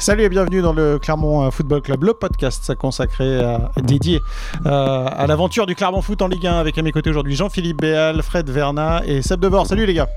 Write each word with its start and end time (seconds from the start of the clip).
Salut 0.00 0.22
et 0.22 0.30
bienvenue 0.30 0.62
dans 0.62 0.72
le 0.72 0.98
Clermont 0.98 1.42
euh, 1.42 1.50
Football 1.50 1.82
Club, 1.82 2.04
le 2.04 2.14
podcast 2.14 2.74
consacré, 2.74 3.38
à, 3.38 3.70
dédié 3.82 4.22
euh, 4.64 5.06
à 5.06 5.26
l'aventure 5.26 5.66
du 5.66 5.74
Clermont 5.74 6.00
Foot 6.00 6.22
en 6.22 6.28
Ligue 6.28 6.46
1 6.46 6.54
avec 6.54 6.78
à 6.78 6.82
mes 6.82 6.90
côtés 6.90 7.10
aujourd'hui 7.10 7.36
Jean-Philippe 7.36 7.82
Béal, 7.82 8.22
Fred 8.22 8.48
Verna 8.48 9.02
et 9.04 9.20
Seb 9.20 9.40
Debord. 9.40 9.66
Salut 9.66 9.84
les 9.84 9.92
gars. 9.92 10.08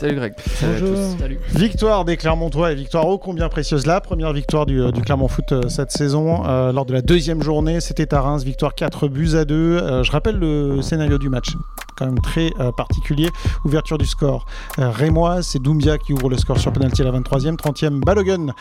Salut 0.00 0.16
Greg. 0.16 0.32
Bonjour. 0.60 0.96
Salut. 1.20 1.38
Victoire 1.50 2.04
des 2.04 2.16
Clermontois 2.16 2.72
et 2.72 2.74
victoire 2.74 3.06
ô 3.06 3.18
combien 3.18 3.48
précieuse 3.48 3.86
là. 3.86 4.00
Première 4.00 4.32
victoire 4.32 4.66
du, 4.66 4.82
Clermont 5.04 5.28
Foot 5.28 5.52
euh, 5.52 5.68
cette 5.68 5.92
saison 5.92 6.42
lors 6.72 6.84
de 6.84 6.92
la 6.92 7.00
deuxième 7.00 7.40
journée. 7.40 7.80
C'était 7.80 8.12
à 8.14 8.20
Reims, 8.20 8.42
victoire 8.42 8.74
4 8.74 9.06
buts 9.06 9.36
à 9.36 9.44
2. 9.44 10.02
je 10.02 10.10
rappelle 10.10 10.40
le 10.40 10.82
scénario 10.82 11.16
du 11.16 11.28
match 11.28 11.50
quand 11.96 12.06
même 12.06 12.20
très 12.20 12.50
particulier. 12.76 13.28
Ouverture 13.64 13.98
du 13.98 14.06
score. 14.06 14.46
Rémois, 14.78 15.42
c'est 15.42 15.60
Doumbia 15.60 15.98
qui 15.98 16.12
ouvre 16.12 16.28
le 16.28 16.38
score 16.38 16.58
sur 16.58 16.72
penalty 16.72 17.02
à 17.02 17.06
la 17.06 17.10
23e. 17.12 17.56
30e, 17.56 18.00
Balogun 18.00 18.54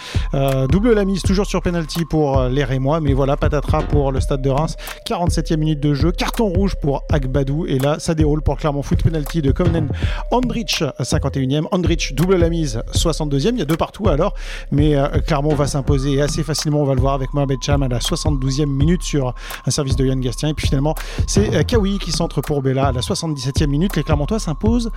double 0.68 0.94
la 0.94 1.06
mise, 1.06 1.22
toujours 1.22 1.46
sur 1.46 1.62
penalty 1.62 2.06
pour 2.06 2.40
euh, 2.40 2.50
les 2.50 2.64
Rémois, 2.64 3.00
mais 3.00 3.14
voilà, 3.14 3.38
patatras 3.38 3.84
pour 3.84 4.12
le 4.12 4.20
stade 4.20 4.42
de 4.42 4.50
Reims. 4.50 4.76
47e 5.08 5.58
minute 5.58 5.80
de 5.80 5.94
jeu, 5.94 6.12
carton 6.12 6.48
rouge 6.48 6.76
pour 6.76 7.04
Agbadou, 7.10 7.66
et 7.66 7.80
là, 7.80 7.98
ça 8.00 8.14
déroule 8.14 8.42
pour 8.42 8.58
Clermont 8.58 8.82
Foot, 8.82 9.04
penalty 9.04 9.42
de 9.42 9.52
Komnen 9.52 9.90
Andrich, 10.32 10.84
51e. 11.00 11.66
Andrich 11.72 12.14
double 12.14 12.36
la 12.36 12.50
mise, 12.50 12.82
62e. 12.94 13.50
Il 13.54 13.60
y 13.60 13.62
a 13.62 13.66
deux 13.66 13.78
partout 13.78 14.10
alors, 14.10 14.34
mais 14.72 14.96
euh, 14.96 15.08
Clermont 15.26 15.56
va 15.56 15.68
s'imposer 15.68 16.22
assez 16.22 16.44
facilement, 16.44 16.82
on 16.82 16.86
va 16.86 16.96
le 16.96 17.02
voir 17.02 17.14
avec 17.14 17.34
Mohamed 17.34 17.60
Cham 17.62 17.84
à 17.84 17.88
la 17.88 18.00
72e 18.00 18.66
minute 18.66 19.04
sur 19.04 19.34
un 19.66 19.72
service 19.72 19.96
de 19.96 20.06
Yann 20.06 20.20
Gastien. 20.20 20.50
Et 20.50 20.54
puis 20.54 20.68
finalement, 20.68 20.96
c'est 21.28 21.56
euh, 21.56 21.64
Kawi 21.64 22.00
qui 22.00 22.12
centre 22.12 22.42
pour 22.42 22.62
Bella 22.62 22.88
à 22.88 22.92
la 22.92 23.02
77e 23.02 23.68
minute. 23.68 23.96
Les 23.96 24.04
Clermontois 24.04 24.40
s'imposent 24.40 24.92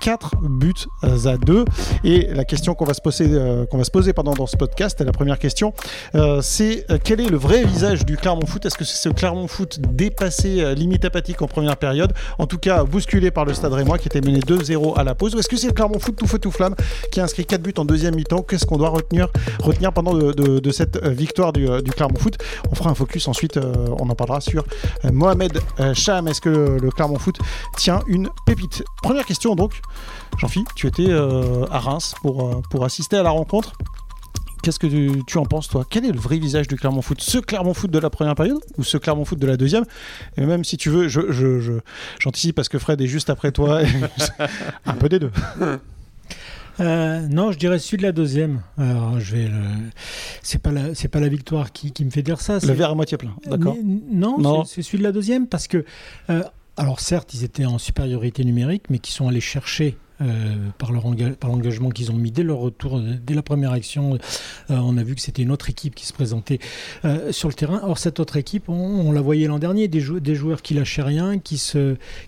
4 0.00 0.36
buts 0.42 0.74
à 1.02 1.36
2. 1.36 1.64
Et 2.04 2.26
la 2.32 2.44
question 2.44 2.74
qu'on 2.74 2.84
va 2.84 2.94
se 2.94 3.00
poser, 3.00 3.28
qu'on 3.70 3.78
va 3.78 3.84
se 3.84 3.90
poser 3.90 4.12
pendant 4.12 4.34
dans 4.34 4.46
ce 4.46 4.56
podcast, 4.56 5.00
la 5.00 5.12
première 5.14 5.38
question, 5.38 5.72
euh, 6.14 6.40
c'est 6.42 6.84
euh, 6.90 6.98
quel 7.02 7.20
est 7.20 7.28
le 7.28 7.36
vrai 7.36 7.64
visage 7.64 8.04
du 8.04 8.16
Clermont 8.16 8.46
Foot? 8.46 8.66
Est-ce 8.66 8.76
que 8.76 8.84
c'est 8.84 8.96
ce 8.96 9.08
Clermont 9.08 9.46
Foot 9.48 9.78
dépassé, 9.80 10.60
euh, 10.60 10.74
limite 10.74 11.04
apathique 11.04 11.40
en 11.40 11.46
première 11.46 11.76
période, 11.76 12.12
en 12.38 12.46
tout 12.46 12.58
cas 12.58 12.84
bousculé 12.84 13.30
par 13.30 13.44
le 13.44 13.54
Stade 13.54 13.72
Rémois 13.72 13.98
qui 13.98 14.08
était 14.08 14.20
mené 14.20 14.40
2-0 14.40 14.98
à 14.98 15.04
la 15.04 15.14
pause. 15.14 15.34
Ou 15.34 15.38
est-ce 15.38 15.48
que 15.48 15.56
c'est 15.56 15.68
le 15.68 15.72
Clermont 15.72 15.98
Foot 15.98 16.16
tout 16.16 16.26
feu 16.26 16.38
tout 16.38 16.50
flamme 16.50 16.74
qui 17.10 17.20
a 17.20 17.24
inscrit 17.24 17.46
4 17.46 17.62
buts 17.62 17.72
en 17.78 17.84
deuxième 17.84 18.14
mi-temps? 18.16 18.42
Qu'est-ce 18.42 18.66
qu'on 18.66 18.76
doit 18.76 18.90
retenir, 18.90 19.28
retenir 19.60 19.92
pendant 19.92 20.12
de, 20.14 20.70
cette 20.70 21.02
victoire 21.06 21.52
du, 21.52 21.66
Clermont 21.96 22.18
Foot? 22.18 22.36
On 22.70 22.74
fera 22.74 22.90
un 22.90 22.94
focus 22.94 23.28
ensuite, 23.28 23.56
on 23.56 24.08
en 24.10 24.14
parlera 24.14 24.40
sur 24.40 24.64
Mohamed 25.04 25.60
Cham. 25.94 26.28
Est-ce 26.28 26.40
que 26.40 26.48
le, 26.48 26.90
Clermont 26.90 27.18
Foot 27.18 27.38
tient 27.76 28.00
une 28.08 28.28
pépite? 28.46 28.82
Première 29.02 29.24
question 29.24 29.54
donc, 29.54 29.80
Jean-Philippe, 30.38 30.74
tu 30.74 30.88
étais 30.88 31.12
à 31.12 31.78
Reims 31.78 32.14
pour, 32.20 32.62
pour 32.68 32.84
assister 32.84 33.16
à 33.16 33.22
la 33.22 33.30
rencontre. 33.30 33.72
Qu'est-ce 34.64 34.78
que 34.78 34.86
tu, 35.26 35.38
en 35.38 35.44
penses, 35.44 35.68
toi? 35.68 35.84
Quel 35.88 36.06
est 36.06 36.12
le 36.12 36.18
vrai 36.18 36.38
visage 36.38 36.68
du 36.68 36.76
Clermont 36.76 37.02
Foot? 37.02 37.20
Ce 37.20 37.36
Clermont 37.36 37.74
Foot 37.74 37.90
de 37.90 37.98
la 37.98 38.08
première 38.08 38.34
période 38.34 38.60
ou 38.78 38.82
ce 38.82 38.96
Clermont 38.96 39.26
Foot 39.26 39.38
de 39.38 39.46
la 39.46 39.58
deuxième? 39.58 39.84
Et 40.38 40.46
même 40.46 40.64
si 40.64 40.78
tu 40.78 40.88
veux, 40.88 41.06
j'anticipe 41.06 42.50
je, 42.50 42.54
parce 42.54 42.70
que 42.70 42.78
Fred 42.78 42.98
est 43.02 43.06
juste 43.06 43.28
après 43.28 43.52
toi. 43.52 43.82
un 44.86 44.94
peu 44.94 45.08
des 45.08 45.18
deux. 45.18 45.30
Euh, 46.80 47.20
non, 47.28 47.52
je 47.52 47.58
dirais 47.58 47.78
celui 47.78 47.98
de 47.98 48.02
la 48.02 48.10
deuxième. 48.10 48.60
Alors, 48.76 49.20
je 49.20 49.36
vais. 49.36 49.50
C'est 50.42 50.60
pas 50.60 50.72
la, 50.72 50.92
c'est 50.96 51.06
pas 51.06 51.20
la 51.20 51.28
victoire 51.28 51.70
qui, 51.70 51.92
me 52.04 52.10
fait 52.10 52.24
dire 52.24 52.40
ça. 52.40 52.58
Le 52.58 52.72
verre 52.72 52.90
à 52.90 52.94
moitié 52.96 53.16
plein, 53.16 53.32
d'accord. 53.46 53.76
Non, 54.10 54.40
non. 54.40 54.64
c'est 54.64 54.82
celui 54.82 54.98
de 54.98 55.04
la 55.04 55.12
deuxième 55.12 55.46
parce 55.46 55.68
que. 55.68 55.84
Euh, 56.30 56.42
alors 56.76 56.98
certes, 56.98 57.32
ils 57.32 57.44
étaient 57.44 57.64
en 57.64 57.78
supériorité 57.78 58.44
numérique, 58.44 58.90
mais 58.90 58.98
qui 58.98 59.12
sont 59.12 59.28
allés 59.28 59.40
chercher 59.40 59.96
euh, 60.20 60.54
par, 60.78 60.92
l'engagement 60.92 61.90
qu'ils 61.90 62.12
ont 62.12 62.16
mis 62.16 62.30
dès 62.30 62.44
leur 62.44 62.58
retour, 62.58 63.00
dès 63.00 63.34
la 63.34 63.42
première 63.42 63.72
action. 63.72 64.14
Euh, 64.14 64.18
on 64.68 64.96
a 64.96 65.02
vu 65.02 65.16
que 65.16 65.20
c'était 65.20 65.42
une 65.42 65.50
autre 65.50 65.70
équipe 65.70 65.96
qui 65.96 66.06
se 66.06 66.12
présentait 66.12 66.60
euh, 67.04 67.32
sur 67.32 67.48
le 67.48 67.54
terrain. 67.54 67.80
Or, 67.82 67.98
cette 67.98 68.20
autre 68.20 68.36
équipe, 68.36 68.68
on, 68.68 69.10
la 69.10 69.20
voyait 69.20 69.48
l'an 69.48 69.58
dernier, 69.58 69.88
des, 69.88 70.00
joueurs 70.00 70.62
qui 70.62 70.74
lâchaient 70.74 71.02
rien, 71.02 71.38
qui, 71.38 71.60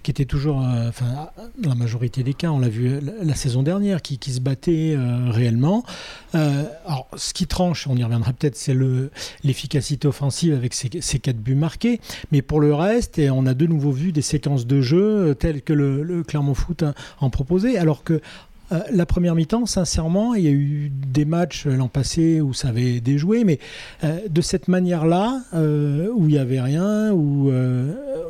étaient 0.09 0.25
toujours, 0.25 0.59
enfin, 0.59 1.31
la 1.63 1.75
majorité 1.75 2.23
des 2.23 2.35
cas, 2.35 2.51
on 2.51 2.59
l'a 2.59 2.69
vu 2.69 3.01
la, 3.23 3.35
saison 3.35 3.63
dernière, 3.63 4.03
qui, 4.03 4.19
se 4.33 4.41
battaient 4.41 4.97
réellement. 5.29 5.85
alors, 6.33 7.09
ce 7.17 7.33
qui 7.33 7.47
tranche, 7.47 7.87
on 7.87 7.97
y 7.97 8.03
reviendra 8.03 8.33
peut-être, 8.33 8.57
c'est 8.57 8.75
le, 8.75 9.11
l'efficacité 9.45 10.09
offensive 10.09 10.55
avec 10.55 10.75
ces, 10.75 10.89
quatre 11.19 11.39
buts 11.39 11.55
marqués. 11.55 12.01
Mais 12.33 12.43
pour 12.43 12.61
le 12.61 12.75
reste, 12.75 13.19
et 13.19 13.31
on 13.31 13.47
a 13.47 13.55
de 13.55 13.67
nouveau 13.67 13.93
vu 13.93 14.13
des 14.13 14.23
séquences 14.23 14.67
de 14.67 14.81
jeu 14.81 15.35
telles 15.39 15.63
que 15.63 15.73
le 15.73 16.23
Clermont 16.25 16.55
Foot 16.55 16.85
en 17.21 17.31
proposait 17.31 17.76
alors 17.79 18.05
que 18.05 18.21
euh, 18.73 18.81
la 18.91 19.07
première 19.07 19.35
mi-temps, 19.35 19.67
sincèrement, 19.67 20.35
il 20.35 20.45
y 20.45 20.49
a 20.49 20.53
eu 20.53 20.91
des 20.91 21.25
matchs 21.25 21.67
l'an 21.67 21.89
passé 21.89 22.41
où 22.41 22.53
ça 22.53 22.69
avait 22.69 23.01
déjoué, 23.01 23.45
mais 23.45 23.59
euh, 24.03 24.19
de 24.29 24.41
cette 24.41 24.67
manière-là, 24.69 25.41
euh, 25.55 26.09
où 26.15 26.29
il 26.29 26.33
n'y 26.33 26.39
avait 26.39 26.61
rien, 26.61 27.13
ou, 27.13 27.53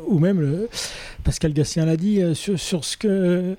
ou 0.07 0.19
même 0.19 0.39
le, 0.39 0.69
Pascal 1.27 1.51
Gassien 1.51 1.85
l'a 1.85 1.97
dit, 1.97 2.21
euh, 2.21 2.33
sur, 2.33 2.85
ce 2.85 2.95
que, 2.95 3.57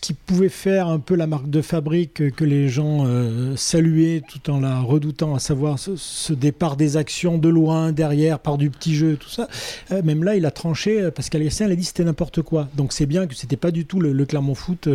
qui 0.00 0.12
pouvait 0.12 0.48
faire 0.48 0.88
un 0.88 0.98
peu 0.98 1.14
la 1.14 1.28
marque 1.28 1.48
de 1.48 1.62
fabrique 1.62 2.34
que 2.34 2.44
les 2.44 2.68
gens 2.68 3.06
euh, 3.06 3.54
saluaient 3.54 4.24
tout 4.26 4.50
en 4.50 4.58
la 4.58 4.80
redoutant, 4.80 5.36
à 5.36 5.38
savoir 5.38 5.78
ce, 5.78 6.32
départ 6.32 6.76
des 6.76 6.96
actions 6.96 7.38
de 7.38 7.48
loin, 7.48 7.92
derrière, 7.92 8.40
par 8.40 8.58
du 8.58 8.70
petit 8.70 8.96
jeu, 8.96 9.14
tout 9.14 9.28
ça. 9.28 9.46
Euh, 9.92 10.02
même 10.02 10.24
là, 10.24 10.34
il 10.34 10.44
a 10.44 10.50
tranché, 10.50 11.12
Pascal 11.12 11.44
Gassien 11.44 11.68
l'a 11.68 11.76
dit, 11.76 11.84
c'était 11.84 12.02
n'importe 12.02 12.42
quoi. 12.42 12.68
Donc 12.74 12.92
c'est 12.92 13.06
bien 13.06 13.28
que 13.28 13.36
c'était 13.36 13.56
pas 13.56 13.70
du 13.70 13.86
tout 13.86 14.00
le, 14.00 14.24
Clermont 14.24 14.56
Foot, 14.56 14.88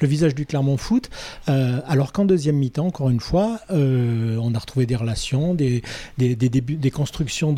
le 0.00 0.06
visage 0.06 0.36
du 0.36 0.46
Clermont 0.46 0.76
Foot. 0.76 1.10
alors 1.48 2.12
qu'en 2.12 2.26
deuxième 2.26 2.58
mi-temps, 2.58 2.86
encore 2.86 3.10
une 3.10 3.18
fois, 3.18 3.58
on 3.70 4.54
a 4.54 4.58
retrouvé 4.58 4.86
des 4.86 4.94
relations, 4.94 5.54
des, 5.54 5.82
des, 6.16 6.36
débuts, 6.36 6.76
des 6.76 6.92
constructions 6.92 7.52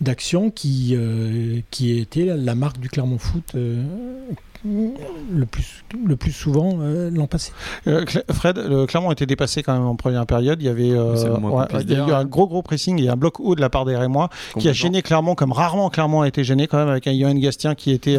d'actions 0.00 0.50
qui, 0.50 0.96
qui 1.70 2.00
étaient 2.00 2.36
la 2.36 2.56
marque 2.56 2.80
du 2.80 2.88
Clermont 2.88 3.18
Foot 3.18 3.27
foot 3.28 3.54
euh, 3.54 4.32
le 4.64 5.46
plus, 5.46 5.84
le 6.06 6.16
plus 6.16 6.32
souvent 6.32 6.78
euh, 6.80 7.10
l'an 7.10 7.26
passé. 7.26 7.52
Euh, 7.86 8.04
Fred, 8.32 8.58
le 8.58 8.86
Clermont 8.86 9.12
était 9.12 9.26
dépassé 9.26 9.62
quand 9.62 9.72
même 9.72 9.86
en 9.86 9.96
première 9.96 10.26
période. 10.26 10.60
Il 10.60 10.66
y 10.66 10.68
avait 10.68 10.88
il 10.88 11.90
y 11.90 11.94
a 11.94 12.06
eu 12.06 12.12
un 12.12 12.24
gros 12.24 12.46
gros 12.46 12.62
pressing 12.62 13.00
et 13.02 13.08
un 13.08 13.16
bloc 13.16 13.40
haut 13.40 13.54
de 13.54 13.60
la 13.60 13.70
part 13.70 13.84
des 13.84 13.96
Rémois 13.96 14.30
qui 14.58 14.68
a 14.68 14.72
gêné 14.72 15.02
Clermont 15.02 15.34
comme 15.34 15.52
rarement 15.52 15.90
Clermont 15.90 16.22
a 16.22 16.28
été 16.28 16.44
gêné 16.44 16.66
quand 16.66 16.78
même 16.78 16.88
avec 16.88 17.06
un 17.06 17.18
Johan 17.18 17.34
Gastien 17.34 17.74
qui 17.74 17.92
était 17.92 18.18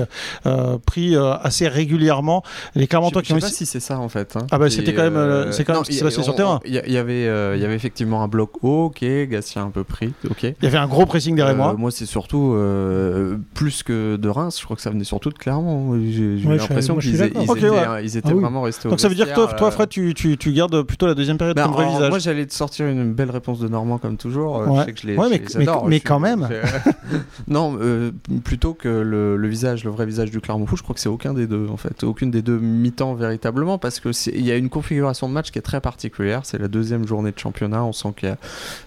pris 0.86 1.16
assez 1.16 1.68
régulièrement. 1.68 2.44
Les 2.76 2.88
Clermontois 2.88 3.22
qui 3.22 3.34
ont. 3.34 3.36
Je 3.36 3.42
sais 3.42 3.48
pas 3.48 3.54
si 3.54 3.66
c'est 3.66 3.80
ça 3.80 4.00
en 4.00 4.10
fait. 4.10 4.36
Hein. 4.36 4.48
Ah 4.52 4.58
bah 4.58 4.70
c'était 4.70 4.94
quand 4.94 5.10
même 5.10 5.52
c'est 5.52 5.64
quand 5.64 5.74
même 5.74 5.84
ce 5.84 5.90
qui 5.90 5.98
s'est 5.98 6.06
passé 6.06 6.24
sur 6.24 6.36
terrain. 6.36 6.60
Il 6.66 6.74
y, 6.74 6.98
avait 6.98 7.24
il 7.24 7.62
y 7.62 7.66
avait 7.66 7.76
effectivement 7.76 8.24
un 8.24 8.28
bloc 8.28 8.52
haut, 8.62 8.86
ok, 8.86 9.04
Gastien 9.30 9.66
un 9.66 9.72
peu 9.72 9.84
pris, 9.84 10.14
ok. 10.30 10.44
Il 10.44 10.56
y 10.64 10.68
avait 10.68 10.78
un 10.78 10.88
gros 10.88 11.06
pressing 11.06 11.36
des 11.36 11.44
Rémois. 11.44 11.74
moi 11.74 11.92
c'est 11.92 12.06
surtout 12.06 12.56
plus 13.54 13.84
que 13.84 14.16
de 14.16 14.30
Reims. 14.30 14.58
Je 14.60 14.64
crois 14.64 14.76
que 14.76 14.82
ça 14.82 14.90
venait 14.90 15.04
surtout 15.04 15.30
de 15.30 15.38
Clermont 15.38 16.00
j'ai 16.12 16.29
l'impression 16.38 16.98
qu'ils 16.98 17.22
étaient, 17.22 17.40
ils 17.40 18.18
étaient 18.18 18.30
ah 18.30 18.34
vraiment 18.34 18.62
restés 18.62 18.90
Donc 18.90 19.00
ça 19.00 19.10
veut 19.10 19.16
dire 19.16 19.30
que 19.30 19.36
toi, 19.36 19.48
toi 19.48 19.72
Fred, 19.72 19.90
tu, 19.90 20.14
tu, 20.14 20.38
tu, 20.38 20.52
gardes 20.52 20.82
plutôt 20.84 21.08
la 21.08 21.16
deuxième 21.16 21.38
période 21.38 21.56
bah, 21.56 21.64
comme 21.64 21.74
vrai 21.74 21.88
visage 21.88 22.10
Moi, 22.10 22.20
j'allais 22.20 22.46
te 22.46 22.54
sortir 22.54 22.88
une 22.88 23.14
belle 23.14 23.32
réponse 23.32 23.60
de 23.60 23.68
Normand 23.68 23.98
comme 23.98 24.18
toujours. 24.18 24.64
Je 24.66 24.86
sais 24.86 24.94
que 24.94 25.02
je 25.02 25.08
les, 25.08 25.16
ouais, 25.16 25.28
mais, 25.30 25.42
mais, 25.58 25.66
mais 25.88 26.00
quand 26.00 26.20
même. 26.20 26.48
non, 27.48 27.78
euh, 27.80 28.12
plutôt 28.44 28.74
que 28.74 28.88
le, 28.88 29.38
le, 29.38 29.48
visage, 29.48 29.84
le 29.84 29.92
vrai 29.92 30.06
visage 30.06 30.32
du 30.32 30.42
Clermont 30.42 30.66
Foot, 30.66 30.78
je 30.78 30.84
crois 30.84 30.94
que 30.94 31.02
c'est 31.02 31.10
aucun 31.10 31.34
des 31.34 31.48
deux 31.48 31.68
en 31.70 31.78
fait, 31.78 32.04
aucune 32.04 32.32
des 32.32 32.42
deux 32.42 32.60
mi-temps 32.60 33.14
véritablement, 33.14 33.78
parce 33.78 34.00
que 34.00 34.10
il 34.30 34.46
y 34.46 34.52
a 34.52 34.56
une 34.56 34.70
configuration 34.70 35.28
de 35.28 35.34
match 35.34 35.52
qui 35.52 35.60
est 35.60 35.64
très 35.64 35.82
particulière. 35.82 36.42
C'est 36.44 36.58
la 36.58 36.68
deuxième 36.68 37.08
journée 37.08 37.32
de 37.32 37.40
championnat. 37.40 37.84
On 37.84 37.94
sent 37.94 38.10
qu'il 38.18 38.30
y 38.30 38.32
a 38.32 38.38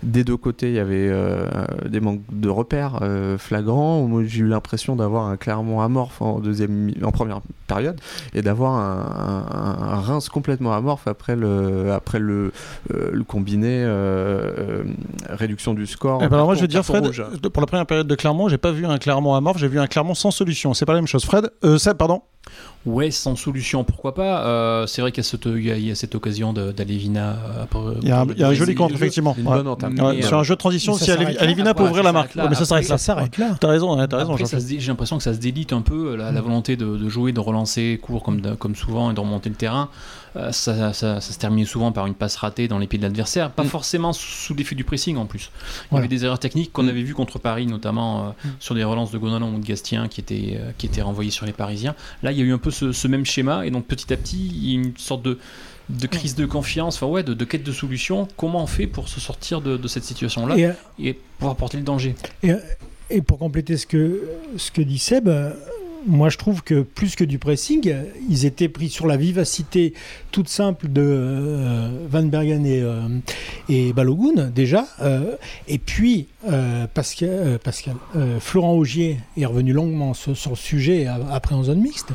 des 0.03 0.25
deux 0.25 0.37
côtés, 0.37 0.69
il 0.69 0.75
y 0.75 0.79
avait 0.79 1.09
euh, 1.09 1.47
des 1.89 2.01
manques 2.01 2.23
de 2.33 2.49
repères 2.49 2.99
euh, 3.03 3.39
flagrants. 3.39 4.07
Moi, 4.07 4.25
j'ai 4.25 4.41
eu 4.41 4.49
l'impression 4.49 4.97
d'avoir 4.97 5.27
un 5.27 5.37
Clermont 5.37 5.81
amorphe 5.81 6.21
en 6.23 6.41
deuxième, 6.41 6.93
en 7.03 7.13
première 7.13 7.32
période 7.67 8.01
et 8.35 8.43
d'avoir 8.43 8.75
un, 8.75 10.01
Reims 10.03 10.29
complètement 10.29 10.75
amorphe 10.75 11.07
après 11.07 11.37
le, 11.37 11.93
après 11.93 12.19
le, 12.19 12.53
euh, 12.93 13.11
le 13.13 13.25
combiné 13.25 13.83
euh, 13.85 14.51
euh, 14.59 14.85
réduction 15.29 15.75
du 15.75 15.87
score. 15.87 16.21
Eh 16.23 16.29
ben 16.29 16.35
alors 16.35 16.47
moi 16.47 16.55
je 16.55 16.61
veux 16.61 16.69
dire 16.69 16.85
Fred, 16.85 17.05
pour 17.53 17.61
la 17.61 17.67
première 17.67 17.87
période 17.87 18.07
de 18.07 18.15
Clermont, 18.15 18.49
j'ai 18.49 18.59
pas 18.59 18.73
vu 18.73 18.87
un 18.87 18.99
Clermont 18.99 19.35
amorphe, 19.35 19.59
j'ai 19.59 19.69
vu 19.69 19.79
un 19.79 19.87
Clermont 19.87 20.15
sans 20.15 20.31
solution. 20.31 20.75
C'est 20.75 20.87
pas 20.87 20.93
la 20.93 20.99
même 20.99 21.07
chose. 21.07 21.25
Fred, 21.25 21.51
Seb, 21.79 21.97
pardon. 21.97 22.23
Ouais, 22.85 23.13
sans 23.13 23.37
solution, 23.37 23.85
pourquoi 23.85 24.15
pas. 24.15 24.45
Euh, 24.45 24.87
c'est 24.87 25.03
vrai 25.03 25.13
qu'il 25.13 25.23
y, 25.23 25.91
a 25.91 25.95
cette 25.95 26.15
occasion 26.15 26.53
d'Alevina. 26.53 27.37
Euh, 27.75 27.95
il 28.03 28.09
y 28.09 28.13
a 28.13 28.49
un, 28.49 28.55
joli 28.55 28.75
contre, 28.75 28.95
effectivement. 28.95 29.37
Sur 30.23 30.39
un 30.39 30.43
jeu 30.43 30.55
de 30.55 30.59
transition, 30.59 30.95
si 30.95 31.11
Alevina 31.11 31.75
peut 31.75 31.85
ouvrir 31.85 32.03
la 32.03 32.13
marque. 32.13 32.35
mais 32.35 32.55
ça 32.55 32.65
s'arrête 32.65 32.89
là. 32.89 32.99
Ça 32.99 33.05
s'arrête 33.05 33.39
là. 33.39 33.57
T'as 33.61 33.69
raison, 33.69 33.99
as 33.99 34.17
raison. 34.17 34.37
J'ai 34.37 34.89
l'impression 34.89 35.17
que 35.17 35.23
ça 35.23 35.35
se 35.35 35.39
délite 35.39 35.73
un 35.73 35.83
peu, 35.83 36.17
la, 36.17 36.41
volonté 36.41 36.77
de, 36.77 37.09
jouer, 37.09 37.33
de 37.33 37.41
relancer 37.41 38.01
court 38.03 38.23
comme, 38.23 38.57
comme 38.57 38.75
souvent 38.75 39.11
et 39.11 39.15
de 39.15 39.21
remonter 39.21 39.49
le 39.49 39.57
terrain. 39.57 39.89
Euh, 40.37 40.51
ça, 40.53 40.93
se 40.93 41.39
termine 41.39 41.67
souvent 41.67 41.93
par 41.93 42.07
une 42.07 42.15
passe 42.15 42.37
ratée 42.37 42.69
dans 42.69 42.79
les 42.79 42.87
pieds 42.87 42.99
de 42.99 43.05
l'adversaire, 43.05 43.51
pas 43.51 43.65
mm. 43.65 43.69
forcément 43.69 44.13
sous 44.13 44.55
l'effet 44.55 44.75
du 44.75 44.85
pressing 44.85 45.17
en 45.17 45.27
plus. 45.27 45.51
Il 45.91 45.97
y 45.97 45.99
avait 45.99 46.09
des 46.09 46.25
erreurs 46.25 46.39
techniques 46.39 46.73
qu'on 46.73 46.85
mm. 46.85 46.89
avait 46.89 47.03
vues 47.03 47.15
contre 47.15 47.39
Paris, 47.39 47.67
notamment 47.67 48.29
mm. 48.29 48.49
sur 48.61 48.75
des 48.75 48.85
relances 48.85 49.11
de 49.11 49.19
Gonalon 49.19 49.55
ou 49.55 49.59
de 49.59 49.67
Gastien 49.67 50.09
qui 50.09 50.21
étaient, 50.21 50.59
qui 50.79 50.87
étaient 50.87 51.03
renvoyées 51.03 51.31
sur 51.31 51.47
les 51.47 51.53
Parisiens. 51.53 51.95
Là, 52.23 52.33
il 52.33 52.39
y 52.39 52.41
a 52.41 52.45
eu 52.45 52.53
un 52.53 52.59
peu 52.59 52.71
ce, 52.71 53.09
même 53.09 53.27
schéma, 53.27 53.67
et 53.67 53.71
donc 53.71 53.87
petit 53.87 54.13
à 54.13 54.17
petit, 54.17 54.47
il 54.47 54.69
y 54.69 54.73
a 54.73 54.75
une 54.75 54.97
sorte 54.97 55.23
de 55.23 55.39
de 55.89 56.07
crise 56.07 56.37
de 56.37 56.47
confiance, 56.47 56.97
enfin 56.97 57.07
ouais, 57.07 57.23
de, 57.23 57.35
de 57.35 57.45
quête 57.45 57.65
de 57.65 57.73
solution. 57.73 58.29
Comment 58.37 58.63
on 58.63 58.67
fait 58.67 58.87
pour 58.87 59.09
se 59.09 59.21
sortir 59.21 59.61
de, 59.61 59.77
de 59.77 59.89
cette 59.89 60.05
situation-là 60.05 60.57
Et, 60.57 60.67
euh, 60.67 60.73
et 60.99 61.19
pouvoir 61.39 61.57
porter 61.57 61.77
le 61.77 61.83
danger? 61.83 62.15
Et, 62.43 62.53
et 63.11 63.21
pour 63.21 63.39
compléter 63.39 63.77
ce 63.77 63.87
que, 63.87 64.23
ce 64.57 64.71
que 64.71 64.81
dit 64.81 64.99
Seb, 64.99 65.29
euh, 65.29 65.53
moi 66.07 66.29
je 66.29 66.39
trouve 66.39 66.63
que 66.63 66.83
plus 66.83 67.17
que 67.17 67.25
du 67.25 67.39
pressing, 67.39 67.95
ils 68.29 68.45
étaient 68.45 68.69
pris 68.69 68.89
sur 68.89 69.07
la 69.07 69.17
vivacité 69.17 69.95
toute 70.31 70.49
simple 70.49 70.89
de 70.89 71.03
euh, 71.03 71.89
Van 72.09 72.23
Bergen 72.23 72.67
et, 72.67 72.81
euh, 72.83 73.93
Balogun 73.93 74.51
déjà. 74.55 74.87
euh, 75.01 75.37
et 75.69 75.79
puis 75.79 76.29
Pascal, 76.95 77.59
Pascal 77.63 77.97
Florent 78.41 78.75
Augier 78.75 79.19
est 79.37 79.47
revenu 79.47 79.73
longuement 79.73 80.15
sur, 80.15 80.37
sur 80.37 80.51
le 80.51 80.57
sujet 80.57 81.07
après 81.07 81.55
en 81.55 81.65
zone 81.65 81.81
mixte. 81.81 82.13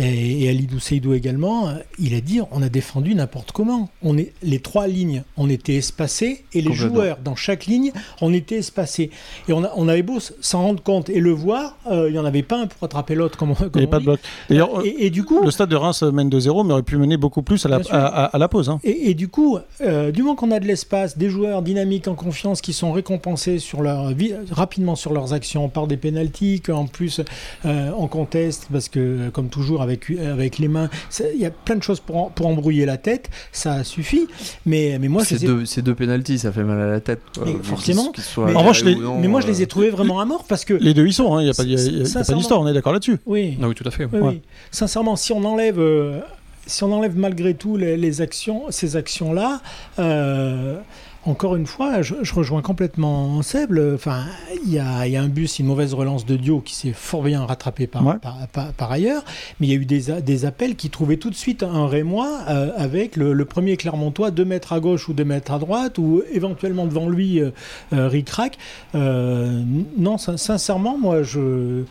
Et, 0.00 0.44
et 0.44 0.48
Alidou 0.48 0.78
Seydou 0.78 1.12
également, 1.14 1.72
il 1.98 2.14
a 2.14 2.20
dit 2.20 2.40
on 2.52 2.62
a 2.62 2.68
défendu 2.68 3.14
n'importe 3.16 3.50
comment. 3.52 3.88
On 4.02 4.16
est, 4.16 4.32
les 4.42 4.60
trois 4.60 4.86
lignes, 4.86 5.24
on 5.36 5.50
était 5.50 5.74
espacés 5.74 6.44
et 6.54 6.60
les 6.60 6.72
joueurs 6.72 7.18
dans 7.24 7.34
chaque 7.34 7.66
ligne, 7.66 7.90
on 8.20 8.32
était 8.32 8.56
espacés. 8.58 9.10
Et 9.48 9.52
on, 9.52 9.64
a- 9.64 9.72
on 9.76 9.88
avait 9.88 10.02
beau 10.02 10.18
s'en 10.40 10.62
rendre 10.62 10.82
compte 10.82 11.10
et 11.10 11.18
le 11.20 11.32
voir, 11.32 11.76
euh, 11.90 12.08
il 12.08 12.12
n'y 12.12 12.18
en 12.18 12.24
avait 12.24 12.42
pas 12.44 12.60
un 12.60 12.66
pour 12.68 12.84
attraper 12.84 13.14
l'autre, 13.16 13.36
comme, 13.36 13.50
on- 13.50 13.54
Il 13.54 13.70
comme 13.70 13.82
n'y 13.82 13.86
on 13.86 13.90
a 13.90 13.90
pas 13.90 13.98
de 13.98 14.04
bloc. 14.04 14.20
D'ailleurs, 14.48 14.78
euh, 14.78 14.84
Et, 14.84 15.06
et 15.06 15.10
du 15.10 15.24
coup, 15.24 15.42
le 15.42 15.50
stade 15.50 15.68
de 15.68 15.76
Reims 15.76 16.02
mène 16.02 16.28
2-0, 16.30 16.64
mais 16.64 16.72
aurait 16.74 16.82
pu 16.82 16.96
mener 16.96 17.16
beaucoup 17.16 17.42
plus 17.42 17.66
à 17.66 17.68
la, 17.68 17.78
Bien 17.78 17.84
sûr. 17.86 17.94
à, 17.94 18.06
à- 18.06 18.24
à 18.26 18.38
la 18.38 18.48
pause. 18.48 18.68
hein. 18.68 18.78
Et, 18.84 19.10
et 19.10 19.14
du 19.14 19.26
coup, 19.28 19.58
euh, 19.80 20.12
du 20.12 20.22
moment 20.22 20.36
qu'on 20.36 20.52
a 20.52 20.60
de 20.60 20.66
l'espace, 20.66 21.18
des 21.18 21.28
joueurs 21.28 21.62
dynamiques 21.62 22.06
en 22.06 22.14
confiance 22.14 22.60
qui 22.60 22.72
sont 22.72 22.92
récompensés 22.92 23.58
sur 23.58 23.82
leur 23.82 24.10
vie, 24.12 24.32
rapidement 24.50 24.94
sur 24.94 25.12
leurs 25.12 25.32
actions 25.32 25.68
par 25.68 25.86
des 25.88 25.96
pénalties, 25.96 26.60
qu'en 26.60 26.86
plus 26.86 27.20
euh, 27.64 27.90
on 27.98 28.06
conteste, 28.06 28.68
parce 28.70 28.88
que 28.88 29.30
comme 29.30 29.48
toujours 29.48 29.82
avec, 29.88 30.10
avec 30.10 30.58
les 30.58 30.68
mains, 30.68 30.88
il 31.34 31.40
y 31.40 31.46
a 31.46 31.50
plein 31.50 31.76
de 31.76 31.82
choses 31.82 32.00
pour, 32.00 32.16
en- 32.16 32.30
pour 32.30 32.46
embrouiller 32.46 32.86
la 32.86 32.96
tête, 32.96 33.30
ça 33.52 33.84
suffit. 33.84 34.26
Mais, 34.66 34.98
mais 35.00 35.08
moi, 35.08 35.22
je 35.22 35.28
Ces 35.28 35.34
les 35.36 35.44
ai- 35.44 35.46
deux, 35.46 35.64
ces 35.66 35.82
deux 35.82 35.94
pénalties, 35.94 36.38
ça 36.38 36.52
fait 36.52 36.64
mal 36.64 36.80
à 36.80 36.86
la 36.86 37.00
tête. 37.00 37.20
Mais 37.44 37.56
forcément. 37.62 38.12
Mais- 38.38 38.54
En 38.54 38.60
revanche, 38.60 38.84
les- 38.84 38.94
non, 38.96 39.18
mais 39.20 39.28
moi, 39.28 39.40
je 39.40 39.46
euh, 39.46 39.50
les 39.50 39.62
ai 39.62 39.66
trouvés 39.66 39.90
vraiment 39.90 40.20
à 40.20 40.24
mort 40.24 40.44
parce 40.48 40.64
que. 40.64 40.74
Les 40.74 40.94
deux 40.94 41.06
y 41.06 41.12
sont, 41.12 41.34
hein, 41.36 41.40
il 41.40 41.44
n'y 41.44 41.50
a 41.50 41.54
pas, 41.54 41.64
d'histoire, 41.64 42.60
on 42.60 42.68
est 42.68 42.72
d'accord 42.74 42.92
là-dessus. 42.92 43.18
Oui, 43.26 43.58
Ah 43.62 43.68
oui, 43.68 43.74
tout 43.74 43.86
à 43.86 43.90
fait. 43.90 44.04
Oui, 44.12 44.18
Ouais. 44.20 44.28
oui. 44.28 44.42
Sincèrement, 44.70 45.16
si 45.16 45.32
on 45.32 45.44
enlève, 45.44 45.78
euh, 45.78 46.20
si 46.68 46.84
on 46.84 46.92
enlève 46.92 47.16
malgré 47.18 47.54
tout 47.54 47.76
les, 47.76 47.96
les 47.96 48.20
actions, 48.20 48.62
ces 48.70 48.94
actions-là, 48.94 49.60
euh, 49.98 50.78
encore 51.24 51.56
une 51.56 51.66
fois, 51.66 52.00
je, 52.00 52.14
je 52.22 52.32
rejoins 52.32 52.62
complètement 52.62 53.42
Seb. 53.42 53.78
Enfin, 53.94 54.22
il 54.64 54.72
y 54.72 54.78
a, 54.78 55.06
il 55.06 55.12
y 55.12 55.16
a 55.16 55.20
un 55.22 55.28
bus, 55.28 55.58
une 55.58 55.66
mauvaise 55.66 55.92
relance 55.92 56.24
de 56.24 56.36
Dio 56.36 56.60
qui 56.60 56.74
s'est 56.74 56.92
fort 56.94 57.22
bien 57.22 57.44
rattrapé 57.44 57.86
par, 57.86 58.06
Ouais. 58.06 58.14
par, 58.22 58.36
par- 58.48 58.72
par 58.72 58.92
ailleurs, 58.92 59.24
mais 59.60 59.66
il 59.66 59.70
y 59.70 59.72
a 59.74 59.76
eu 59.76 59.84
des, 59.84 60.44
appels 60.46 60.74
qui 60.76 60.88
trouvaient 60.88 61.16
tout 61.18 61.28
de 61.28 61.34
suite 61.34 61.62
un 61.64 61.86
Rémois 61.86 62.38
euh, 62.48 62.70
avec 62.76 63.16
le, 63.16 63.32
le 63.34 63.44
premier 63.44 63.76
Clermontois, 63.76 64.30
deux 64.30 64.44
mètres 64.46 64.72
à 64.72 64.80
gauche 64.80 65.08
ou 65.08 65.12
deux 65.12 65.24
mètres 65.24 65.52
à 65.52 65.58
droite, 65.58 65.98
ou 65.98 66.22
éventuellement 66.32 66.86
devant 66.86 67.08
lui, 67.08 67.40
euh, 67.40 67.50
euh, 67.92 68.08
ric-rac. 68.08 68.56
Euh, 68.94 69.62
non, 69.98 70.16
sin- 70.18 70.36
sincèrement, 70.38 70.96
moi, 70.98 71.22
je. 71.24 71.82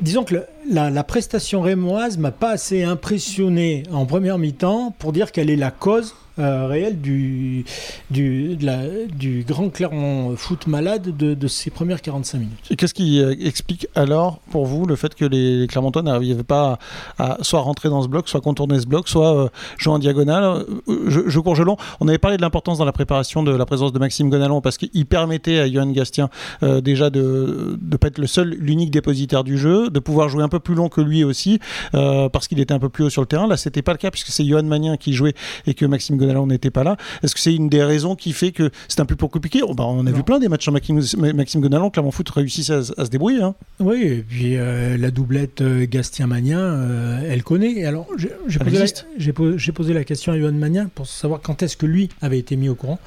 Disons 0.00 0.22
que 0.24 0.34
le- 0.34 0.46
la, 0.68 0.90
la 0.90 1.04
prestation 1.04 1.60
rémoise 1.62 2.18
m'a 2.18 2.30
pas 2.30 2.50
assez 2.50 2.82
impressionné 2.82 3.84
en 3.92 4.06
première 4.06 4.38
mi-temps 4.38 4.94
pour 4.98 5.12
dire 5.12 5.32
qu'elle 5.32 5.50
est 5.50 5.56
la 5.56 5.70
cause 5.70 6.14
euh, 6.38 6.66
réelle 6.66 7.00
du, 7.00 7.64
du, 8.10 9.44
grand 9.46 9.68
Clermont 9.68 10.34
foot 10.36 10.66
malade 10.66 11.16
de, 11.16 11.34
de 11.34 11.48
ces 11.48 11.70
premières 11.70 12.02
45 12.02 12.38
minutes. 12.38 12.74
Qu'est-ce 12.76 12.94
qui 12.94 13.20
euh, 13.20 13.36
explique 13.40 13.86
alors 13.94 14.40
pour 14.50 14.66
vous 14.66 14.84
le 14.84 14.96
fait 14.96 15.14
que 15.14 15.24
les, 15.24 15.68
Clermontois 15.68 16.02
n'arrivaient 16.02 16.42
pas 16.42 16.78
à, 17.18 17.38
soit 17.42 17.60
rentrer 17.60 17.88
dans 17.88 18.02
ce 18.02 18.08
bloc, 18.08 18.28
soit 18.28 18.40
contourner 18.40 18.80
ce 18.80 18.86
bloc, 18.86 19.08
soit 19.08 19.44
euh, 19.44 19.48
jouer 19.78 19.94
en 19.94 19.98
diagonale? 20.00 20.64
Euh, 20.88 21.04
je, 21.08 21.20
je 21.28 21.62
long. 21.62 21.76
On 22.00 22.08
avait 22.08 22.18
parlé 22.18 22.36
de 22.36 22.42
l'importance 22.42 22.78
dans 22.78 22.84
la 22.84 22.92
préparation 22.92 23.44
de 23.44 23.54
la 23.54 23.64
présence 23.64 23.92
de 23.92 23.98
Maxime 24.00 24.28
Gonalon 24.28 24.60
parce 24.60 24.76
qu'il 24.76 25.06
permettait 25.06 25.60
à 25.60 25.70
Johan 25.70 25.90
Gastien 25.92 26.28
déjà 26.62 27.10
de 27.10 27.78
ne 27.80 27.96
pas 27.96 28.08
être 28.08 28.18
le 28.18 28.26
seul, 28.26 28.56
l'unique 28.58 28.90
dépositaire 28.90 29.44
du 29.44 29.56
jeu, 29.56 29.88
de 29.88 29.98
pouvoir 30.00 30.28
jouer 30.28 30.42
un 30.42 30.48
peu 30.48 30.53
plus 30.60 30.74
long 30.74 30.88
que 30.88 31.00
lui 31.00 31.24
aussi 31.24 31.58
euh, 31.94 32.28
parce 32.28 32.48
qu'il 32.48 32.60
était 32.60 32.74
un 32.74 32.78
peu 32.78 32.88
plus 32.88 33.04
haut 33.04 33.10
sur 33.10 33.22
le 33.22 33.26
terrain. 33.26 33.46
Là, 33.46 33.56
c'était 33.56 33.82
pas 33.82 33.92
le 33.92 33.98
cas 33.98 34.10
puisque 34.10 34.28
c'est 34.28 34.44
Johan 34.44 34.62
Magnin 34.64 34.96
qui 34.96 35.12
jouait 35.12 35.34
et 35.66 35.74
que 35.74 35.84
Maxime 35.86 36.16
Gonalon 36.16 36.46
n'était 36.46 36.70
pas 36.70 36.84
là. 36.84 36.96
Est-ce 37.22 37.34
que 37.34 37.40
c'est 37.40 37.54
une 37.54 37.68
des 37.68 37.82
raisons 37.82 38.16
qui 38.16 38.32
fait 38.32 38.52
que 38.52 38.70
c'est 38.88 39.00
un 39.00 39.06
peu 39.06 39.16
plus 39.16 39.28
compliqué 39.28 39.60
Oh, 39.62 39.74
bah, 39.74 39.84
On 39.86 40.00
a 40.06 40.10
Non. 40.10 40.16
vu 40.16 40.22
plein 40.22 40.38
des 40.38 40.48
matchs 40.48 40.62
sur 40.64 40.72
Maxime, 40.72 41.00
Maxime 41.34 41.60
Gonalon, 41.60 41.90
Clermont 41.90 42.10
Foot 42.10 42.28
réussissait 42.30 42.72
à, 42.74 42.82
se- 42.82 42.92
à 43.00 43.04
se 43.04 43.10
débrouiller. 43.10 43.42
hein. 43.42 43.54
Oui, 43.80 44.02
et 44.02 44.22
puis 44.26 44.56
euh, 44.56 44.96
la 44.96 45.10
doublette 45.10 45.60
euh, 45.60 45.86
Gastien-Magnin, 45.88 46.58
euh, 46.58 47.20
elle 47.30 47.42
connaît. 47.42 47.72
Et 47.72 47.86
alors, 47.86 48.06
j'ai 48.16 48.58
posé, 48.58 48.78
la- 48.78 49.72
posé 49.72 50.04
question 50.04 50.32
à 50.32 50.38
Johan 50.38 50.52
Magnin 50.52 50.90
pour 50.94 51.06
savoir 51.06 51.40
quand 51.40 51.62
est-ce 51.62 51.76
que 51.76 51.86
lui 51.86 52.08
avait 52.20 52.38
été 52.38 52.56
mis 52.56 52.68
au 52.68 52.74
courant. 52.74 52.98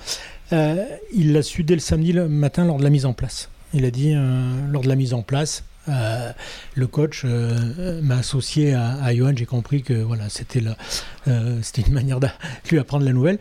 Euh, 0.53 0.83
il 1.13 1.33
l'a 1.33 1.41
su 1.43 1.63
dès 1.63 1.73
le 1.73 1.79
samedi 1.81 2.13
le 2.13 2.27
matin 2.29 2.65
lors 2.65 2.77
de 2.77 2.83
la 2.83 2.89
mise 2.89 3.05
en 3.05 3.13
place. 3.13 3.49
Il 3.73 3.83
a 3.85 3.91
dit, 3.91 4.13
euh, 4.15 4.71
lors 4.71 4.81
de 4.81 4.87
la 4.87 4.95
mise 4.95 5.13
en 5.13 5.21
place, 5.21 5.63
euh, 5.89 6.31
le 6.75 6.87
coach 6.87 7.23
euh, 7.25 8.01
m'a 8.01 8.17
associé 8.17 8.73
à, 8.73 8.95
à 9.03 9.13
Johan. 9.13 9.33
J'ai 9.35 9.45
compris 9.45 9.83
que 9.83 9.93
voilà, 9.93 10.29
c'était 10.29 10.61
euh, 11.27 11.59
c'était 11.61 11.83
une 11.83 11.93
manière 12.01 12.19
de 12.19 12.27
lui 12.69 12.79
apprendre 12.79 13.05
la 13.05 13.13
nouvelle. 13.13 13.39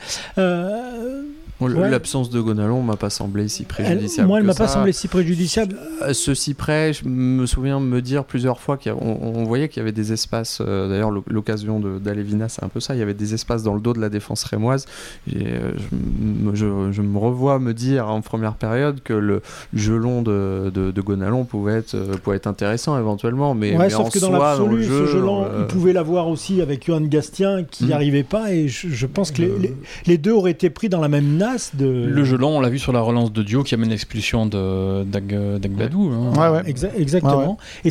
Euh, 1.62 1.66
Ouais. 1.66 1.88
L'absence 1.90 2.28
de 2.28 2.38
Gonalon 2.40 2.82
m'a 2.82 2.96
pas 2.96 3.08
semblé 3.08 3.48
si 3.48 3.62
elle- 3.62 3.66
préjudiciable. 3.68 4.28
moi, 4.28 4.38
elle 4.40 4.44
m'a 4.44 4.52
pas 4.54 4.68
semblé 4.68 4.92
si 4.92 5.08
préjudiciable. 5.08 5.76
À 6.02 6.12
ceci 6.12 6.52
près, 6.52 6.92
je 6.92 7.08
me 7.08 7.46
souviens 7.46 7.80
me 7.80 8.02
dire 8.02 8.24
plusieurs 8.24 8.60
fois 8.60 8.76
qu'on 8.76 8.92
on 9.22 9.44
voyait 9.44 9.68
qu'il 9.70 9.78
y 9.78 9.82
avait 9.82 9.92
des 9.92 10.12
espaces. 10.12 10.58
euh, 10.60 10.88
D'ailleurs, 10.88 11.10
l'oc- 11.10 11.24
l'occasion 11.30 11.80
d'Alevina, 11.80 12.50
c'est 12.50 12.62
un 12.62 12.68
peu 12.68 12.78
ça. 12.80 12.94
Il 12.94 12.98
y 12.98 13.02
avait 13.02 13.14
des 13.14 13.32
espaces 13.32 13.62
dans 13.62 13.72
le 13.74 13.80
dos 13.80 13.94
de 13.94 14.00
la 14.00 14.10
défense 14.10 14.44
rémoise. 14.44 14.84
Et, 15.32 15.46
euh, 15.46 15.72
je, 15.76 15.96
me- 15.96 16.54
je- 16.54 16.92
je 16.92 17.02
me 17.02 17.16
revois 17.18 17.58
me 17.58 17.72
dire 17.72 18.08
en 18.10 18.20
première 18.20 18.54
période 18.56 19.02
que 19.02 19.14
le 19.14 19.40
jeu 19.72 19.96
long 19.96 20.20
de, 20.22 20.70
de, 20.74 20.90
de 20.90 21.00
Gonalon 21.00 21.44
pouvait 21.44 21.76
être, 21.78 21.94
euh, 21.94 22.16
pouvait 22.22 22.36
être 22.36 22.46
intéressant 22.48 22.98
éventuellement. 22.98 23.54
Mais, 23.54 23.72
Ouais, 23.72 23.84
mais 23.84 23.90
sauf 23.90 24.08
en 24.08 24.10
que 24.10 24.18
dans 24.18 24.30
l'absolu, 24.32 24.84
ce 24.84 25.06
jeu, 25.06 25.24
euh, 25.26 25.60
il 25.60 25.66
pouvait 25.68 25.94
l'avoir 25.94 26.28
aussi 26.28 26.60
avec 26.60 26.84
Johan 26.86 27.00
Gastien 27.00 27.64
qui 27.64 27.84
n'y 27.84 27.90
Hmm. 27.90 27.94
arrivait 27.94 28.24
pas. 28.24 28.52
Et 28.52 28.68
je, 28.68 28.88
je 28.88 29.06
pense 29.06 29.30
que 29.30 29.40
les, 29.40 29.48
Euh, 29.48 29.58
les- 29.60 29.74
les 30.06 30.18
deux 30.18 30.32
auraient 30.32 30.50
été 30.50 30.68
pris 30.70 30.88
dans 30.90 31.00
la 31.00 31.08
même 31.08 31.36
de. 31.74 31.86
Le 32.06 32.24
jeu 32.24 32.36
long, 32.36 32.56
on 32.58 32.60
l'a 32.60 32.68
vu 32.68 32.78
sur 32.78 32.92
la 32.92 33.00
relance 33.00 33.32
de 33.32 33.42
Dio 33.42 33.62
qui 33.62 33.74
amène 33.74 33.90
l'expulsion 33.90 34.46
de 34.46 35.04
d'Ag- 35.04 35.58
d'Agbadou. 35.58 36.10
hein. 36.12 36.32
Ouais, 36.36 36.48
ouais. 36.62 36.72
Exa- 36.72 36.90
exactement. 36.96 37.56
Ouais, 37.84 37.90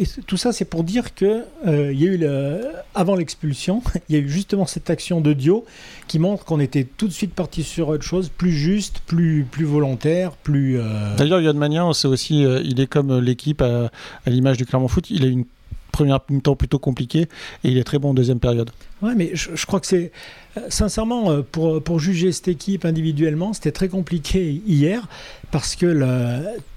Et, 0.00 0.06
tout 0.26 0.36
ça, 0.36 0.52
c'est 0.52 0.64
pour 0.64 0.84
dire 0.84 1.14
que 1.14 1.42
euh, 1.66 1.92
il 1.92 2.00
y 2.00 2.08
a 2.08 2.12
eu 2.12 2.16
le- 2.18 2.60
avant 2.94 3.14
l'expulsion, 3.16 3.82
il 4.08 4.14
y 4.16 4.18
a 4.18 4.22
eu 4.22 4.28
justement 4.28 4.66
cette 4.66 4.90
action 4.90 5.20
de 5.20 5.32
Dio 5.32 5.64
qui 6.06 6.18
montre 6.18 6.44
qu'on 6.44 6.60
était 6.60 6.84
tout 6.84 7.08
de 7.08 7.12
suite 7.12 7.34
parti 7.34 7.62
sur 7.62 7.88
autre 7.88 8.04
chose, 8.04 8.28
plus 8.36 8.52
juste, 8.52 9.00
plus 9.06 9.44
plus 9.50 9.64
volontaire, 9.64 10.32
plus. 10.32 10.78
euh, 10.78 11.16
D'ailleurs, 11.16 11.40
Yann 11.40 11.56
Magnin, 11.56 11.92
c'est 11.92 12.08
aussi, 12.08 12.44
euh, 12.44 12.60
il 12.64 12.80
est 12.80 12.86
comme 12.86 13.18
l'équipe 13.18 13.62
à, 13.62 13.90
à 14.26 14.30
l'image 14.30 14.56
du 14.56 14.66
Clermont 14.66 14.88
Foot. 14.88 15.10
Il 15.10 15.24
a 15.24 15.28
une 15.28 15.44
mi-temps 16.04 16.56
plutôt 16.56 16.78
compliquée 16.78 17.22
et 17.64 17.70
il 17.70 17.78
est 17.78 17.84
très 17.84 17.98
bon 17.98 18.10
en 18.10 18.14
deuxième 18.14 18.40
période. 18.40 18.70
Ouais, 19.02 19.14
mais 19.16 19.30
je, 19.34 19.64
crois 19.66 19.80
que 19.80 19.86
c'est. 19.86 20.10
euh, 20.56 20.60
Sincèrement, 20.68 21.30
euh, 21.30 21.42
pour, 21.42 21.82
pour 21.82 22.00
juger 22.00 22.32
cette 22.32 22.48
équipe 22.48 22.84
individuellement, 22.84 23.52
c'était 23.52 23.72
très 23.72 23.88
compliqué 23.88 24.60
hier 24.66 25.06
parce 25.50 25.76
que 25.76 25.86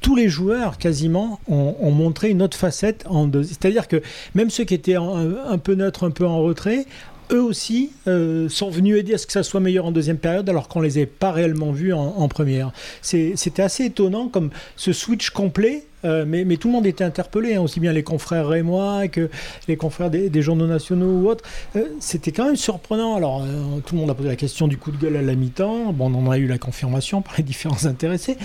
tous 0.02 0.16
les 0.16 0.30
joueurs 0.30 0.78
quasiment 0.78 1.40
ont, 1.48 1.76
ont 1.80 1.92
montré 1.92 2.30
une 2.30 2.42
autre 2.42 2.58
facette. 2.58 3.06
en 3.10 3.26
deux- 3.28 3.44
C'est-à-dire 3.44 3.88
que 3.88 4.02
même 4.36 4.50
ceux 4.50 4.64
qui 4.64 4.74
étaient 4.76 4.98
en- 4.98 5.18
un, 5.18 5.58
peu 5.58 5.74
neutres, 5.76 6.06
un 6.06 6.12
peu 6.12 6.26
en 6.26 6.42
retrait, 6.42 6.86
eux 7.32 7.42
aussi 7.42 7.92
euh, 8.08 8.50
sont 8.50 8.70
venus 8.70 8.98
aider 8.98 9.14
à 9.14 9.18
ce 9.18 9.26
que 9.26 9.32
ça 9.34 9.42
soit 9.44 9.60
meilleur 9.62 9.86
en 9.86 9.92
deuxième 9.92 10.18
période 10.18 10.48
alors 10.50 10.68
qu'on 10.68 10.82
les 10.82 11.00
ait 11.00 11.06
pas 11.06 11.32
réellement 11.32 11.72
vus 11.72 11.94
en, 11.94 12.28
première. 12.28 12.72
C'était 13.02 13.62
assez 13.64 13.86
étonnant 13.86 14.28
comme 14.28 14.50
ce 14.76 14.92
switch 14.94 15.30
complet. 15.32 15.86
Euh, 16.06 16.26
mais, 16.28 16.46
tout 16.58 16.68
le 16.68 16.74
monde 16.74 16.86
était 16.86 17.04
interpellé, 17.04 17.56
hein, 17.56 17.62
aussi 17.62 17.80
bien 17.80 17.94
les 17.94 18.04
confrères 18.04 18.48
rémois 18.48 19.08
que 19.08 19.30
les 19.68 19.78
confrères 19.78 20.10
des, 20.10 20.42
journaux 20.42 20.68
nationaux 20.68 21.22
ou 21.22 21.30
autres. 21.30 21.44
Euh, 21.76 21.86
C'était 22.00 22.32
quand 22.32 22.46
même 22.46 22.56
surprenant. 22.56 23.16
Alors, 23.16 23.44
euh, 23.44 23.80
tout 23.86 23.96
le 23.96 24.02
monde 24.02 24.10
a 24.10 24.14
posé 24.14 24.30
la 24.30 24.36
question 24.36 24.68
du 24.68 24.78
coup 24.78 24.92
de 24.92 24.98
gueule 24.98 25.18
à 25.18 25.22
la 25.22 25.36
mi-temps. 25.36 25.94
Bon, 25.94 26.12
on 26.14 26.28
en 26.28 26.32
a 26.32 26.38
eu 26.38 26.48
la 26.48 26.58
confirmation 26.58 27.22
par 27.22 27.36
les 27.38 27.44
différents 27.52 27.86
intéressés, 27.86 28.38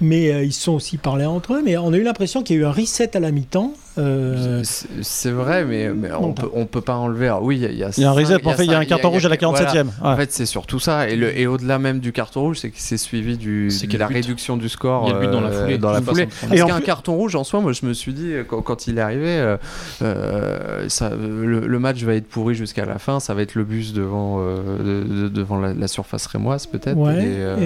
mais 0.00 0.44
ils 0.44 0.52
se 0.52 0.62
sont 0.62 0.72
aussi 0.72 0.98
parlé 0.98 1.24
entre 1.24 1.54
eux. 1.54 1.62
Mais 1.64 1.76
on 1.76 1.92
a 1.92 1.96
eu 1.96 2.02
l'impression 2.02 2.42
qu'il 2.42 2.56
y 2.56 2.58
a 2.58 2.62
eu 2.62 2.66
un 2.66 2.72
reset 2.72 3.16
à 3.16 3.20
la 3.20 3.30
mi-temps. 3.30 3.72
Euh, 3.98 4.62
C'est 5.02 5.30
vrai, 5.30 5.64
mais, 5.64 5.88
mais 5.90 6.10
on 6.12 6.32
peut, 6.32 6.48
on 6.54 6.66
peut 6.66 6.80
pas 6.80 6.96
enlever. 6.96 7.26
Alors 7.26 7.42
oui, 7.42 7.56
il 7.56 7.62
y 7.62 7.66
a, 7.66 7.70
il 7.70 7.78
y 7.78 7.84
a 7.84 7.90
Il 7.96 8.02
y 8.02 8.04
a 8.04 8.10
un 8.10 8.12
reset, 8.12 8.34
en 8.46 8.50
fait, 8.52 8.64
il 8.64 8.70
y 8.70 8.74
a 8.74 8.78
un 8.78 8.84
carton 8.84 9.10
rouge 9.10 9.24
à 9.26 9.28
la 9.28 9.36
voilà. 9.36 9.72
47e. 9.72 9.86
En 10.02 10.16
fait, 10.16 10.32
c'est 10.32 10.46
surtout 10.46 10.78
ça. 10.78 11.08
Et, 11.08 11.16
le- 11.16 11.36
et 11.38 11.46
au-delà 11.46 11.78
même 11.78 11.98
du 12.00 12.12
carton 12.12 12.42
rouge, 12.42 12.58
c'est 12.60 12.70
que 12.70 12.76
c'est 12.78 12.96
suivi 12.98 13.36
du, 13.36 13.70
C'est 13.70 13.86
de 13.86 13.96
la 13.98 14.06
but. 14.08 14.14
réduction 14.14 14.56
du 14.56 14.68
score 14.68 15.04
Il 15.06 15.10
y 15.10 15.12
a 15.12 15.20
le 15.20 15.26
but 15.26 15.32
dans 15.32 15.40
la 15.40 15.48
euh, 15.50 15.62
foulée. 15.64 15.78
dans 15.78 15.90
la 15.92 16.02
foulée. 16.02 16.28
Parce 16.48 16.60
qu'un 16.62 16.74
plus- 16.76 16.84
carton 16.84 17.14
rouge, 17.14 17.34
en 17.36 17.44
soi, 17.44 17.60
moi, 17.60 17.72
je 17.72 17.86
me 17.86 17.92
suis 17.94 18.12
dit, 18.12 18.32
quand, 18.48 18.62
quand 18.62 18.86
il 18.86 18.98
est 18.98 19.00
arrivé, 19.00 19.28
euh, 19.28 19.56
euh, 20.02 20.88
ça, 20.88 21.10
le, 21.10 21.60
le 21.66 21.78
match 21.78 22.02
va 22.02 22.14
être 22.14 22.26
pourri 22.28 22.54
jusqu'à 22.54 22.84
la 22.84 22.98
fin. 22.98 23.20
Ça 23.20 23.34
va 23.34 23.42
être 23.42 23.54
le 23.54 23.64
bus 23.64 23.92
devant, 23.92 24.38
euh, 24.40 24.78
de- 25.04 25.22
de- 25.22 25.28
devant 25.28 25.58
la, 25.58 25.72
la 25.74 25.88
surface 25.88 26.26
rémoise, 26.26 26.66
peut-être. 26.66 26.96
ouais. 26.96 27.14
Et, 27.16 27.24
euh, 27.38 27.56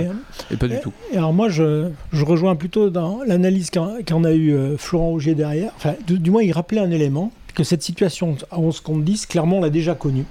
et- 0.50 0.54
et 0.54 0.56
pas 0.56 0.68
du 0.68 0.80
tout. 0.80 0.92
Et 1.12 1.16
alors 1.16 1.32
moi, 1.32 1.48
je, 1.48 1.88
je 2.12 2.24
rejoins 2.24 2.56
plutôt 2.56 2.90
dans 2.90 3.20
l'analyse 3.26 3.70
qu'en 3.70 3.96
qu'en 4.06 4.24
a 4.24 4.32
eu 4.32 4.52
euh, 4.54 4.76
Florent 4.78 5.10
Augier 5.12 5.34
derrière. 5.34 5.72
Enfin, 5.76 5.94
du 6.20 6.30
moins, 6.30 6.42
il 6.42 6.52
rappelait 6.52 6.80
un 6.80 6.90
élément, 6.90 7.32
que 7.54 7.64
cette 7.64 7.82
situation 7.82 8.36
à 8.50 8.58
11 8.60 8.80
contre 8.80 9.02
10, 9.02 9.26
clairement, 9.26 9.58
on 9.58 9.60
l'a 9.62 9.70
déjà 9.70 9.94
connue. 9.94 10.24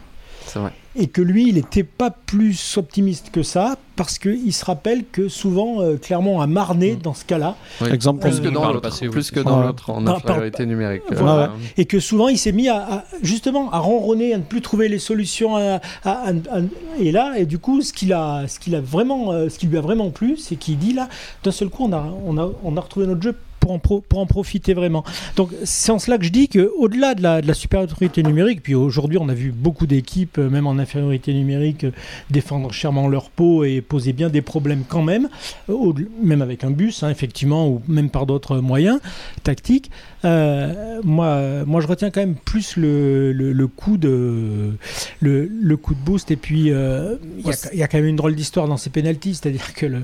C'est 0.45 0.57
vrai. 0.59 0.71
et 0.95 1.05
que 1.07 1.21
lui, 1.21 1.47
il 1.49 1.53
n'était 1.55 1.83
pas 1.83 2.09
plus 2.09 2.75
optimiste 2.77 3.29
que 3.31 3.43
ça, 3.43 3.75
parce 3.95 4.17
qu'il 4.17 4.51
se 4.51 4.65
rappelle 4.65 5.03
que 5.11 5.29
souvent, 5.29 5.79
euh, 5.81 5.97
Clermont 5.97 6.41
a 6.41 6.47
marné 6.47 6.93
Mm. 6.93 6.99
dans 7.03 7.13
ce 7.13 7.23
cas-là, 7.23 7.55
Oui. 7.81 7.89
Exemple 7.93 8.21
plus 8.21 8.39
Euh, 8.39 8.43
que 8.43 8.47
dans 8.49 8.65
l'autre, 8.67 8.81
passé, 8.81 9.05
oui. 9.05 9.11
plus 9.11 9.29
que 9.29 9.39
dans 9.39 9.61
l'autre 9.61 9.91
en 9.91 10.03
Par- 10.03 10.21
par- 10.23 10.31
infériorité 10.37 10.65
numérique. 10.65 11.03
Voilà. 11.11 11.43
Euh, 11.43 11.47
et 11.77 11.85
que 11.85 11.99
souvent, 11.99 12.27
il 12.29 12.39
s'est 12.39 12.51
mis 12.51 12.67
à, 12.67 12.77
à- 12.77 13.03
justement 13.21 13.71
à 13.71 13.77
ronronner, 13.77 14.33
à 14.33 14.37
ne 14.39 14.43
plus 14.43 14.61
trouver 14.61 14.89
les 14.89 14.97
solutions, 14.99 15.55
à- 15.55 15.79
à- 16.03 16.09
à- 16.09 16.29
à- 16.31 16.61
et 16.99 17.11
là, 17.11 17.35
et 17.37 17.45
du 17.45 17.59
coup, 17.59 17.81
ce 17.81 17.93
qu'il 17.93 18.11
a, 18.11 18.47
ce 18.47 18.59
qu'il 18.59 18.73
a 18.75 18.81
vraiment, 18.81 19.31
euh, 19.31 19.47
ce 19.49 19.59
qui 19.59 19.67
lui 19.67 19.77
a 19.77 19.81
vraiment 19.81 20.09
plu, 20.09 20.35
c'est 20.37 20.55
qu'il 20.55 20.79
dit 20.79 20.93
là, 20.93 21.07
d'un 21.43 21.51
seul 21.51 21.69
coup, 21.69 21.85
on 21.85 21.93
a, 21.93 22.03
on 22.25 22.37
a, 22.39 22.49
on 22.63 22.75
a 22.75 22.81
retrouvé 22.81 23.05
notre 23.05 23.21
jeu. 23.21 23.35
Pour 23.59 23.71
en, 23.71 23.79
pro- 23.79 24.01
pour 24.01 24.19
en 24.19 24.25
profiter 24.25 24.73
vraiment. 24.73 25.03
Donc 25.35 25.49
c'est 25.63 25.91
en 25.91 25.99
cela 25.99 26.17
que 26.17 26.23
je 26.23 26.29
dis 26.29 26.47
que 26.47 26.71
au-delà 26.77 27.13
de 27.15 27.21
la, 27.21 27.41
de 27.41 27.47
la 27.47 27.53
supériorité 27.53 28.23
numérique, 28.23 28.63
puis 28.63 28.73
aujourd'hui 28.75 29.17
on 29.19 29.27
a 29.29 29.33
vu 29.33 29.51
beaucoup 29.51 29.85
d'équipes, 29.87 30.37
euh, 30.37 30.49
même 30.49 30.65
en 30.67 30.77
infériorité 30.77 31.33
numérique, 31.33 31.83
euh, 31.83 31.91
défendre 32.29 32.71
chèrement 32.71 33.07
leur 33.07 33.29
peau 33.29 33.63
et 33.63 33.81
poser 33.81 34.13
bien 34.13 34.29
des 34.29 34.41
problèmes 34.41 34.83
quand 34.87 35.03
même, 35.03 35.29
euh, 35.69 35.93
même 36.23 36.41
avec 36.41 36.63
un 36.63 36.71
bus, 36.71 37.03
hein, 37.03 37.09
effectivement, 37.09 37.67
ou 37.67 37.81
même 37.87 38.09
par 38.09 38.25
d'autres 38.25 38.57
moyens 38.59 38.99
tactiques. 39.43 39.91
Moi, 40.23 41.63
moi, 41.65 41.81
je 41.81 41.87
retiens 41.87 42.09
quand 42.11 42.19
même 42.21 42.35
plus 42.35 42.75
le, 42.77 43.31
le, 43.33 43.67
coup 43.67 43.97
de 43.97 44.73
le, 45.21 45.75
coup 45.77 45.93
de 45.93 45.99
boost. 45.99 46.31
Et 46.31 46.35
puis, 46.35 46.59
il 46.69 47.77
y 47.77 47.83
a- 47.83 47.87
quand 47.87 47.97
même 47.97 48.07
une 48.07 48.15
drôle 48.15 48.35
d'histoire 48.35 48.67
dans 48.67 48.77
ces 48.77 48.89
pénalties, 48.89 49.35
c'est-à-dire 49.35 49.73
que 49.73 49.85
le, 49.85 50.03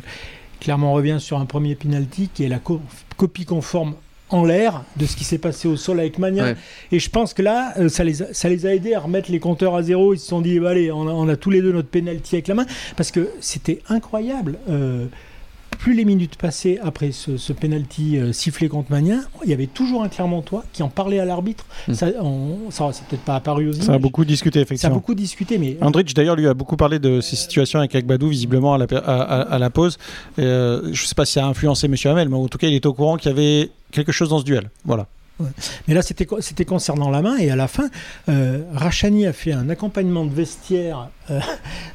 clairement, 0.59 0.91
on 0.91 0.95
revient 0.95 1.17
sur 1.19 1.39
un 1.39 1.45
premier 1.45 1.75
penalty 1.75 2.29
qui 2.33 2.43
est 2.43 2.47
la 2.49 2.59
co- 2.59 2.81
copie 3.17 3.45
conforme 3.45 3.95
en 4.29 4.43
l'air 4.43 4.83
de 4.97 5.05
ce 5.05 5.15
qui 5.15 5.23
s'est 5.23 5.37
passé 5.37 5.67
au 5.67 5.77
sol 5.77 5.99
avec. 5.99 6.17
Ouais. 6.17 6.55
Et 6.91 6.99
je 6.99 7.09
pense 7.09 7.33
que 7.33 7.41
là, 7.41 7.73
euh, 7.77 7.89
ça 7.89 8.03
les, 8.03 8.23
a, 8.23 8.33
ça 8.33 8.49
les 8.49 8.65
a 8.65 8.73
aidés 8.73 8.93
à 8.95 8.99
remettre 8.99 9.31
les 9.31 9.39
compteurs 9.39 9.75
à 9.75 9.83
zéro. 9.83 10.13
Ils 10.13 10.19
se 10.19 10.27
sont 10.27 10.41
dit, 10.41 10.59
bah, 10.59 10.71
allez, 10.71 10.91
on 10.91 11.07
a, 11.07 11.11
on 11.11 11.27
a 11.27 11.35
tous 11.35 11.51
les 11.51 11.61
deux 11.61 11.71
notre 11.71 11.89
penalty 11.89 12.35
avec 12.35 12.47
la 12.47 12.55
main. 12.55 12.65
Parce 12.97 13.11
que 13.11 13.29
c'était 13.39 13.81
incroyable. 13.87 14.57
Euh, 14.69 15.05
plus 15.75 15.93
les 15.93 16.05
minutes 16.05 16.35
passaient 16.37 16.79
après 16.81 17.11
ce, 17.11 17.37
ce 17.37 17.53
penalty 17.53 18.17
euh, 18.17 18.33
sifflé 18.33 18.67
contre 18.69 18.91
Magnin, 18.91 19.21
il 19.43 19.49
y 19.49 19.53
avait 19.53 19.67
toujours 19.67 20.03
un 20.03 20.09
Clermontois 20.09 20.63
qui 20.73 20.81
en 20.83 20.89
parlait 20.89 21.19
à 21.19 21.25
l'arbitre. 21.25 21.65
Mm. 21.87 21.93
Ça, 21.93 22.07
on- 22.21 22.71
ça, 22.71 22.89
c'est 22.93 23.05
peut-être 23.05 23.23
pas 23.23 23.35
apparu 23.35 23.69
aux 23.69 23.73
Ça 23.73 23.81
a 23.81 23.85
images. 23.85 24.01
beaucoup 24.01 24.25
discuté, 24.25 24.59
Ça 24.59 24.61
a 24.61 24.63
effectivement. 24.63 24.95
beaucoup 24.95 25.13
discuté, 25.15 25.57
mais 25.57 25.77
Andrich 25.81 26.13
d'ailleurs 26.13 26.35
lui 26.35 26.47
a 26.47 26.53
beaucoup 26.53 26.77
parlé 26.77 26.99
de 26.99 27.21
ces 27.21 27.35
situations 27.35 27.79
avec 27.79 27.93
Agbadou 27.95 28.27
visiblement 28.29 28.73
à 28.73 28.77
la, 28.77 28.85
à, 28.91 28.97
à- 29.21 29.41
à 29.53 29.59
la 29.59 29.69
pause. 29.69 29.97
Euh, 30.39 30.81
je 30.85 30.89
ne 31.03 31.07
sais 31.07 31.15
pas 31.15 31.25
si 31.25 31.33
ça 31.33 31.45
a 31.45 31.47
influencé 31.49 31.87
Monsieur 31.87 32.09
Hamel, 32.09 32.29
mais 32.29 32.37
en 32.37 32.47
tout 32.47 32.57
cas 32.57 32.67
il 32.67 32.73
est 32.73 32.85
au 32.85 32.93
courant 32.93 33.17
qu'il 33.17 33.29
y 33.29 33.33
avait 33.33 33.69
quelque 33.91 34.11
chose 34.11 34.29
dans 34.29 34.39
ce 34.39 34.43
duel. 34.45 34.69
Voilà. 34.85 35.07
Mais 35.87 35.93
là, 35.93 36.01
c'était 36.01 36.25
co- 36.25 36.39
c'était 36.41 36.65
concernant 36.65 37.09
la 37.09 37.21
main. 37.21 37.37
Et 37.37 37.49
à 37.51 37.55
la 37.55 37.67
fin, 37.67 37.89
euh, 38.29 38.61
Rachani 38.73 39.25
a 39.27 39.33
fait 39.33 39.51
un 39.51 39.69
accompagnement 39.69 40.25
de 40.25 40.33
vestiaire 40.33 41.09
euh, 41.29 41.39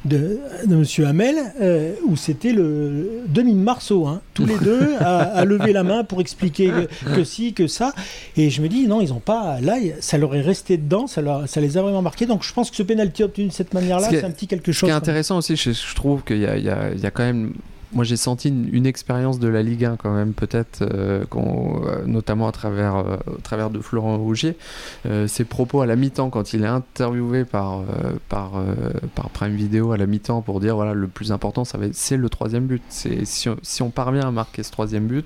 de, 0.05 0.39
de 0.67 0.75
Monsieur 0.75 1.07
Hamel, 1.07 1.35
euh, 1.61 1.93
où 2.07 2.15
c'était 2.15 2.51
le 2.53 3.21
demi-marceau, 3.27 4.05
hein, 4.05 4.21
tous 4.33 4.45
les 4.45 4.57
deux, 4.57 4.95
à, 4.99 5.19
à 5.21 5.45
lever 5.45 5.73
la 5.73 5.83
main 5.83 6.03
pour 6.03 6.21
expliquer 6.21 6.69
que, 6.69 7.15
que 7.15 7.23
si, 7.23 7.53
que 7.53 7.67
ça. 7.67 7.93
Et 8.37 8.49
je 8.49 8.61
me 8.61 8.67
dis, 8.69 8.87
non, 8.87 9.01
ils 9.01 9.09
n'ont 9.09 9.19
pas. 9.19 9.59
Là, 9.61 9.75
ça 10.01 10.17
leur 10.17 10.35
est 10.35 10.41
resté 10.41 10.77
dedans, 10.77 11.07
ça, 11.07 11.21
leur- 11.21 11.47
ça 11.49 11.61
les 11.61 11.77
a 11.77 11.81
vraiment 11.81 12.01
marqués. 12.01 12.25
Donc 12.25 12.43
je 12.43 12.53
pense 12.53 12.69
que 12.69 12.75
ce 12.75 12.83
pénalty 12.83 13.23
obtenu 13.23 13.47
de 13.47 13.51
cette 13.53 13.73
manière-là, 13.73 14.09
Ce 14.09 14.15
c'est 14.19 14.23
un 14.23 14.31
petit 14.31 14.47
quelque 14.47 14.71
Ce 14.71 14.77
chose. 14.79 14.87
qui 14.89 14.93
est 14.93 14.97
intéressant 14.97 15.37
aussi, 15.37 15.55
je, 15.55 15.71
je 15.71 15.95
trouve 15.95 16.23
qu'il 16.23 16.39
y 16.39 16.45
a, 16.45 16.57
il 16.57 16.63
y 16.63 16.69
a- 16.69 16.91
il 16.93 16.99
y 16.99 17.05
a 17.05 17.11
quand 17.11 17.23
même. 17.23 17.53
Moi, 17.93 18.05
j'ai 18.05 18.15
senti 18.15 18.49
une, 18.49 18.85
expérience 18.85 19.39
de 19.39 19.47
la 19.47 19.61
Ligue 19.61 19.85
1 19.85 19.97
quand 19.97 20.13
même, 20.13 20.33
peut-être, 20.33 20.81
euh, 20.81 21.25
euh, 21.35 22.05
notamment 22.05 22.47
à 22.47 22.51
travers, 22.51 22.95
euh, 22.95 23.17
au 23.27 23.41
travers 23.41 23.69
de 23.69 23.79
Florent 23.79 24.17
Rougier. 24.17 24.57
Euh, 25.05 25.27
ses 25.27 25.43
propos 25.43 25.81
à 25.81 25.85
la 25.85 25.95
mi-temps, 25.95 26.29
quand 26.29 26.53
il 26.53 26.63
est 26.63 26.67
interviewé 26.67 27.43
par, 27.43 27.79
euh, 27.79 28.13
par, 28.29 28.53
euh, 28.55 28.75
par 29.13 29.29
Prime 29.29 29.55
Video 29.55 29.91
à 29.91 29.97
la 29.97 30.05
mi-temps 30.05 30.41
pour 30.41 30.59
dire 30.59 30.75
voilà, 30.75 30.93
le 30.93 31.07
plus 31.07 31.31
important, 31.31 31.63
c'est 31.65 32.17
le 32.17 32.29
troisième 32.29 32.65
but. 32.65 32.81
Si, 32.89 33.49
on, 33.49 33.57
si 33.61 33.81
on 33.81 33.89
parvient 33.89 34.27
à 34.27 34.31
marquer 34.31 34.63
ce 34.63 34.71
troisième 34.71 35.07
but, 35.07 35.25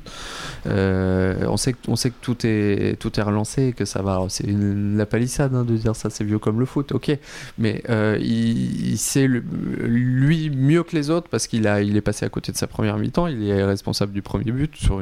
euh, 0.66 1.46
on, 1.48 1.58
sait 1.58 1.74
que, 1.74 2.16
tout 2.22 2.46
est, 2.46 3.22
relancé 3.22 3.68
et 3.68 3.74
que 3.74 3.86
ça 3.86 4.02
va. 4.02 4.26
c'est 4.30 4.48
la 4.48 5.06
palissade 5.06 5.54
hein, 5.54 5.64
de 5.64 5.76
dire 5.76 5.96
ça, 5.96 6.10
c'est 6.10 6.24
vieux 6.24 6.40
comme 6.40 6.60
le 6.60 6.66
foot, 6.66 6.92
ok. 6.92 7.18
Mais 7.58 7.84
euh, 7.90 8.18
il, 8.20 8.98
sait 8.98 9.28
lui 9.28 10.50
mieux 10.50 10.84
que 10.84 10.96
les 10.96 11.10
autres 11.10 11.28
parce 11.30 11.48
qu'il 11.48 11.66
il 11.84 11.98
est 11.98 12.02
passé 12.02 12.26
à 12.26 12.30
côté 12.30 12.52
sa 12.58 12.68
première 12.68 12.98
mi-temps. 12.98 13.28
Il 13.28 13.48
est 13.48 13.64
responsable 13.64 14.12
du 14.12 14.22
premier 14.22 14.52
but 14.52 14.76
sur 14.76 15.02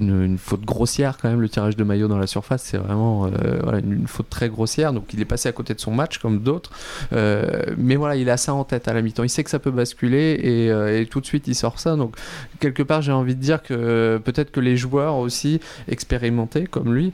une, 0.00 0.38
faute 0.38 0.62
grossière 0.62 1.18
quand 1.20 1.28
même. 1.28 1.40
Le 1.40 1.48
tirage 1.48 1.76
de 1.76 1.84
maillot 1.84 2.08
dans 2.08 2.18
la 2.18 2.26
surface, 2.26 2.62
c'est 2.62 2.78
vraiment 2.78 3.26
euh, 3.26 3.80
une, 3.80 4.06
faute 4.06 4.28
très 4.30 4.48
grossière. 4.48 4.92
Donc 4.92 5.12
il 5.12 5.20
est 5.20 5.24
passé 5.24 5.48
à 5.48 5.52
côté 5.52 5.74
de 5.74 5.80
son 5.80 5.92
match 5.92 6.18
comme 6.18 6.40
d'autres. 6.40 6.70
Euh, 7.12 7.62
mais 7.76 7.96
voilà, 7.96 8.16
il 8.16 8.30
a 8.30 8.36
ça 8.36 8.54
en 8.54 8.64
tête 8.64 8.88
à 8.88 8.92
la 8.92 9.02
mi-temps. 9.02 9.24
Il 9.24 9.30
sait 9.30 9.44
que 9.44 9.50
ça 9.50 9.58
peut 9.58 9.70
basculer 9.70 10.38
et, 10.42 10.70
euh, 10.70 11.00
et 11.00 11.06
tout 11.06 11.20
de 11.20 11.26
suite 11.26 11.46
il 11.46 11.54
sort 11.54 11.78
ça. 11.78 11.96
Donc 11.96 12.16
quelque 12.60 12.82
part, 12.82 13.02
j'ai 13.02 13.12
envie 13.12 13.34
de 13.34 13.40
dire 13.40 13.62
que 13.62 14.20
peut-être 14.24 14.50
que 14.50 14.60
les 14.60 14.76
joueurs 14.76 15.16
aussi 15.16 15.60
expérimentés 15.88 16.66
comme 16.66 16.94
lui 16.94 17.12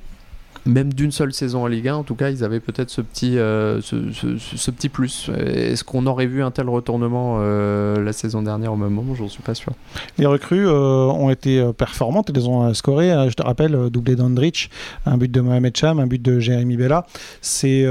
même 0.67 0.93
d'une 0.95 1.13
seule 1.13 1.33
saison 1.33 1.63
en 1.65 1.67
Ligue 1.67 1.89
1, 1.89 1.97
en 1.97 2.03
tout 2.05 2.15
cas, 2.15 2.31
ils 2.31 2.43
avaient 2.45 2.61
peut-être 2.61 2.91
ce 2.91 3.01
petit, 3.01 3.39
euh, 3.39 3.81
ce, 3.83 4.11
ce- 4.13 4.39
ce- 4.39 4.57
ce 4.57 4.71
petit 4.71 4.89
plus. 4.89 5.31
Est-ce 5.37 5.85
qu'on 5.85 6.07
aurait 6.07 6.27
vu 6.27 6.43
un 6.43 6.51
tel 6.51 6.69
retournement 6.69 7.37
euh, 7.41 8.03
la 8.03 8.13
saison 8.13 8.43
dernière 8.43 8.73
au 8.73 8.77
même 8.77 8.91
moment? 8.93 9.15
J'en 9.15 9.29
suis 9.29 9.43
pas 9.43 9.55
sûr. 9.55 9.73
Les 10.19 10.27
recrues 10.27 10.67
euh, 10.67 10.73
ont 11.07 11.31
été 11.31 11.63
performantes, 11.77 12.31
elles 12.35 12.49
ont 12.49 12.73
scoré. 12.75 13.11
Je 13.29 13.35
te 13.35 13.43
rappelle, 13.43 13.91
doublé 13.91 14.17
d'Andrich, 14.17 14.71
un 15.07 15.17
but 15.19 15.31
de 15.31 15.41
Mohamed 15.41 15.77
Cham, 15.77 16.01
un 16.01 16.07
but 16.07 16.23
de 16.23 16.39
Jérémy 16.41 16.77
Bella. 16.77 17.07
C'est, 17.43 17.85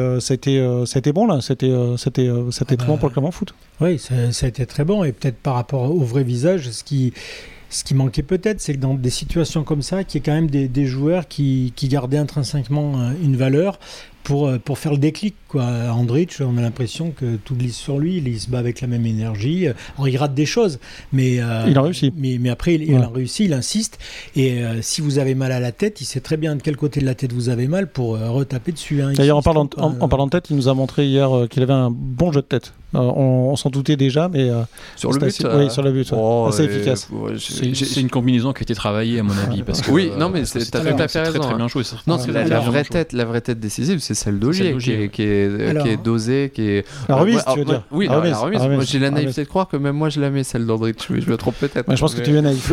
a 0.98 1.00
été 1.00 1.12
bon 1.13 1.27
là, 1.27 1.42
c'était, 1.42 1.70
euh, 1.70 1.98
c'était, 1.98 2.27
euh, 2.27 2.50
c'était 2.51 2.74
Ah 2.74 2.77
très 2.77 2.88
bah, 2.88 2.94
bon 2.94 2.98
pour 2.98 3.10
le 3.10 3.13
Clermont 3.13 3.32
Foot. 3.32 3.53
Oui, 3.82 4.00
ça, 4.00 4.32
ça 4.32 4.46
a 4.46 4.50
été 4.50 4.65
très 4.65 4.84
bon. 4.86 5.03
Et 5.03 5.12
peut-être 5.12 5.38
par 5.38 5.56
rapport 5.56 5.84
au 5.94 6.00
vrai 6.00 6.24
visage, 6.24 6.70
ce 6.72 6.84
qui, 6.84 7.13
ce 7.74 7.84
qui 7.84 7.94
manquait 7.96 8.24
peut-être, 8.24 8.62
c'est 8.62 8.74
que 8.75 8.80
dans 8.80 8.94
des 8.94 9.10
situations 9.10 9.63
comme 9.63 9.82
ça, 9.82 10.03
qu'il 10.03 10.20
y 10.20 10.22
ait 10.22 10.25
quand 10.25 10.34
même 10.34 10.50
des, 10.50 10.68
des 10.68 10.86
joueurs 10.86 11.27
qui, 11.27 11.74
qui 11.75 11.88
gardaient 11.88 12.18
intrinsèquement 12.18 13.00
euh, 13.01 13.12
une 13.24 13.36
valeur 13.36 13.80
pour, 14.24 14.48
euh, 14.48 14.58
pour 14.58 14.77
faire 14.77 14.94
le 14.94 14.98
déclic. 14.98 15.36
Quoi. 15.50 15.65
Andrich, 15.92 16.39
on 16.39 16.58
a 16.58 16.62
l'impression 16.62 17.12
que 17.12 17.36
tout 17.38 17.56
glisse 17.56 17.75
sur 17.75 18.00
lui, 18.00 18.18
il 18.25 18.39
se 18.39 18.50
bat 18.50 18.60
avec 18.60 18.80
la 18.82 18.88
même 18.88 19.06
énergie. 19.06 19.68
Alors, 19.96 20.08
il 20.08 20.15
rate 20.18 20.34
des 20.34 20.46
choses, 20.46 20.80
mais, 21.12 21.39
euh, 21.42 21.65
Il 21.68 21.77
a 21.77 21.82
réussi. 21.82 22.13
Mais, 22.15 22.38
mais 22.39 22.50
après, 22.50 22.75
il, 22.75 22.96
a 22.96 23.08
réussi, 23.08 23.46
il 23.46 23.53
insiste. 23.53 24.00
Et 24.36 24.63
euh, 24.63 24.82
si 24.82 25.01
vous 25.01 25.18
avez 25.20 25.36
mal 25.36 25.51
à 25.51 25.60
la 25.60 25.72
tête, 25.72 26.00
il 26.00 26.06
sait 26.06 26.22
très 26.22 26.38
bien 26.38 26.56
de 26.56 26.62
quel 26.62 26.77
côté 26.77 27.01
de 27.01 27.06
la 27.06 27.15
tête 27.15 27.34
vous 27.34 27.50
avez 27.50 27.68
mal 27.68 27.88
pour 27.92 28.15
euh, 28.15 28.30
retaper 28.30 28.72
dessus. 28.72 29.01
hein. 29.01 29.10
Il 29.12 29.18
D'ailleurs, 29.18 29.38
en 29.38 29.42
parlant, 29.42 29.70
en, 29.77 30.08
parlant 30.08 30.25
de 30.27 30.32
tête, 30.32 30.50
il 30.50 30.56
nous 30.56 30.70
a 30.70 30.74
montré 30.74 31.06
hier 31.08 31.30
qu'il 31.50 31.62
avait 31.63 31.74
un 31.74 31.92
bon 31.92 32.32
jeu 32.32 32.42
de 32.42 32.48
tête. 32.48 32.74
Euh, 32.96 33.00
on 33.00 33.34
on 33.54 33.56
s'en 33.56 33.70
doutait 33.70 33.96
déjà, 33.98 34.30
mais 34.30 34.50
euh, 34.50 34.62
Sur 34.96 35.12
le 35.12 35.20
but 35.20 35.28
assez- 35.28 35.46
oui, 35.46 35.70
sur 35.70 35.82
le 35.84 35.92
but, 35.92 36.10
oh, 36.16 36.46
assez 36.50 36.64
euh, 36.64 36.66
efficace. 36.66 37.08
ouais, 37.12 37.34
C'est 37.40 38.02
une 38.02 38.10
combinaison 38.10 38.54
qui 38.54 38.60
a 38.60 38.64
été 38.64 38.76
travaillée 38.76 39.20
à 39.20 39.24
mon 39.24 39.34
avis 39.38 39.64
parce 39.64 39.82
que 39.82 39.92
Oui, 39.92 40.10
euh, 40.14 40.18
non, 40.18 40.30
mais 40.30 40.46
c'est- 40.46 40.60
très 40.72 40.82
très, 40.82 40.94
bien 41.56 41.68
joué. 41.68 41.84
ça. 41.84 41.98
Non, 42.08 42.18
la, 42.28 42.60
vraie 42.60 42.84
tête, 42.84 43.14
la 43.14 43.26
vraie 43.26 43.42
tête 43.42 43.60
décisive, 43.60 44.00
c'est 44.00 44.14
celle 44.16 44.40
d'Ogier, 44.40 44.76
qui, 44.78 44.92
est- 44.92 44.98
ouais. 44.98 45.10
qui 45.10 45.24
est, 45.24 45.70
Alors, 45.70 45.84
qui 45.84 45.90
est 45.90 45.98
dosée, 45.98 46.52
qui 46.54 46.62
est. 46.64 46.86
La 47.10 47.16
remise, 47.16 47.44
tu 47.54 47.60
veux 47.60 47.66
dire 47.66 47.84
Oui, 47.92 48.08
La 48.08 48.20
remise, 48.40 48.62
Moi, 48.62 48.84
j'ai 48.84 49.00
la 49.00 49.12
naïveté 49.12 49.44
de 49.44 49.48
croire 49.48 49.68
que 49.68 49.78
même 49.78 49.96
moi 49.96 50.10
je 50.10 50.20
la 50.20 50.30
mets, 50.30 50.44
celle 50.44 50.66
d'Andrich. 50.66 51.08
Je 51.10 51.30
me 51.30 51.38
trompe 51.38 51.56
peut-être. 51.60 51.94
Je 51.94 52.00
pense 52.00 52.16
que 52.16 52.22
tu 52.22 52.36
es 52.36 52.42
naïf. 52.42 52.72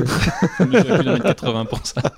Il 0.60 0.66
mesurait 0.66 0.96
plus 0.96 1.04
d'un 1.04 1.12
mètre 1.14 1.24
80 1.24 1.64
pour 1.66 1.80
ça. 1.84 2.02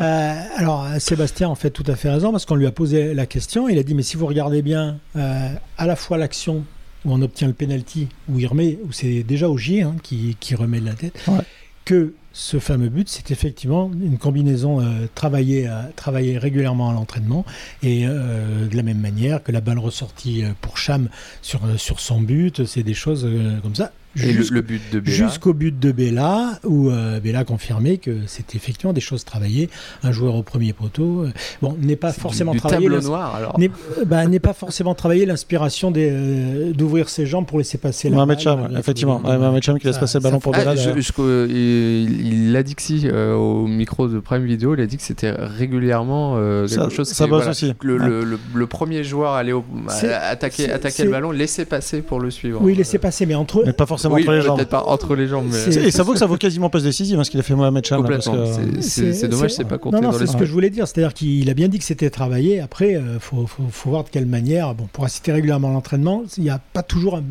Euh, 0.00 0.34
alors, 0.56 0.86
Sébastien 0.98 1.48
en 1.48 1.54
fait 1.54 1.70
tout 1.70 1.84
à 1.86 1.94
fait 1.96 2.10
raison 2.10 2.30
parce 2.32 2.44
qu'on 2.46 2.54
lui 2.54 2.66
a 2.66 2.70
posé 2.70 3.14
la 3.14 3.26
question. 3.26 3.68
Il 3.68 3.78
a 3.78 3.82
dit 3.82 3.94
Mais 3.94 4.02
si 4.02 4.16
vous 4.16 4.26
regardez 4.26 4.62
bien, 4.62 4.96
euh, 5.16 5.48
à 5.76 5.86
la 5.86 5.96
fois 5.96 6.18
l'action 6.18 6.64
où 7.04 7.12
on 7.12 7.22
obtient 7.22 7.46
le 7.48 7.54
penalty, 7.54 8.08
où 8.28 8.38
il 8.38 8.46
remet, 8.46 8.78
où 8.84 8.92
c'est 8.92 9.22
déjà 9.22 9.48
Ogier 9.48 9.82
hein, 9.82 9.96
qui, 10.02 10.36
qui 10.40 10.54
remet 10.54 10.80
de 10.80 10.86
la 10.86 10.94
tête, 10.94 11.18
Ouais. 11.28 11.38
que 11.84 12.14
ce 12.32 12.58
fameux 12.58 12.88
but, 12.88 13.08
c'est 13.08 13.30
effectivement 13.30 13.90
une 14.00 14.18
combinaison 14.18 14.80
euh, 14.80 15.06
travaillée, 15.14 15.66
à- 15.66 15.90
travaillée 15.96 16.38
régulièrement 16.38 16.90
à 16.90 16.92
l'entraînement 16.92 17.44
et 17.82 18.06
euh, 18.06 18.66
de 18.68 18.76
la 18.76 18.82
même 18.82 18.98
manière 19.00 19.42
que 19.42 19.50
la 19.52 19.60
balle 19.60 19.78
ressortie 19.78 20.44
euh, 20.44 20.50
pour 20.60 20.76
Cham 20.78 21.08
sur, 21.42 21.64
euh, 21.64 21.76
sur 21.76 21.98
son 22.00 22.20
but, 22.20 22.64
c'est 22.64 22.82
des 22.84 22.94
choses 22.94 23.24
euh, 23.24 23.58
comme 23.60 23.74
ça. 23.74 23.92
Et 24.16 24.26
le, 24.32 24.32
Jusqu'au- 24.32 24.54
le 24.54 24.62
but 24.62 24.82
de 24.92 25.00
Bella. 25.00 25.16
Jusqu'au 25.16 25.54
but 25.54 25.78
de 25.78 25.92
Bella, 25.92 26.58
où 26.64 26.90
euh, 26.90 27.20
Bella 27.20 27.40
a 27.40 27.44
confirmé 27.44 27.98
que 27.98 28.10
c'était 28.26 28.56
effectivement 28.56 28.92
des 28.92 29.00
choses 29.00 29.24
travaillées. 29.24 29.68
Un 30.02 30.12
joueur 30.12 30.34
au 30.34 30.42
premier 30.42 30.72
poteau, 30.72 31.24
euh, 31.24 31.30
bon, 31.62 31.76
n'est 31.80 31.94
pas 31.96 32.12
C'est 32.12 32.20
forcément 32.20 32.52
du, 32.52 32.56
du 32.56 32.60
travaillé. 32.60 32.86
tableau 32.86 33.00
l'ins- 33.00 33.06
noir 33.06 33.34
alors. 33.36 33.58
N'est 33.58 33.70
euh, 33.98 34.04
bah, 34.04 34.26
n'est 34.26 34.40
pas 34.40 34.54
forcément 34.54 34.94
travaillé 34.94 35.24
l'inspiration 35.26 35.92
euh, 35.96 36.72
d'ouvrir 36.72 37.08
ses 37.08 37.26
jambes 37.26 37.46
pour 37.46 37.58
laisser 37.58 37.78
passer 37.78 38.08
la 38.08 38.24
balle, 38.26 38.38
Cham, 38.40 38.68
tout. 38.68 38.76
effectivement. 38.78 39.20
Ouais, 39.24 39.38
Mohamed 39.38 39.62
Cham 39.62 39.78
qui 39.78 39.86
laisse 39.86 39.94
Ça- 39.96 40.00
passer 40.00 40.18
le 40.18 40.22
ballon 40.24 40.40
pour 40.40 40.52
Bella. 40.52 40.74
Il, 40.74 42.56
a 42.56 42.62
dit 42.62 42.74
que 42.74 42.82
si, 42.82 43.02
euh, 43.06 43.34
au 43.34 43.66
micro 43.66 44.08
de 44.08 44.18
Prime 44.20 44.44
Video, 44.44 44.74
il 44.74 44.80
a 44.80 44.86
dit 44.86 44.96
que 44.96 45.02
c'était 45.02 45.30
régulièrement 45.32 46.34
euh, 46.36 46.66
quelque 46.66 46.82
Ça- 46.82 46.88
chose 46.90 47.08
ça 47.08 47.24
qui- 47.24 47.30
bosse 47.30 47.38
voilà, 47.40 47.50
aussi. 47.50 47.72
Le, 47.82 47.98
Ouais. 47.98 48.06
le, 48.08 48.24
le- 48.24 48.38
le 48.54 48.66
premier 48.66 49.04
joueur 49.04 49.40
C'est- 49.88 50.12
attaquer, 50.12 50.70
attaquer 50.70 51.04
le 51.04 51.10
ballon, 51.10 51.30
laisser 51.30 51.64
passer 51.64 52.02
pour 52.02 52.20
le 52.20 52.30
suivre. 52.30 52.60
Oui, 52.62 52.74
laisser 52.74 52.98
passer, 52.98 53.26
mais 53.26 53.34
entre 53.34 53.62
Mais 53.66 53.72
pas 53.72 53.86
forcément 53.86 54.07
forcément 54.08 54.14
Oui, 54.16 54.22
entre 54.22 54.32
les 54.32 54.40
jambes. 54.42 54.56
peut-être 54.56 54.68
pas 54.70 54.84
entre 54.84 55.14
les 55.16 55.26
jambes, 55.26 55.46
mais 55.50 55.74
Et 55.86 55.90
ça 55.90 56.02
vaut 56.02 56.12
que 56.12 56.18
ça 56.18 56.26
vaut 56.26 56.36
quasiment 56.36 56.70
passe 56.70 56.82
décisive, 56.82 57.18
hein, 57.18 57.24
ce 57.24 57.30
qu'il 57.30 57.40
a 57.40 57.42
fait 57.42 57.54
Mohamed 57.54 57.84
Cham. 57.84 58.00
complètement. 58.00 58.32
que- 58.34 58.80
C'est- 58.80 59.28
dommage, 59.28 59.52
c'est 59.52 59.64
pas 59.64 59.78
compté 59.78 59.96
Non, 60.00 60.10
non, 60.10 60.12
c'est 60.18 60.26
ce 60.26 60.36
que 60.36 60.44
je 60.44 60.52
voulais 60.52 60.70
dire. 60.70 60.86
C'est-à-dire 60.88 61.14
qu'il 61.14 61.48
a 61.50 61.54
bien 61.54 61.68
dit 61.68 61.78
que 61.78 61.84
c'était 61.84 62.10
travaillé. 62.10 62.60
Après, 62.60 62.92
il 62.92 63.18
faut, 63.20 63.46
faut- 63.46 63.62
faut 63.70 63.90
voir 63.90 64.04
de 64.04 64.08
quelle 64.10 64.26
manière. 64.26 64.74
Bon, 64.74 64.88
pour 64.92 65.04
assister 65.04 65.32
régulièrement 65.32 65.68
à 65.68 65.72
l'entraînement, 65.72 66.22
il 66.36 66.44
n'y 66.44 66.50
a 66.50 66.60
pas 66.72 66.82
toujours 66.82 67.16
un- 67.16 67.22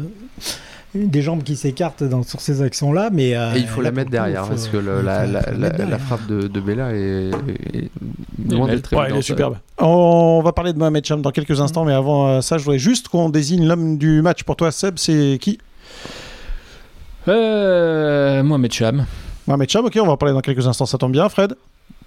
des 0.96 1.22
jambes 1.22 1.44
qui 1.44 1.56
s'écartent 1.56 2.04
dans- 2.04 2.24
sur 2.24 2.40
ces 2.42 2.62
actions-là, 2.62 3.10
mais 3.12 3.36
euh, 3.36 3.54
Et 3.56 3.60
il 3.60 3.68
faut 3.68 3.82
la 3.82 3.92
mettre 3.92 4.10
derrière 4.10 4.44
faut- 4.46 4.50
parce 4.52 4.68
que 4.68 4.78
le- 4.78 5.02
la, 5.02 5.26
la- 5.28 6.00
frappe 6.00 6.26
de, 6.28 6.48
de 6.48 6.60
Bella 6.60 6.94
est, 6.94 7.30
est 7.74 7.90
loin 8.50 8.68
d'être 8.68 8.96
Ouais, 8.96 9.08
il 9.12 9.18
est 9.18 9.22
superbe. 9.22 9.58
On 9.80 10.42
va 10.44 10.54
parler 10.54 10.74
de 10.74 10.80
Mohamed 10.80 11.06
Cham 11.06 11.22
dans 11.22 11.32
quelques 11.32 11.60
instants, 11.62 11.86
mais 11.86 11.94
avant 11.94 12.28
euh, 12.30 12.42
ça, 12.42 12.58
je 12.58 12.64
voudrais 12.64 12.80
juste 12.80 13.10
qu'on 13.10 13.30
désigne 13.30 13.68
l'homme 13.68 13.98
du 13.98 14.22
match. 14.24 14.44
Pour 14.44 14.56
toi, 14.56 14.72
Seb, 14.72 14.96
c'est 14.98 15.38
qui? 15.40 15.60
Euh, 17.28 18.44
Mohamed 18.44 18.72
Cham. 18.72 19.06
Mohamed 19.48 19.70
Cham, 19.70 19.86
ok, 19.86 19.98
on 20.02 20.06
va 20.06 20.12
en 20.14 20.18
parler 20.18 20.34
dans 20.34 20.42
quelques 20.42 20.68
instants, 20.68 20.86
ça 20.86 20.98
tombe 20.98 21.12
bien. 21.12 21.28
Fred 21.30 21.56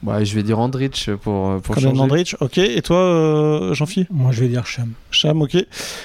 Ouais, 0.02 0.24
je 0.24 0.34
vais 0.34 0.42
dire 0.42 0.58
Andrich 0.58 1.10
pour, 1.22 1.60
pour 1.60 1.74
Conan 1.74 1.90
changer. 1.90 2.00
Andrich, 2.00 2.36
ok. 2.40 2.56
Et 2.56 2.80
toi, 2.80 2.96
euh, 2.96 3.74
Jean-Philippe 3.74 4.08
Moi, 4.10 4.32
je 4.32 4.40
vais 4.40 4.48
dire 4.48 4.64
Cham. 4.64 4.92
Cham, 5.10 5.42
ok. 5.42 5.58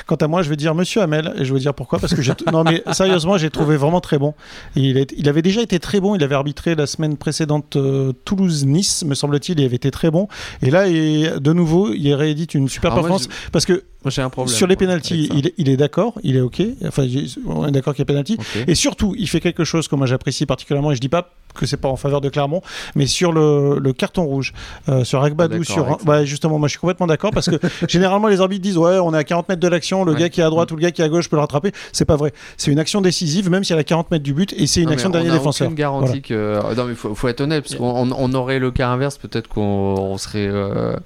Quant 0.05 0.17
à 0.17 0.27
moi, 0.27 0.41
je 0.41 0.49
vais 0.49 0.57
dire 0.57 0.75
Monsieur 0.75 1.01
Hamel, 1.01 1.33
et 1.37 1.45
je 1.45 1.53
vais 1.53 1.61
dire 1.61 1.73
pourquoi. 1.73 1.99
Parce 1.99 2.13
que 2.13 2.21
j'ai. 2.21 2.33
non, 2.51 2.65
mais 2.65 2.83
sérieusement, 2.91 3.37
j'ai 3.37 3.49
trouvé 3.49 3.77
vraiment 3.77 4.01
très 4.01 4.17
bon. 4.17 4.33
Il, 4.75 4.97
avait 5.29 5.41
déjà 5.41 5.61
été 5.61 5.79
très 5.79 6.01
bon. 6.01 6.13
Il 6.15 6.23
avait 6.25 6.35
arbitré 6.35 6.75
la 6.75 6.87
semaine 6.87 7.15
précédente 7.15 7.77
euh, 7.77 8.11
Toulouse-Nice, 8.25 9.05
me 9.05 9.15
semble-t-il. 9.15 9.61
Il 9.61 9.65
avait 9.65 9.77
été 9.77 9.91
très 9.91 10.11
bon. 10.11 10.27
Et 10.61 10.71
là, 10.71 10.87
et, 10.87 11.29
de 11.39 11.53
nouveau, 11.53 11.93
il 11.93 12.13
réédite 12.15 12.53
une 12.53 12.67
super 12.67 12.91
Alors 12.91 13.07
moi, 13.07 13.17
performance. 13.17 13.49
Parce 13.53 13.65
que 13.65 13.83
Moi, 14.05 14.11
j'ai 14.11 14.21
un 14.21 14.29
problème. 14.29 14.55
sur 14.55 14.67
les 14.67 14.75
pénalties, 14.75 15.29
il, 15.33 15.47
est- 15.47 15.53
il 15.57 15.67
est 15.67 15.77
d'accord, 15.77 16.13
il 16.23 16.35
est 16.37 16.41
ok. 16.41 16.61
Enfin, 16.87 17.05
on 17.47 17.67
est 17.67 17.71
d'accord 17.71 17.93
qu'il 17.95 18.01
y 18.01 18.03
a 18.03 18.05
pénalty. 18.05 18.37
Et 18.67 18.75
surtout, 18.75 19.15
il 19.17 19.27
fait 19.27 19.39
quelque 19.41 19.63
chose 19.63 19.87
que 19.87 19.95
moi 19.95 20.05
j'apprécie 20.05 20.45
particulièrement, 20.45 20.91
et 20.91 20.95
je 20.95 21.01
dis 21.01 21.09
pas 21.09 21.31
que 21.55 21.65
c'est 21.65 21.77
pas 21.77 21.87
en 21.87 21.95
faveur 21.95 22.19
de 22.19 22.27
Clermont, 22.27 22.61
mais 22.95 23.07
sur 23.07 23.31
le, 23.31 23.79
le 23.79 23.93
carton 23.93 24.25
rouge, 24.25 24.51
euh, 24.89 25.05
sur 25.05 25.23
Agbadou, 25.23 25.59
D'accord 25.63 25.99
sur. 26.05 26.25
justement, 26.25 26.59
moi 26.59 26.67
je 26.67 26.71
suis 26.71 26.79
complètement 26.79 27.07
d'accord 27.07 27.31
parce 27.31 27.49
que 27.49 27.55
généralement 27.87 28.27
les 28.27 28.41
arbitres 28.41 28.61
disent 28.61 28.77
ouais, 28.77 28.99
on 28.99 29.13
est 29.13 29.17
à 29.17 29.23
40 29.23 29.47
mètres 29.47 29.61
de 29.61 29.67
l'action, 29.69 30.03
le 30.03 30.11
Ouais. 30.11 30.19
gars 30.19 30.29
qui 30.29 30.41
est 30.41 30.43
à 30.43 30.49
droite 30.49 30.69
ou 30.73 30.75
le 30.75 30.81
gars 30.81 30.91
qui 30.91 31.01
est 31.01 31.05
à 31.05 31.09
gauche 31.09 31.29
peut 31.29 31.37
le 31.37 31.39
rattraper. 31.41 31.71
C'est 31.93 32.03
pas 32.03 32.17
vrai. 32.17 32.33
C'est 32.57 32.71
une 32.71 32.79
action 32.79 32.99
décisive, 33.01 33.49
même 33.49 33.63
si 33.63 33.71
elle 33.71 33.79
est 33.79 33.81
à 33.81 33.85
40 33.85 34.11
mètres 34.11 34.23
du 34.25 34.33
but, 34.33 34.53
et 34.57 34.67
c'est 34.67 34.81
une 34.81 34.87
Non, 34.87 34.91
action 34.93 35.09
de 35.09 35.17
on 35.17 35.21
dernier 35.23 35.37
défenseur. 35.37 35.67
aucune 35.67 35.77
garantie 35.77 36.21
que. 36.21 36.33
euh, 36.33 36.75
Non, 36.75 36.83
mais 36.85 36.93
faut, 36.93 37.15
faut 37.15 37.27
être 37.29 37.39
honnête, 37.39 37.63
parce 37.63 37.75
qu'on 37.75 37.85
on- 38.11 38.15
on 38.17 38.33
aurait 38.33 38.59
le 38.59 38.71
cas 38.71 38.89
inverse, 38.89 39.17
peut-être 39.17 39.47
qu'on 39.47 39.61
on 39.61 40.17
serait, 40.17 40.47
euh, 40.47 40.97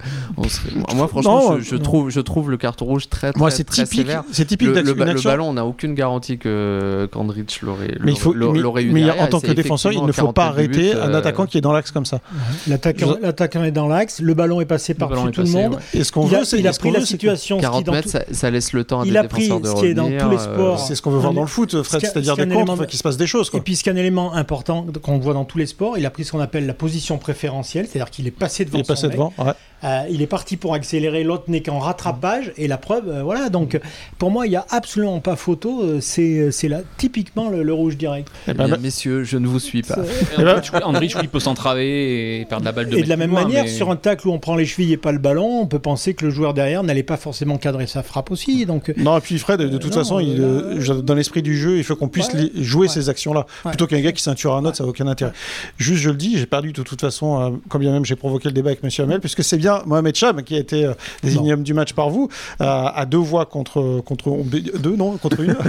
serait- 0.48 0.70
Moi, 0.96 1.06
franchement, 1.06 1.52
Non, 1.52 1.58
je, 1.58 1.62
je 1.62 1.76
trouve, 1.76 2.10
je 2.10 2.20
trouve 2.20 2.50
le 2.50 2.56
carton 2.56 2.86
rouge 2.90 3.08
très, 3.08 3.30
très, 3.32 3.38
Moi, 3.38 3.50
c'est 3.50 3.64
très 3.64 3.84
typique, 3.84 4.00
sévère. 4.00 4.24
c'est 4.32 4.44
typique 4.44 4.68
Le, 4.68 4.74
le 4.82 4.82
le 5.14 5.20
ballon, 5.22 5.48
on 5.48 5.52
n'a 5.54 5.64
aucune 5.64 5.94
garantie 5.94 6.38
que 6.38 7.08
qu'Andrich 7.12 7.62
l'aurait 7.62 7.96
mais 8.00 8.12
il 8.12 8.18
faut, 8.18 8.32
l'aurait- 8.34 8.82
mais- 8.82 8.88
eu 8.90 8.92
mais 8.92 9.00
derrière, 9.04 9.24
en 9.24 9.26
tant 9.28 9.40
que 9.40 9.52
défenseur, 9.52 9.92
il 9.92 10.04
ne 10.04 10.12
faut 10.12 10.32
pas 10.32 10.42
40 10.52 10.56
mètres 10.58 10.70
du 10.72 10.78
arrêter 10.80 10.94
but, 10.94 11.00
un 11.00 11.14
euh, 11.14 11.18
attaquant 11.18 11.46
qui 11.46 11.58
est 11.58 11.60
dans 11.60 11.72
l'axe 11.72 11.90
comme 11.90 12.04
ça. 12.04 12.20
L'attaquant 12.66 13.64
est 13.64 13.70
dans 13.72 13.88
l'axe, 13.88 14.20
le 14.20 14.34
ballon 14.34 14.60
est 14.60 14.64
passé 14.66 14.94
par-dessus 14.94 15.28
est 15.28 15.30
tout 15.32 15.42
le 15.42 15.48
monde. 15.48 15.74
ouais. 15.74 16.00
Et 16.00 16.04
ce 16.04 16.12
qu'on 16.12 16.26
Il 16.26 16.34
a, 16.34 16.38
veut, 16.40 16.44
c'est 16.44 16.58
il 16.58 16.66
a 16.66 16.72
pris 16.72 16.90
la 16.90 17.00
situation. 17.04 17.56
ce 17.56 17.60
qui 17.60 17.64
40 17.66 17.84
dans 17.86 17.92
mètres, 17.92 18.08
ça, 18.30 18.50
laisse 18.50 18.72
le 18.72 18.84
temps 18.84 19.00
à 19.00 19.06
Il 19.06 19.12
des 19.12 19.16
a 19.18 19.24
pris 19.24 19.42
défenseurs 19.48 19.60
de 19.60 19.68
ce 19.68 19.74
qui 19.82 19.86
est 19.90 19.94
dans 19.94 20.04
revenir, 20.04 20.22
tous 20.24 20.30
les 20.30 20.38
sports. 20.38 20.80
C'est 20.80 20.94
ce 20.94 21.02
qu'on 21.02 21.10
veut 21.10 21.18
voir 21.18 21.32
dans 21.32 21.40
le 21.42 21.46
foot, 21.46 21.82
Fred, 21.82 22.00
c'est-à-dire 22.00 22.36
des 22.36 22.52
enfin, 22.54 22.84
qu'il 22.86 22.98
se 22.98 23.02
passe 23.02 23.16
des 23.16 23.26
choses. 23.26 23.50
Et 23.54 23.60
puis, 23.60 23.76
ce 23.76 23.82
qui 23.82 23.88
est 23.88 23.92
un 23.92 23.96
élément 23.96 24.34
important 24.34 24.86
qu'on 25.02 25.18
voit 25.18 25.34
dans 25.34 25.44
tous 25.44 25.58
les 25.58 25.66
sports, 25.66 25.98
il 25.98 26.06
a 26.06 26.10
pris 26.10 26.24
ce 26.24 26.32
qu'on 26.32 26.40
appelle 26.40 26.66
la 26.66 26.74
position 26.74 27.18
préférentielle, 27.18 27.86
c'est-à-dire 27.86 28.10
qu'il 28.10 28.26
est 28.26 28.30
passé 28.32 28.64
devant 28.64 28.78
Il 28.78 28.80
est 28.82 28.86
passé 28.86 29.08
devant. 29.08 29.32
ouais. 29.38 29.52
Euh, 29.82 30.02
il 30.10 30.20
est 30.20 30.26
parti 30.26 30.58
pour 30.58 30.74
accélérer, 30.74 31.24
l'autre 31.24 31.44
n'est 31.48 31.62
qu'en 31.62 31.78
rattrapage, 31.78 32.52
et 32.58 32.68
la 32.68 32.76
preuve, 32.80 33.08
euh, 33.08 33.22
voilà. 33.22 33.48
Donc, 33.48 33.74
euh, 33.76 33.78
pour 34.18 34.30
moi, 34.30 34.46
il 34.46 34.50
n'y 34.50 34.56
a 34.56 34.66
absolument 34.70 35.20
pas 35.20 35.36
photo. 35.36 35.82
euh, 35.82 35.98
C'est 36.00 36.50
c'est 36.50 36.68
là, 36.68 36.80
typiquement 36.96 37.48
le, 37.50 37.62
le 37.62 37.72
rouge 37.72 37.96
direct. 37.96 38.28
Eh 38.46 38.50
Eh 38.50 38.54
ben, 38.54 38.66
bien, 38.66 38.76
messieurs, 38.78 39.22
je 39.24 39.36
ne 39.38 39.46
vous 39.46 39.60
suis 39.60 39.82
pas. 39.82 39.96
C'est- 40.36 40.42
Et 40.42 40.82
Andrich, 40.84 41.14
oui, 41.20 41.28
peut 41.28 41.40
s'entraver 41.40 42.40
et 42.40 42.44
perdre 42.46 42.64
la 42.64 42.72
balle 42.72 42.88
de 42.88 42.96
Et 42.98 43.02
de 43.02 43.08
la 43.08 43.16
même 43.16 43.30
loin, 43.30 43.42
manière, 43.44 43.64
mais- 43.64 43.70
sur 43.70 43.90
un 43.90 43.96
tacle 43.96 44.26
où 44.28 44.32
on 44.32 44.38
prend 44.38 44.56
les 44.56 44.66
chevilles 44.66 44.92
et 44.92 44.96
pas 44.96 45.12
le 45.12 45.18
ballon, 45.18 45.60
on 45.60 45.66
peut 45.66 45.78
penser 45.78 46.14
que 46.14 46.24
le 46.24 46.30
joueur 46.30 46.54
derrière 46.54 46.82
n'allait 46.82 47.02
pas 47.02 47.16
forcément 47.16 47.58
cadrer 47.58 47.86
sa 47.86 48.02
frappe 48.02 48.30
aussi. 48.30 48.66
Donc, 48.66 48.92
Non, 48.96 49.16
et 49.18 49.20
puis 49.20 49.38
Fred, 49.38 49.60
de 49.60 49.78
toute 49.78 49.92
non, 49.92 49.98
façon, 49.98 50.18
il, 50.20 50.40
euh, 50.40 50.78
euh, 50.90 51.02
dans 51.02 51.14
l'esprit 51.14 51.42
du 51.42 51.56
jeu, 51.56 51.78
il 51.78 51.84
faut 51.84 51.96
qu'on 51.96 52.08
puisse 52.08 52.32
Ouais. 52.32 52.50
les- 52.54 52.62
jouer 52.64 52.82
Ouais. 52.82 52.88
ces 52.88 53.08
actions-là. 53.08 53.46
Ouais. 53.64 53.70
Plutôt 53.72 53.86
qu'un 53.86 54.00
gars 54.00 54.12
qui 54.12 54.22
ceinture 54.22 54.54
un 54.54 54.64
autre, 54.64 54.76
ça 54.76 54.84
n'a 54.84 54.90
aucun 54.90 55.06
intérêt. 55.06 55.32
Juste, 55.78 56.02
je 56.02 56.10
le 56.10 56.16
dis, 56.16 56.38
j'ai 56.38 56.46
perdu 56.46 56.72
de 56.72 56.82
toute 56.82 57.00
façon, 57.00 57.40
euh, 57.40 57.50
quand 57.68 57.78
bien 57.78 57.92
même 57.92 58.04
j'ai 58.04 58.16
provoqué 58.16 58.48
le 58.48 58.52
débat 58.54 58.70
avec 58.70 58.80
M. 58.82 58.90
Hamel, 59.04 59.20
puisque 59.20 59.44
c'est 59.44 59.56
bien 59.58 59.82
Mohamed 59.86 60.14
Cham 60.16 60.42
qui 60.42 60.56
a 60.56 60.58
été 60.58 60.84
euh, 60.86 60.94
désigné 61.22 61.52
homme 61.52 61.62
du 61.62 61.74
match 61.74 61.92
par 61.92 62.10
vous, 62.10 62.28
euh, 62.59 62.59
à 62.60 63.06
deux 63.06 63.18
voix 63.18 63.46
contre, 63.46 64.00
contre 64.04 64.36
deux, 64.78 64.96
non, 64.96 65.16
contre 65.16 65.40
une. 65.40 65.56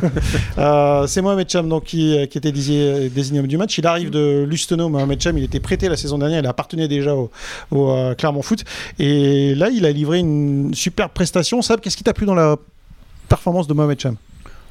Euh, 0.58 1.08
c'est 1.08 1.22
Mohamed 1.22 1.50
Cham 1.50 1.68
donc, 1.68 1.86
qui, 1.86 2.16
qui 2.30 2.38
était 2.38 2.52
désigné, 2.52 3.10
désigné 3.10 3.40
homme 3.40 3.48
du 3.48 3.58
match. 3.58 3.78
Il 3.78 3.88
arrive 3.88 4.10
de 4.10 4.46
Lustenau, 4.48 4.90
Mohamed 4.90 5.22
Cham, 5.22 5.38
il 5.38 5.44
était 5.44 5.60
prêté 5.60 5.90
la 5.90 5.98
saison 5.98 6.18
dernière, 6.18 6.40
il 6.40 6.48
appartenait 6.48 6.88
déjà 6.88 7.16
au, 7.16 7.32
au 7.72 7.92
euh, 7.92 8.14
Clermont 8.16 8.42
Foot. 8.42 8.64
Et 9.00 9.56
là, 9.56 9.70
il 9.70 9.86
a 9.86 9.92
livré 9.92 10.20
une 10.20 10.74
super 10.74 11.10
prestation. 11.10 11.62
Sab, 11.62 11.80
qu'est-ce 11.80 11.98
qui 11.98 12.04
t'a 12.04 12.14
plu 12.14 12.26
dans 12.26 12.36
la 12.36 12.58
performance 13.30 13.68
de 13.68 13.74
Mohamed 13.74 14.00
Cham? 14.00 14.16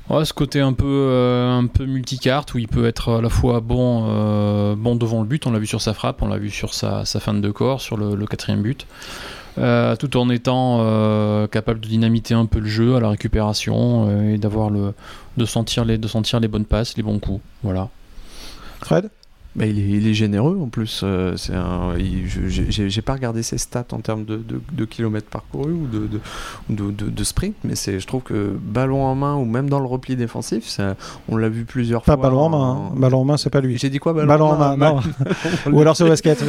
Ouais, 0.09 0.25
ce 0.25 0.33
côté 0.33 0.61
un 0.61 0.73
peu, 0.73 0.87
euh, 0.87 1.59
un 1.59 1.67
peu 1.67 1.87
multicarte 1.87 2.55
où 2.55 2.59
il 2.59 2.67
peut 2.67 2.87
être 2.87 3.19
à 3.19 3.23
la 3.23 3.29
fois 3.29 3.61
bon, 3.61 4.07
euh, 4.09 4.75
bon 4.77 4.97
devant 4.97 5.21
le 5.21 5.27
but, 5.27 5.47
on 5.47 5.53
l'a 5.53 5.61
vu 5.61 5.69
sur 5.69 5.81
sa 5.81 5.95
frappe, 5.95 6.21
on 6.23 6.27
l'a 6.27 6.39
vu 6.39 6.51
sur 6.51 6.75
sa, 6.75 7.05
sa 7.05 7.21
fin 7.21 7.33
de 7.33 7.51
corps, 7.51 7.81
sur 7.81 7.97
le, 7.97 8.17
le 8.17 8.27
quatrième 8.27 8.61
but, 8.61 8.87
euh, 9.61 9.95
tout 9.97 10.17
en 10.17 10.31
étant 10.31 10.79
euh, 10.81 11.47
capable 11.47 11.81
de 11.81 11.89
dynamiter 11.89 12.35
un 12.35 12.47
peu 12.47 12.61
le 12.61 12.69
jeu 12.69 12.97
à 12.97 13.01
la 13.01 13.11
récupération 13.11 14.09
euh, 14.09 14.35
et 14.35 14.39
d'avoir 14.39 14.71
le, 14.71 14.95
de 15.37 15.45
sentir 15.45 15.85
les, 15.85 15.99
de 15.99 16.09
sentir 16.09 16.41
les 16.41 16.49
bonnes 16.49 16.65
passes, 16.65 16.97
les 16.97 17.03
bons 17.03 17.19
coups. 17.19 17.43
Voilà. 17.63 17.89
Fred? 18.81 19.11
Bah, 19.57 19.67
il, 19.67 19.79
est, 19.81 19.83
il 19.99 20.07
est 20.07 20.15
généreux 20.15 20.57
en 20.63 20.69
plus. 20.69 21.01
euh, 21.03 21.37
c'est 21.37 21.55
un, 21.55 21.95
j'ai- 22.47 23.03
pas 23.03 23.15
regardé 23.15 23.43
ses 23.43 23.59
stats 23.59 23.87
en 23.91 23.99
termes 23.99 24.25
de, 24.25 24.37
de- 24.37 24.61
de 24.73 24.85
kilomètres 24.85 25.29
parcourus 25.29 25.73
ou 25.73 25.87
de, 25.89 26.07
de, 26.07 26.21
ou 26.71 26.75
de, 26.75 26.91
de- 26.93 27.11
de 27.11 27.25
sprint, 27.25 27.57
mais 27.65 27.75
c'est, 27.75 27.99
je 27.99 28.07
trouve 28.07 28.23
que 28.23 28.53
ballon 28.63 29.03
en 29.05 29.15
main 29.17 29.35
ou 29.35 29.45
même 29.45 29.69
dans 29.69 29.81
le 29.81 29.87
repli 29.87 30.15
défensif, 30.15 30.69
ça, 30.69 30.95
on 31.29 31.37
l'a 31.37 31.49
vu 31.49 31.65
plusieurs 31.65 32.03
Pas 32.03 32.15
fois. 32.15 32.23
ballon 32.23 32.41
en 32.43 32.49
main. 32.51 32.91
hein. 32.93 32.93
Ballon 32.97 33.23
en 33.23 33.25
main, 33.25 33.37
c'est 33.37 33.51
pas 33.51 33.61
lui. 33.61 33.77
J'ai 33.77 33.91
dit 33.91 33.99
quoi 33.99 34.13
ballon, 34.13 34.29
Ballon 34.29 34.47
en 34.51 34.57
main, 34.57 34.77
non. 34.77 35.01
Ou 35.73 35.81
alors 35.81 35.97
c'est 35.97 36.05
au 36.05 36.09
basket. 36.09 36.45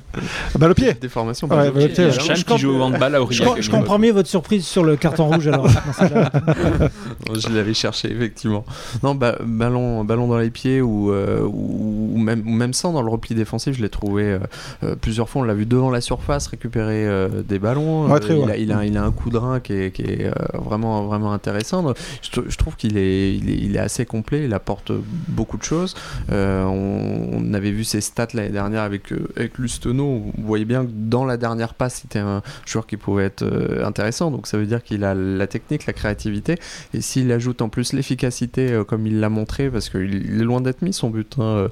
Balle 0.58 0.70
au 0.70 0.74
pied. 0.74 0.88
Ouais, 0.88 1.46
balle 1.48 1.68
au 1.68 1.72
pied, 1.72 1.88
pied, 1.88 2.04
ouais. 2.06 2.10
je 2.12 2.44
qui 2.44 2.58
joue 2.58 2.70
au 2.70 2.80
handball 2.80 3.14
à 3.14 3.18
je, 3.18 3.22
Aurillac. 3.42 3.60
je 3.60 3.70
comprends 3.70 3.98
mieux 3.98 4.12
votre 4.12 4.28
surprise 4.30 4.64
sur 4.66 4.82
le 4.82 4.96
carton 4.96 5.26
rouge 5.26 5.46
alors. 5.48 5.68
Je 7.34 7.48
l'avais 7.48 7.74
cherché 7.74 8.10
effectivement. 8.12 8.64
Non, 9.02 9.14
ba- 9.14 9.36
ballon, 9.44 10.04
ballon 10.04 10.28
dans 10.28 10.38
les 10.38 10.50
pieds 10.50 10.80
ou, 10.80 11.10
euh, 11.12 11.42
ou, 11.42 12.12
même, 12.18 12.42
même 12.46 12.72
sans 12.72 12.92
dans 12.92 13.02
le 13.02 13.10
repli 13.10 13.34
défensif, 13.34 13.76
je 13.76 13.82
l'ai 13.82 13.88
trouvé 13.88 14.24
euh, 14.24 14.38
euh, 14.82 14.94
plusieurs 14.94 15.28
fois. 15.28 15.42
On 15.42 15.44
l'a 15.44 15.54
vu 15.54 15.66
devant 15.66 15.90
la 15.90 16.00
surface 16.00 16.46
récupérer 16.46 17.06
euh, 17.06 17.42
des 17.42 17.58
ballons. 17.58 18.06
Ouais, 18.06 18.18
il, 18.24 18.32
a, 18.32 18.36
ouais. 18.36 18.62
il, 18.62 18.72
a, 18.72 18.84
il 18.84 18.96
a 18.96 19.04
un 19.04 19.12
coup 19.12 19.30
de 19.30 19.36
rein 19.36 19.60
qui 19.60 19.72
est, 19.72 19.90
qui 19.92 20.02
est, 20.02 20.30
vraiment, 20.54 21.06
vraiment 21.06 21.32
intéressant. 21.32 21.94
Je, 22.22 22.30
trou- 22.30 22.44
je 22.48 22.56
trouve 22.56 22.76
qu'il 22.76 22.96
est, 22.96 23.36
il 23.36 23.50
est, 23.50 23.56
il 23.56 23.76
est 23.76 23.80
assez 23.80 24.06
complet. 24.06 24.44
Il 24.44 24.54
apporte 24.54 24.92
beaucoup 25.28 25.58
de 25.58 25.64
choses. 25.64 25.94
On, 26.30 27.28
on 27.32 27.54
avait 27.54 27.70
vu 27.70 27.84
ses 27.84 28.00
stats 28.00 28.28
l'année 28.34 28.50
dernière 28.50 28.82
avec, 28.82 29.12
avec 29.36 29.58
Lustenau. 29.58 30.22
Vous 30.36 30.46
voyez 30.46 30.64
bien 30.64 30.84
que 30.84 30.90
dans 30.92 31.24
la 31.24 31.36
dernière 31.36 31.74
passe, 31.74 32.00
c'était 32.02 32.18
un 32.18 32.42
joueur 32.64 32.86
qui 32.86 32.96
pouvait 32.96 33.24
être 33.24 33.44
intéressant. 33.84 34.30
Donc 34.30 34.46
ça 34.46 34.58
veut 34.58 34.66
dire 34.66 34.82
qu'il 34.82 35.04
a 35.04 35.14
la 35.14 35.46
technique, 35.46 35.86
la 35.86 35.92
créativité. 35.92 36.56
Et 36.94 37.00
s'il 37.00 37.30
ajoute 37.32 37.62
en 37.62 37.68
plus 37.68 37.92
l'efficacité, 37.92 38.82
comme 38.86 39.06
il 39.06 39.20
l'a 39.20 39.28
montré, 39.28 39.70
parce 39.70 39.88
qu'il 39.88 40.14
il 40.14 40.40
est 40.40 40.44
loin 40.44 40.60
d'être 40.60 40.82
mis 40.82 40.92
son 40.92 41.10
but 41.10 41.34
hein, 41.38 41.68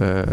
euh, 0.00 0.13
euh, 0.14 0.24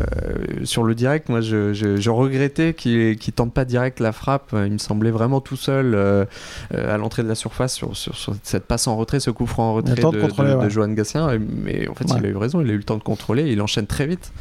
sur 0.63 0.83
le 0.83 0.95
direct, 0.95 1.29
moi 1.29 1.41
je, 1.41 1.73
je- 1.73 1.97
je 1.97 2.09
regrettais 2.09 2.73
qu'il 2.73 3.17
qu'il 3.17 3.33
tente 3.33 3.53
pas 3.53 3.65
direct 3.65 3.99
la 3.99 4.11
frappe. 4.11 4.49
Il 4.53 4.71
me 4.73 4.77
semblait 4.77 5.11
vraiment 5.11 5.41
tout 5.41 5.55
seul 5.55 5.93
euh, 5.95 6.25
euh, 6.73 6.93
à 6.93 6.97
l'entrée 6.97 7.23
de 7.23 7.27
la 7.27 7.35
surface 7.35 7.73
sur, 7.73 7.95
sur- 7.97 8.15
sur 8.15 8.33
cette 8.43 8.65
passe 8.65 8.87
en 8.87 8.95
retrait, 8.95 9.19
ce 9.19 9.31
coup 9.31 9.45
franc 9.45 9.69
en 9.71 9.73
retrait 9.75 9.95
de, 9.95 10.63
de. 10.63 10.69
Johan 10.69 10.89
Gatien. 10.89 11.31
Et- 11.31 11.39
Mais 11.39 11.87
en 11.87 11.93
fait, 11.95 12.05
Ouais. 12.11 12.17
il 12.19 12.25
a 12.25 12.29
eu 12.29 12.35
raison, 12.37 12.61
il 12.61 12.69
a 12.69 12.73
eu 12.73 12.77
le 12.77 12.83
temps 12.83 12.97
de 12.97 13.03
contrôler. 13.03 13.51
Il 13.51 13.61
enchaîne 13.61 13.87
très 13.87 14.07
vite. 14.07 14.31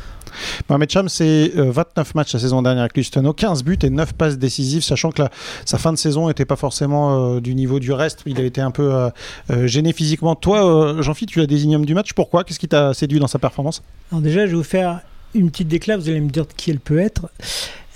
Mohamed 0.69 0.89
Cham, 0.91 1.09
c'est 1.09 1.53
euh, 1.57 1.73
29 1.73 2.15
matchs 2.15 2.35
la 2.35 2.39
saison 2.39 2.63
dernière 2.63 2.83
avec 2.83 2.97
Lustenau, 2.97 3.33
15 3.33 3.65
buts 3.65 3.79
et 3.83 3.91
9 3.91 4.13
passes 4.13 4.39
décisives, 4.39 4.83
sachant 4.85 5.11
que 5.11 5.23
la- 5.23 5.31
sa 5.65 5.77
fin 5.77 5.93
de 5.93 5.99
saison 5.99 6.29
n'était 6.29 6.45
pas 6.45 6.55
forcément 6.57 7.35
euh, 7.35 7.41
du 7.41 7.55
niveau 7.57 7.81
du 7.81 7.93
reste. 7.93 8.23
Il 8.27 8.39
a 8.41 8.45
été 8.45 8.61
un 8.61 8.71
peu 8.71 8.93
euh, 9.51 9.67
gêné 9.67 9.93
physiquement. 9.93 10.37
Toi, 10.37 10.65
euh, 10.99 11.03
Jean-Philippe, 11.03 11.31
tu 11.33 11.41
l'as 11.41 11.47
désigné 11.47 11.75
homme 11.77 11.85
du 11.87 11.95
match. 11.95 12.13
Pourquoi? 12.13 12.45
Qu'est-ce 12.45 12.61
qui 12.61 12.69
t'a 12.69 12.95
séduit 12.95 13.19
dans 13.19 13.27
sa 13.27 13.41
performance? 13.41 13.83
Alors 14.13 14.23
déjà, 14.23 14.47
je 14.47 14.53
vais 14.53 14.57
vous 14.57 14.63
faire 14.63 15.01
une 15.35 15.51
petite 15.51 15.69
déclat, 15.69 15.97
vous 15.97 16.09
allez 16.09 16.21
me 16.21 16.31
dire 16.31 16.47
de 16.47 16.53
qui 16.53 16.71
elle 16.71 16.81
peut 16.81 16.99
être. 16.99 17.31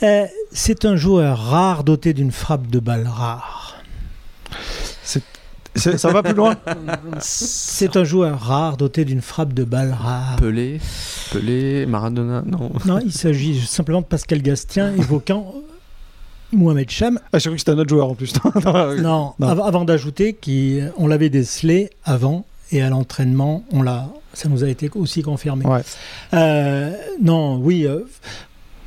Euh, 0.03 0.25
c'est 0.53 0.85
un 0.85 0.97
joueur 0.97 1.38
rare 1.38 1.85
doté 1.85 2.12
d'une 2.12 2.33
frappe 2.33 2.66
de 2.68 2.79
balle 2.79 3.07
rare. 3.07 3.77
C'est- 5.03 5.23
Ça 5.77 6.12
va 6.12 6.23
plus 6.23 6.35
loin 6.35 6.57
C'est 7.20 7.97
un 7.97 8.05
joueur 8.05 8.38
rare 8.40 8.77
doté 8.77 9.05
d'une 9.05 9.20
frappe 9.20 9.53
de 9.53 9.64
balle 9.64 9.92
rare. 9.92 10.37
Pelé, 10.37 10.79
Pelé, 11.33 11.85
Maradona, 11.87 12.42
non. 12.47 12.70
Non, 12.87 13.01
il 13.05 13.12
s'agit 13.12 13.61
simplement 13.61 14.01
de 14.01 14.07
Pascal 14.07 14.40
Gastien 14.40 14.94
évoquant 14.97 15.53
Mohamed 16.53 16.88
Cham. 16.90 17.18
ah, 17.33 17.38
J'ai 17.40 17.49
cru 17.49 17.57
que 17.57 17.59
c'était 17.59 17.73
un 17.73 17.79
autre 17.79 17.90
joueur 17.90 18.09
en 18.11 18.14
plus. 18.14 18.33
Non, 18.64 19.35
Non. 19.40 19.49
av- 19.49 19.61
avant 19.62 19.85
d'ajouter 19.85 20.35
qu'on 20.35 21.09
l'avait 21.09 21.31
décelé 21.31 21.90
avant 22.05 22.44
et 22.72 22.83
à 22.83 22.88
l'entraînement, 22.90 23.64
on 23.72 23.83
l'a, 23.83 24.09
ça 24.33 24.48
nous 24.48 24.64
a 24.64 24.68
été 24.68 24.90
aussi 24.94 25.22
confirmé. 25.22 25.64
Ouais. 25.66 25.83
Euh, 26.33 26.92
non, 27.22 27.57
oui. 27.59 27.87
euh, 27.87 28.00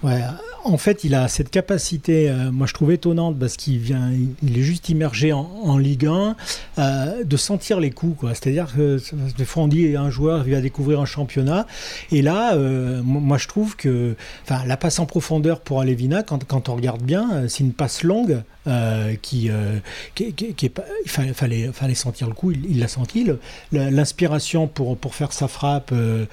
ouais, 0.04 0.22
en 0.66 0.78
fait, 0.78 1.06
il 1.06 1.16
a 1.16 1.30
cette 1.30 1.50
capacité, 1.50 2.30
euh, 2.30 2.52
moi 2.52 2.68
je 2.68 2.74
trouve 2.74 2.92
étonnante 2.92 3.40
parce 3.40 3.56
qu'il 3.56 3.78
vient, 3.80 4.12
il- 4.12 4.34
il 4.44 4.58
est 4.58 4.64
juste 4.64 4.90
immergé 4.90 5.32
en, 5.32 5.50
en 5.64 5.78
Ligue 5.78 6.06
1, 6.08 6.36
euh, 6.80 7.24
de 7.24 7.38
sentir 7.38 7.80
les 7.80 7.92
coups. 7.92 8.20
quoi. 8.20 8.32
C'est-à-dire 8.34 8.68
que 8.76 9.00
des 9.38 9.46
fois 9.46 9.64
on 9.64 9.68
dit 9.70 9.96
un 9.96 10.10
joueur 10.10 10.46
il 10.46 10.54
va 10.54 10.60
découvrir 10.62 11.00
un 11.00 11.06
championnat, 11.06 11.68
et 12.12 12.22
là, 12.22 12.56
euh, 12.56 13.02
mo- 13.02 13.22
moi 13.22 13.38
je 13.38 13.48
trouve 13.48 13.78
que, 13.78 14.16
la 14.50 14.76
passe 14.78 15.00
en 15.00 15.06
profondeur 15.06 15.62
pour 15.62 15.80
Alevina, 15.80 16.22
quand, 16.24 16.44
quand 16.46 16.68
on 16.68 16.76
regarde 16.76 17.02
bien, 17.02 17.48
c'est 17.48 17.64
une 17.64 17.74
passe 17.74 18.04
longue. 18.04 18.42
Euh, 18.68 19.16
qui, 19.22 19.50
euh, 19.50 19.80
il 20.20 21.34
fallait, 21.34 21.96
sentir 21.96 22.28
le 22.28 22.34
coup, 22.34 22.52
il 22.52 22.80
l'a 22.80 22.88
senti. 22.88 23.30
L'inspiration 23.72 24.68
pour, 24.68 24.98
pour 24.98 25.16
faire 25.16 25.32
sa 25.32 25.48
frappe 25.48 25.92
euh, 25.94 26.26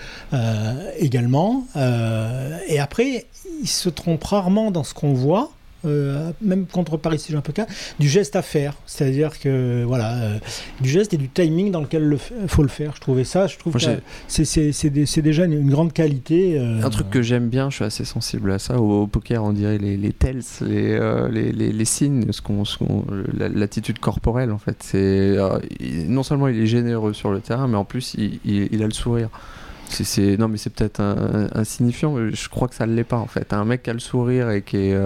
également. 0.98 1.66
Et 2.68 2.78
après, 2.78 3.26
il 3.62 3.68
se 3.68 3.88
trompe 3.88 4.24
rarement 4.24 4.70
dans 4.70 4.84
ce 4.84 4.94
qu'on 4.94 5.14
voit. 5.14 5.52
Euh, 5.84 6.30
même 6.42 6.66
contre 6.66 6.96
Paris 6.96 7.18
si 7.18 7.32
j'ai 7.32 7.38
un 7.38 7.42
peu 7.42 7.52
cas, 7.52 7.66
du 7.98 8.08
geste 8.08 8.36
à 8.36 8.42
faire, 8.42 8.74
c'est-à-dire 8.86 9.38
que 9.40 9.84
voilà, 9.84 10.14
euh, 10.22 10.38
du 10.80 10.88
geste 10.88 11.14
et 11.14 11.16
du 11.16 11.28
timing 11.28 11.70
dans 11.70 11.80
lequel 11.80 12.18
il 12.42 12.48
faut 12.48 12.62
le 12.62 12.68
faire. 12.68 12.92
Je 12.96 13.00
trouvais 13.00 13.24
ça, 13.24 13.46
je 13.46 13.56
trouve 13.58 13.72
Moi, 13.74 13.80
que 13.80 14.00
c'est- 14.28 15.20
déjà 15.22 15.44
une, 15.44 15.52
une 15.54 15.70
grande 15.70 15.92
qualité. 15.92 16.58
euh, 16.58 16.82
Un 16.82 16.90
truc 16.90 17.10
que 17.10 17.22
j'aime 17.22 17.48
bien, 17.48 17.70
je 17.70 17.76
suis 17.76 17.84
assez 17.84 18.04
sensible 18.04 18.50
à 18.52 18.58
ça. 18.58 18.78
Au, 18.80 19.02
au 19.02 19.06
poker, 19.06 19.42
on 19.44 19.52
dirait 19.52 19.78
les, 19.78 19.96
les 19.96 20.12
tells, 20.12 20.42
les, 20.60 20.98
les, 21.30 21.52
les, 21.52 21.72
les 21.72 21.84
signes, 21.84 22.26
ce 22.30 22.40
qu'on, 22.42 22.64
l'attitude 23.38 23.98
corporelle 23.98 24.50
en 24.52 24.58
fait. 24.58 24.76
C'est, 24.82 25.36
non 26.08 26.22
seulement 26.22 26.48
il 26.48 26.58
est 26.60 26.66
généreux 26.66 27.12
sur 27.12 27.30
le 27.30 27.40
terrain, 27.40 27.66
mais 27.68 27.76
en 27.76 27.84
plus 27.84 28.14
il, 28.18 28.38
il- 28.44 28.68
il 28.72 28.82
a 28.82 28.86
le 28.86 28.92
sourire. 28.92 29.28
C'est, 29.88 30.36
non 30.38 30.48
mais 30.48 30.56
c'est 30.56 30.70
peut-être 30.70 31.00
insignifiant, 31.54 32.12
mais 32.14 32.32
je 32.34 32.48
crois 32.48 32.68
que 32.68 32.74
ça 32.74 32.86
ne 32.86 32.94
l'est 32.94 33.04
pas 33.04 33.18
en 33.18 33.26
fait. 33.26 33.52
Un 33.52 33.64
mec 33.64 33.82
qui 33.82 33.90
a 33.90 33.92
le 33.92 33.98
sourire 34.00 34.50
et 34.50 34.62
qui, 34.62 34.76
est, 34.78 34.96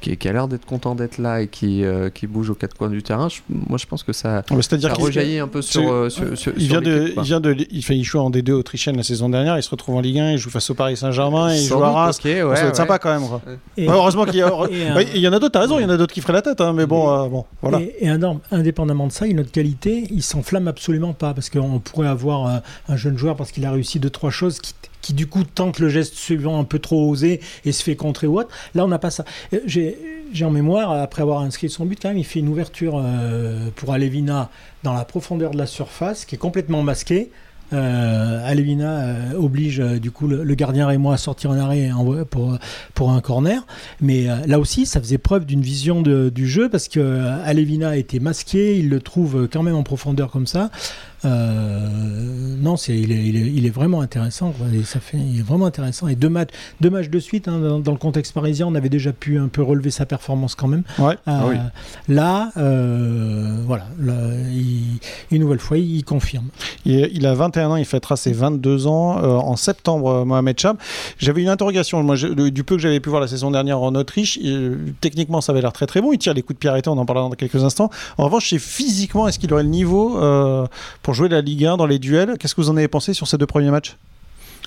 qui, 0.00 0.28
a 0.28 0.32
l'air 0.32 0.48
d'être 0.48 0.64
content 0.64 0.94
d'être 0.94 1.18
là 1.18 1.42
et 1.42 1.48
qui, 1.48 1.84
euh, 1.84 2.10
qui 2.10 2.26
bouge 2.26 2.50
aux 2.50 2.54
quatre 2.54 2.76
coins 2.76 2.88
du 2.88 3.02
terrain, 3.02 3.28
je- 3.28 3.40
moi 3.48 3.78
je 3.78 3.86
pense 3.86 4.02
que 4.02 4.12
ça, 4.12 4.42
rejaillit 5.04 5.38
un 5.38 5.48
peu 5.48 5.62
sur, 5.62 5.92
euh, 5.92 6.08
sur, 6.08 6.36
sur- 6.36 6.52
il 6.56 6.62
sur 6.68 6.80
vient 6.80 6.80
de, 6.80 7.12
il 7.16 7.22
vient 7.22 7.40
de, 7.40 7.56
il 7.70 7.82
fait, 7.84 7.96
il 7.96 8.04
joue 8.04 8.18
en 8.18 8.30
D2 8.30 8.52
autrichienne 8.52 8.96
la 8.96 9.02
saison 9.02 9.28
dernière. 9.28 9.56
Il 9.58 9.62
se 9.62 9.70
retrouve 9.70 9.96
en 9.96 10.00
Ligue 10.00 10.18
1, 10.18 10.32
il 10.32 10.38
joue 10.38 10.50
face 10.50 10.68
au 10.70 10.74
Paris 10.74 10.96
Saint-Germain, 10.96 11.54
il 11.54 11.60
Sans 11.66 11.78
joue 11.78 11.84
à 11.84 11.90
Reims. 11.90 12.18
ok, 12.18 12.24
ouais, 12.24 12.32
ça 12.40 12.44
va 12.46 12.54
être 12.58 12.66
ouais. 12.68 12.74
sympa 12.74 12.98
quand 12.98 13.12
même. 13.18 13.28
quoi. 13.28 13.42
et- 13.76 13.88
heureusement 13.88 14.24
qu'il 14.24 14.36
y 14.36 14.42
a. 14.42 14.48
et 15.00 15.06
Il 15.14 15.20
y 15.20 15.28
en 15.28 15.32
a 15.32 15.38
d'autres, 15.38 15.52
t'as 15.52 15.60
raison, 15.60 15.78
il 15.78 15.82
y 15.82 15.86
en 15.86 15.90
a 15.90 15.96
d'autres 15.96 16.14
qui 16.14 16.20
feraient 16.20 16.32
la 16.32 16.42
tête, 16.42 16.60
hein, 16.60 16.72
mais 16.72 16.86
bon, 16.86 17.10
euh, 17.10 17.28
bon, 17.28 17.44
voilà. 17.62 17.80
Et, 17.80 17.94
et 18.00 18.08
indépendamment 18.50 19.06
de 19.06 19.12
ça, 19.12 19.26
une 19.26 19.40
autre 19.40 19.52
qualité, 19.52 20.06
il 20.10 20.22
s'enflamme 20.22 20.68
absolument 20.68 21.12
pas 21.12 21.34
parce 21.34 21.50
qu'on 21.50 21.78
pourrait 21.78 22.08
avoir 22.08 22.46
un, 22.46 22.62
un 22.88 22.96
jeune 22.96 23.16
joueur 23.18 23.36
parce 23.36 23.52
qu'il 23.52 23.64
a 23.66 23.72
réussi 23.72 24.00
deux 24.00 24.10
trois 24.10 24.30
choses 24.30 24.58
qui, 24.60 24.72
qui 25.00 25.14
du 25.14 25.26
coup 25.26 25.44
tente 25.44 25.78
le 25.78 25.88
geste 25.88 26.14
suivant 26.14 26.58
un 26.58 26.64
peu 26.64 26.78
trop 26.78 27.08
osé 27.08 27.40
et 27.64 27.72
se 27.72 27.82
fait 27.82 27.96
contrer 27.96 28.26
ou 28.26 28.38
autre. 28.38 28.50
Là, 28.74 28.84
on 28.84 28.88
n'a 28.88 28.98
pas 28.98 29.10
ça. 29.10 29.24
Euh, 29.52 29.58
J'ai 29.66 30.44
en 30.44 30.50
mémoire, 30.50 30.92
après 30.92 31.22
avoir 31.22 31.40
inscrit 31.40 31.68
son 31.70 31.86
but, 31.86 31.98
quand 32.00 32.08
même, 32.08 32.18
il 32.18 32.24
fait 32.24 32.40
une 32.40 32.48
ouverture 32.48 33.00
euh, 33.02 33.68
pour 33.76 33.92
Alevina 33.92 34.50
dans 34.82 34.92
la 34.92 35.04
profondeur 35.04 35.50
de 35.50 35.58
la 35.58 35.66
surface 35.66 36.24
qui 36.24 36.36
est 36.36 36.38
complètement 36.38 36.82
masquée. 36.82 37.30
Euh, 37.72 38.40
Alevina 38.44 39.14
oblige 39.38 39.78
du 39.78 40.10
coup 40.10 40.26
le, 40.26 40.54
gardien 40.56 40.88
Rémois 40.88 41.14
à 41.14 41.16
sortir 41.16 41.50
en 41.50 41.56
arrêt 41.56 41.88
et 41.88 41.90
pour, 42.94 43.10
un 43.10 43.20
corner. 43.20 43.64
Mais 44.00 44.26
là 44.46 44.58
aussi, 44.58 44.86
ça 44.86 45.00
faisait 45.00 45.18
preuve 45.18 45.44
d'une 45.44 45.60
vision 45.60 46.02
du 46.02 46.48
jeu 46.48 46.68
parce 46.68 46.88
que 46.88 47.20
Alevina 47.44 47.96
était 47.96 48.18
masqué, 48.18 48.76
il 48.76 48.88
le 48.88 49.00
trouve 49.00 49.48
quand 49.52 49.62
même 49.62 49.76
en 49.76 49.84
profondeur 49.84 50.32
comme 50.32 50.48
ça. 50.48 50.70
Euh, 51.24 51.88
non, 52.60 52.76
c'est 52.76 52.96
il 52.98 53.12
est, 53.12 53.24
il, 53.24 53.36
est, 53.36 53.50
il 53.52 53.66
est 53.66 53.70
vraiment 53.70 54.00
intéressant. 54.00 54.52
quoi. 54.52 54.66
Et 54.74 54.82
ça 54.82 55.00
fait, 55.00 55.16
il 55.18 55.38
est 55.40 55.42
vraiment 55.42 55.66
intéressant. 55.66 56.08
Et 56.08 56.14
deux 56.14 56.28
matchs, 56.28 56.50
deux 56.80 56.90
matchs 56.90 57.08
de 57.08 57.18
suite 57.18 57.48
hein, 57.48 57.58
dans, 57.58 57.78
dans 57.78 57.92
le 57.92 57.98
contexte 57.98 58.32
parisien, 58.32 58.66
on 58.66 58.74
avait 58.74 58.88
déjà 58.88 59.12
pu 59.12 59.38
un 59.38 59.48
peu 59.48 59.62
relever 59.62 59.90
sa 59.90 60.06
performance 60.06 60.54
quand 60.54 60.68
même. 60.68 60.82
Ouais. 60.98 61.16
Ah 61.26 61.44
oui. 61.48 61.56
Là, 62.08 62.50
euh, 62.56 63.56
voilà, 63.66 63.86
là, 63.98 64.14
il- 64.52 64.98
une 65.30 65.40
nouvelle 65.42 65.58
fois, 65.58 65.78
il, 65.78 66.04
confirme. 66.04 66.46
Il, 66.84 67.26
a 67.26 67.34
21 67.34 67.70
ans, 67.70 67.76
il 67.76 67.84
fêtera 67.84 68.16
ses 68.16 68.32
22 68.32 68.86
ans 68.86 69.18
euh, 69.18 69.36
en 69.36 69.56
septembre, 69.56 70.08
euh, 70.08 70.24
Mohamed 70.24 70.58
Cham. 70.58 70.76
J'avais 71.18 71.42
une 71.42 71.48
interrogation. 71.48 72.02
Moi, 72.02 72.16
je- 72.16 72.26
le- 72.28 72.50
du 72.50 72.64
peu 72.64 72.76
que 72.76 72.82
j'avais 72.82 73.00
pu 73.00 73.08
voir 73.10 73.20
la 73.20 73.28
saison 73.28 73.50
dernière 73.50 73.80
en 73.80 73.94
Autriche, 73.94 74.38
techniquement, 75.00 75.40
ça 75.40 75.52
avait 75.52 75.60
l'air 75.62 75.72
très 75.72 75.86
très 75.86 76.00
bon. 76.00 76.12
Il 76.12 76.18
tire 76.18 76.34
les 76.34 76.42
coups 76.42 76.56
de 76.56 76.58
pied 76.60 76.70
arrêtés, 76.70 76.90
on 76.90 76.98
en 76.98 77.04
parlera 77.06 77.28
dans 77.28 77.34
quelques 77.34 77.62
instants. 77.64 77.90
En 78.18 78.24
revanche, 78.24 78.50
c'est 78.50 78.58
physiquement, 78.58 79.28
est-ce 79.28 79.38
qu'il 79.38 79.52
aurait 79.52 79.62
le 79.62 79.68
niveau 79.68 80.18
euh, 80.22 80.66
pour 81.10 81.16
jouer 81.16 81.28
la 81.28 81.40
Ligue 81.40 81.64
1 81.64 81.76
dans 81.76 81.86
les 81.86 81.98
duels. 81.98 82.36
Qu'est-ce 82.38 82.54
que 82.54 82.60
vous 82.60 82.70
en 82.70 82.76
avez 82.76 82.86
pensé 82.86 83.14
sur 83.14 83.26
ces 83.26 83.36
deux 83.36 83.44
premiers 83.44 83.72
matchs? 83.72 83.96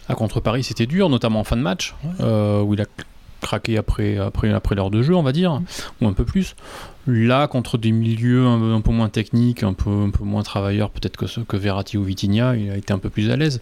Ah, 0.09 0.13
contre 0.13 0.41
Paris, 0.41 0.65
c'était 0.65 0.85
dur, 0.85 1.07
notamment 1.07 1.39
en 1.39 1.45
fin 1.45 1.55
de 1.55 1.61
match, 1.61 1.95
euh, 2.19 2.61
où 2.61 2.73
il 2.73 2.81
a 2.81 2.85
craqué 3.39 3.77
après, 3.77 4.17
après, 4.17 4.51
après 4.51 4.75
l'heure 4.75 4.91
de 4.91 5.01
jeu, 5.01 5.15
on 5.15 5.23
va 5.23 5.31
dire, 5.31 5.61
ou 6.01 6.07
un 6.09 6.11
peu 6.11 6.25
plus. 6.25 6.57
Là, 7.05 7.47
contre 7.47 7.77
des 7.77 7.91
milieux 7.91 8.45
un, 8.45 8.75
un 8.75 8.81
peu 8.81 8.91
moins 8.91 9.09
techniques, 9.09 9.63
un 9.63 9.73
peu, 9.73 9.89
un 9.89 10.09
peu 10.09 10.23
moins 10.23 10.43
travailleurs, 10.43 10.89
peut-être 10.89 11.17
que, 11.17 11.25
que 11.41 11.57
Verratti 11.57 11.97
ou 11.97 12.03
Vitinha, 12.03 12.55
il 12.55 12.71
a 12.71 12.77
été 12.77 12.93
un 12.93 12.99
peu 12.99 13.09
plus 13.09 13.29
à 13.29 13.35
l'aise. 13.35 13.59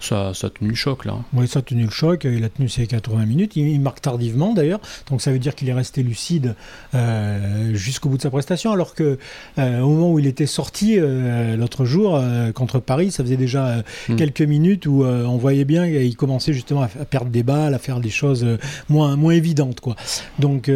Ça, 0.00 0.32
ça 0.34 0.48
a 0.48 0.50
tenu 0.50 0.70
le 0.70 0.74
choc, 0.76 1.04
là. 1.04 1.16
Oui, 1.32 1.48
ça 1.48 1.60
a 1.60 1.62
tenu 1.62 1.84
le 1.84 1.90
choc, 1.90 2.24
il 2.24 2.44
a 2.44 2.48
tenu 2.48 2.68
ses 2.68 2.86
80 2.86 3.24
minutes, 3.26 3.56
il, 3.56 3.68
il 3.68 3.80
marque 3.80 4.00
tardivement 4.00 4.52
d'ailleurs, 4.52 4.80
donc 5.08 5.22
ça 5.22 5.32
veut 5.32 5.38
dire 5.38 5.54
qu'il 5.54 5.68
est 5.68 5.72
resté 5.74 6.02
lucide 6.02 6.54
euh, 6.94 7.74
jusqu'au 7.74 8.10
bout 8.10 8.16
de 8.18 8.22
sa 8.22 8.30
prestation, 8.30 8.70
alors 8.72 8.94
que 8.94 9.18
euh, 9.58 9.80
au 9.80 9.88
moment 9.88 10.12
où 10.12 10.18
il 10.18 10.26
était 10.26 10.46
sorti 10.46 10.96
euh, 10.98 11.56
l'autre 11.56 11.84
jour 11.84 12.20
contre 12.54 12.80
Paris, 12.80 13.10
ça 13.10 13.22
faisait 13.24 13.36
déjà 13.36 13.66
euh, 13.66 13.82
Mm. 14.08 14.16
quelques 14.16 14.42
minutes 14.42 14.86
où 14.86 15.04
on 15.04 15.36
voyait 15.36 15.64
bien 15.64 15.86
qu'il 15.86 16.16
commençait 16.16 16.52
justement 16.52 16.82
à, 16.82 16.88
à 17.00 17.04
perdre 17.04 17.30
des 17.30 17.42
balles, 17.42 17.74
à 17.74 17.78
faire 17.78 18.00
des 18.00 18.10
choses 18.10 18.46
moins, 18.88 19.16
moins 19.16 19.32
évidentes. 19.32 19.80
Quoi. 19.80 19.96
Donc, 20.38 20.70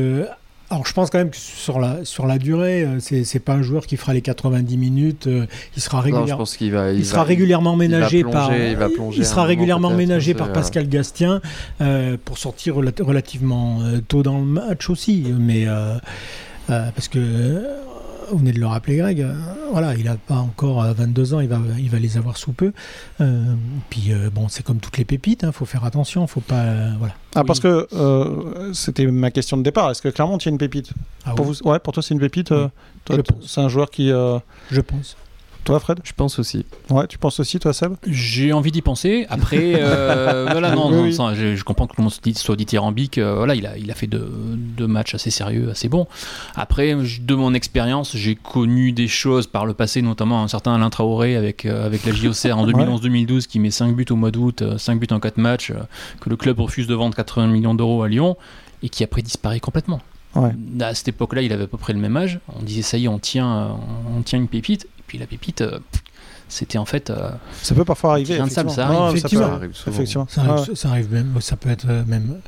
alors 0.71 0.87
je 0.87 0.93
pense 0.93 1.09
quand 1.11 1.19
même 1.19 1.31
que 1.31 1.37
sur 1.37 1.79
la, 1.81 2.05
sur 2.05 2.27
la 2.27 2.39
durée, 2.39 2.83
euh, 2.83 3.01
c'est 3.01 3.25
c'est 3.25 3.39
pas 3.39 3.55
un 3.55 3.63
joueur 3.63 3.87
qui 3.87 3.97
fera 3.97 4.13
les 4.13 4.21
90 4.21 4.77
minutes, 4.77 5.27
euh, 5.27 5.47
il 5.77 5.83
sera 5.83 6.01
régulièrement. 6.01 6.37
pense 6.37 6.57
qu'il 6.57 6.73
va, 6.73 6.93
Il, 6.93 6.99
il 6.99 7.05
sera 7.07 7.19
va- 7.19 7.25
régulièrement 7.25 7.73
il 7.73 7.79
va 7.91 7.97
ménagé 7.99 8.21
plonger, 8.21 8.33
par. 8.39 8.55
il 8.55 8.77
il 9.19 9.25
sera 9.27 9.45
régulièrement 9.45 9.91
ménagé 9.91 10.35
euh, 10.51 10.53
Pascal 10.53 10.89
Gastien 10.89 11.41
euh, 11.81 12.17
pour 12.25 12.37
sortir 12.39 12.77
rela- 12.77 13.03
relativement 13.03 13.79
tôt 14.09 14.23
dans 14.23 14.39
le 14.39 14.45
match 14.45 14.91
aussi. 14.91 15.25
Mais 15.39 15.65
euh, 15.67 15.95
parce 16.69 17.09
que 17.09 17.65
vous 18.31 18.39
venez 18.39 18.53
de 18.53 18.59
le 18.61 18.67
rappeler, 18.67 18.97
Greg. 18.97 19.21
euh, 19.21 19.33
voilà, 19.73 19.95
il 19.95 20.05
n'a 20.05 20.17
pas 20.17 20.37
encore 20.37 20.83
euh, 20.83 20.93
22 20.93 21.35
ans, 21.35 21.41
il 21.41 21.49
va, 21.49 21.59
il 21.79 21.91
va 21.91 21.99
les 21.99 22.17
avoir 22.17 22.37
sous 22.37 22.53
peu. 22.53 22.73
Euh, 23.21 23.45
puis 23.91 24.13
euh, 24.13 24.31
bon, 24.33 24.49
c'est 24.49 24.63
comme 24.63 24.79
toutes 24.79 24.99
les 24.99 25.05
pépites, 25.05 25.43
il 25.47 25.53
faut 25.53 25.65
faire 25.65 25.85
attention, 25.85 26.27
faut 26.27 26.41
pas. 26.41 26.63
euh, 26.63 26.93
voilà. 26.99 27.15
Ah, 27.35 27.41
Oui. 27.41 27.47
parce 27.47 27.61
que 27.61 27.87
euh, 27.93 28.73
c'était 28.75 29.07
ma 29.07 29.31
question 29.31 29.57
de 29.57 29.63
départ. 29.63 29.91
Est-ce 29.91 30.03
que 30.03 30.09
Clermont 30.09 30.39
tient 30.39 30.53
une 30.53 30.59
pépite? 30.59 30.91
Ah 31.25 31.35
pour 31.35 31.47
oui, 31.49 31.57
vous 31.63 31.71
Ouais, 31.71 31.79
pour 31.79 31.93
toi, 31.93 32.03
c'est 32.03 32.15
une 32.15 32.21
pépite. 32.21 32.53
euh, 32.53 32.69
c'est 33.47 33.61
un 33.61 33.69
joueur 33.69 33.91
qui. 33.91 34.11
euh, 34.11 34.39
Je 34.71 34.81
pense. 34.81 35.17
Toi, 35.65 35.81
Fred 35.81 36.01
Je 36.03 36.13
pense 36.15 36.39
aussi. 36.39 36.65
Ouais, 36.89 37.07
tu 37.07 37.19
penses 37.19 37.41
aussi, 37.41 37.59
toi, 37.59 37.75
Seb 37.75 37.93
J'ai 38.07 38.55
envie 38.55 38.73
d'y 38.73 38.81
penser. 38.81 39.27
Après, 39.29 39.75
euh, 39.77 40.47
voilà, 40.51 40.75
non, 40.75 40.89
Oui, 40.89 40.95
non, 40.97 41.03
oui. 41.03 41.13
ça, 41.13 41.35
je, 41.35 41.57
je 41.57 41.65
comprends 41.65 41.87
que 41.87 41.95
le 41.99 42.05
monde 42.05 42.13
soit 42.13 42.23
dit- 42.25 42.35
soit 42.35 42.57
dithyrambique. 42.57 43.19
euh, 43.19 43.35
voilà, 43.37 43.55
il 43.55 43.67
a, 43.67 43.77
il 43.77 43.91
a 43.91 43.95
fait 43.95 44.07
deux, 44.07 44.31
deux 44.57 44.87
matchs 44.87 45.15
assez 45.15 45.31
sérieux, 45.31 45.69
assez 45.71 45.89
bons. 45.91 46.07
Après, 46.57 46.95
de 46.95 47.35
mon 47.35 47.53
expérience, 47.53 48.17
j'ai 48.17 48.35
connu 48.35 48.93
des 48.93 49.09
choses 49.09 49.47
par 49.47 49.67
le 49.67 49.75
passé, 49.75 50.01
notamment 50.01 50.43
un 50.43 50.49
certain 50.49 50.75
Alain 50.75 50.89
Traoré 50.89 51.37
avec, 51.37 51.67
euh, 51.67 51.85
avec 51.85 52.05
la 52.07 52.13
JOCR 52.13 52.57
en 52.57 52.67
2011-2012 52.71 53.47
qui 53.47 53.59
met 53.61 53.71
5 53.71 53.95
buts 53.95 54.07
au 54.11 54.17
mois 54.17 54.31
d'août, 54.31 54.63
5 54.79 54.99
buts 54.99 55.07
en 55.11 55.21
4 55.21 55.37
matchs, 55.37 55.71
euh, 55.71 55.75
que 56.21 56.31
le 56.31 56.37
club 56.37 56.59
refuse 56.61 56.87
de 56.87 56.95
vendre 56.95 57.15
80 57.15 57.47
millions 57.49 57.75
d'euros 57.75 58.03
à 58.03 58.09
Lyon 58.09 58.37
et 58.83 58.89
qui 58.89 59.05
après 59.05 59.21
disparaît 59.21 59.61
complètement. 59.61 60.01
Ouais. 60.35 60.53
À 60.81 60.95
cette 60.95 61.09
époque-là, 61.09 61.43
il 61.43 61.53
avait 61.53 61.65
à 61.65 61.67
peu 61.67 61.79
près 61.79 61.93
le 61.93 61.99
même 61.99 62.17
âge. 62.17 62.39
On 62.59 62.63
disait, 62.63 62.83
ça 62.83 62.97
y 62.97 63.05
est, 63.05 63.09
on 63.09 63.19
tient, 63.19 63.51
euh, 63.51 63.69
on 64.17 64.23
tient 64.23 64.39
une 64.39 64.49
pépite. 64.49 64.87
Et 65.09 65.13
puis 65.13 65.19
la 65.19 65.27
pépite, 65.27 65.63
euh, 65.63 65.79
c'était 66.49 66.77
en 66.79 66.85
fait. 66.85 67.09
euh, 67.09 67.31
Ça 67.63 67.75
peut 67.75 67.85
parfois 67.85 68.13
arriver. 68.13 68.35
Rien 68.35 68.47
de 68.47 68.51
ça 68.51 68.61
arrive. 68.61 68.77
Non, 68.99 69.11
Effectivement. 69.11 69.45
peut- 69.45 69.51
Ça 69.51 69.57
arrive 69.57 69.75
souvent. 69.75 69.93
effectivement. 69.97 70.27
Ça 70.29 70.41
arrive, 70.43 70.69
Ouais. 70.69 70.77
ça 70.77 70.89
arrive 70.91 71.13
même, 71.13 71.35
ça 71.41 71.57
peut 71.57 71.71
être 71.71 71.87
euh, 71.89 72.05
même. 72.07 72.41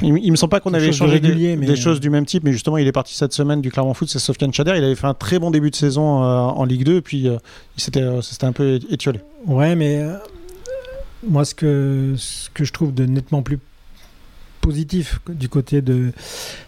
Il, 0.00 0.16
il 0.22 0.30
me 0.30 0.36
semble 0.36 0.50
pas 0.50 0.60
qu'on 0.60 0.72
avait 0.74 0.86
de 0.86 0.90
échangé 0.90 1.18
des, 1.20 1.56
mais, 1.56 1.66
des 1.66 1.76
choses 1.76 1.98
du 2.00 2.08
même 2.08 2.24
type, 2.24 2.44
mais 2.44 2.52
justement, 2.52 2.78
il 2.78 2.86
est 2.86 2.92
parti 2.92 3.14
cette 3.14 3.32
semaine 3.32 3.60
du 3.60 3.70
Clermont 3.70 3.92
Foot, 3.94 4.08
c'est 4.08 4.20
Sofiane 4.20 4.52
Chader. 4.54 4.74
Il 4.76 4.84
avait 4.84 4.94
fait 4.94 5.08
un 5.08 5.12
très 5.14 5.38
bon 5.40 5.50
début 5.50 5.70
de 5.70 5.76
saison 5.76 6.22
euh, 6.22 6.26
en 6.38 6.64
Ligue 6.64 6.84
2, 6.84 6.96
et 6.96 7.00
puis 7.02 7.28
euh, 7.28 7.36
il 7.76 7.82
s'était 7.82 8.00
euh, 8.00 8.22
c'était 8.22 8.46
un 8.46 8.52
peu 8.52 8.78
étiolé. 8.90 9.20
Ouais, 9.46 9.74
mais 9.74 9.98
euh, 10.00 10.16
moi, 11.28 11.44
ce 11.44 11.54
que, 11.54 12.14
ce 12.16 12.48
que 12.50 12.64
je 12.64 12.72
trouve 12.72 12.94
de 12.94 13.04
nettement 13.06 13.42
plus 13.42 13.58
positif 14.66 15.18
du 15.28 15.48
côté 15.48 15.82
de, 15.82 16.12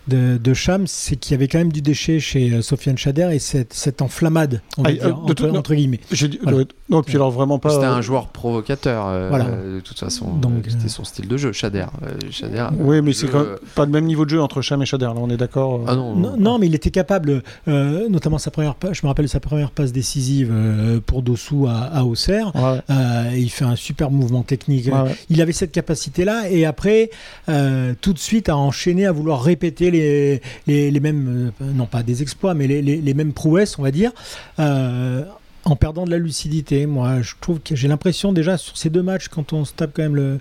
de, 0.08 0.36
de 0.36 0.52
Cham, 0.54 0.86
c'est 0.86 1.16
qu'il 1.16 1.32
y 1.32 1.34
avait 1.36 1.48
quand 1.48 1.58
même 1.58 1.72
du 1.72 1.80
déchet 1.80 2.18
chez 2.20 2.50
euh, 2.52 2.60
Sofiane 2.60 2.98
Chader 2.98 3.30
et 3.32 3.38
cette, 3.38 3.72
cette 3.72 4.02
enflammade, 4.02 4.60
on 4.76 4.82
va 4.82 4.90
Ah, 4.90 4.92
dire, 4.92 5.04
euh, 5.06 5.08
de 5.08 5.14
entre, 5.14 5.34
tout- 5.34 5.46
non. 5.46 5.58
entre 5.60 5.74
guillemets. 5.74 6.00
J'ai 6.12 6.28
dit- 6.28 6.40
Voilà. 6.42 6.64
Non, 6.90 7.02
puis 7.02 7.14
alors 7.14 7.30
vraiment 7.30 7.58
pas. 7.58 7.70
C'était 7.70 7.84
euh, 7.86 7.92
un 7.94 8.02
joueur 8.02 8.28
provocateur, 8.28 9.06
euh, 9.06 9.28
Voilà. 9.30 9.44
de 9.44 9.80
toute 9.80 9.98
façon. 9.98 10.34
Donc, 10.34 10.52
euh, 10.66 10.70
C'était 10.70 10.84
euh, 10.86 10.88
son 10.88 11.04
style 11.04 11.28
de 11.28 11.36
jeu, 11.36 11.52
Shader. 11.52 11.86
Euh, 12.02 12.18
Shader 12.30 12.66
Oui, 12.78 13.00
mais 13.00 13.12
c'est 13.12 13.28
quand 13.28 13.38
même 13.38 13.48
euh, 13.52 13.56
pas 13.76 13.86
le 13.86 13.92
même 13.92 14.04
niveau 14.06 14.24
de 14.24 14.30
jeu 14.30 14.42
entre 14.42 14.60
Cham 14.60 14.82
et 14.82 14.86
Chader, 14.86 15.06
là, 15.06 15.14
on 15.16 15.30
est 15.30 15.36
d'accord. 15.36 15.76
euh. 15.76 15.84
Ah 15.86 15.94
non, 15.94 16.14
Non, 16.16 16.36
non, 16.36 16.58
mais 16.58 16.66
il 16.66 16.74
était 16.74 16.90
capable, 16.90 17.42
euh, 17.68 18.08
notamment 18.08 18.38
sa 18.38 18.50
première, 18.50 18.74
je 18.92 19.00
me 19.04 19.08
rappelle 19.08 19.28
sa 19.28 19.40
première 19.40 19.70
passe 19.70 19.92
décisive 19.92 20.50
euh, 20.52 21.00
pour 21.04 21.22
Dossou 21.22 21.66
à, 21.68 21.74
à 21.84 22.02
Auxerre. 22.04 22.52
Ouais, 22.56 22.80
Euh, 22.90 23.30
il 23.36 23.50
fait 23.50 23.64
un 23.64 23.76
super 23.76 24.10
mouvement 24.10 24.42
technique. 24.42 24.86
ouais, 24.86 24.92
ouais. 24.92 25.16
Il 25.30 25.40
avait 25.40 25.52
cette 25.52 25.72
capacité-là 25.72 26.50
et 26.50 26.64
après, 26.66 27.10
euh, 27.48 27.83
tout 28.00 28.12
de 28.12 28.18
suite, 28.18 28.48
à 28.48 28.56
enchaîner, 28.56 29.06
à 29.06 29.12
vouloir 29.12 29.42
répéter 29.42 29.90
les, 29.90 31.00
mêmes, 31.00 31.52
euh, 31.60 31.72
non 31.72 31.86
pas 31.86 32.02
des 32.02 32.22
exploits, 32.22 32.54
mais 32.54 32.66
les 32.66 33.14
mêmes 33.14 33.32
prouesses, 33.32 33.78
on 33.78 33.82
va 33.82 33.90
dire, 33.90 34.12
euh, 34.58 35.24
en 35.64 35.76
perdant 35.76 36.04
de 36.04 36.10
la 36.10 36.18
lucidité. 36.18 36.86
Moi, 36.86 37.22
je 37.22 37.34
trouve 37.40 37.60
que 37.60 37.74
j'ai 37.74 37.88
l'impression 37.88 38.32
déjà 38.32 38.56
sur 38.56 38.76
ces 38.76 38.90
deux 38.90 39.02
matchs, 39.02 39.28
quand 39.28 39.52
on 39.52 39.64
se 39.64 39.72
tape 39.72 39.90
quand 39.94 40.02
même 40.02 40.16
le, 40.16 40.38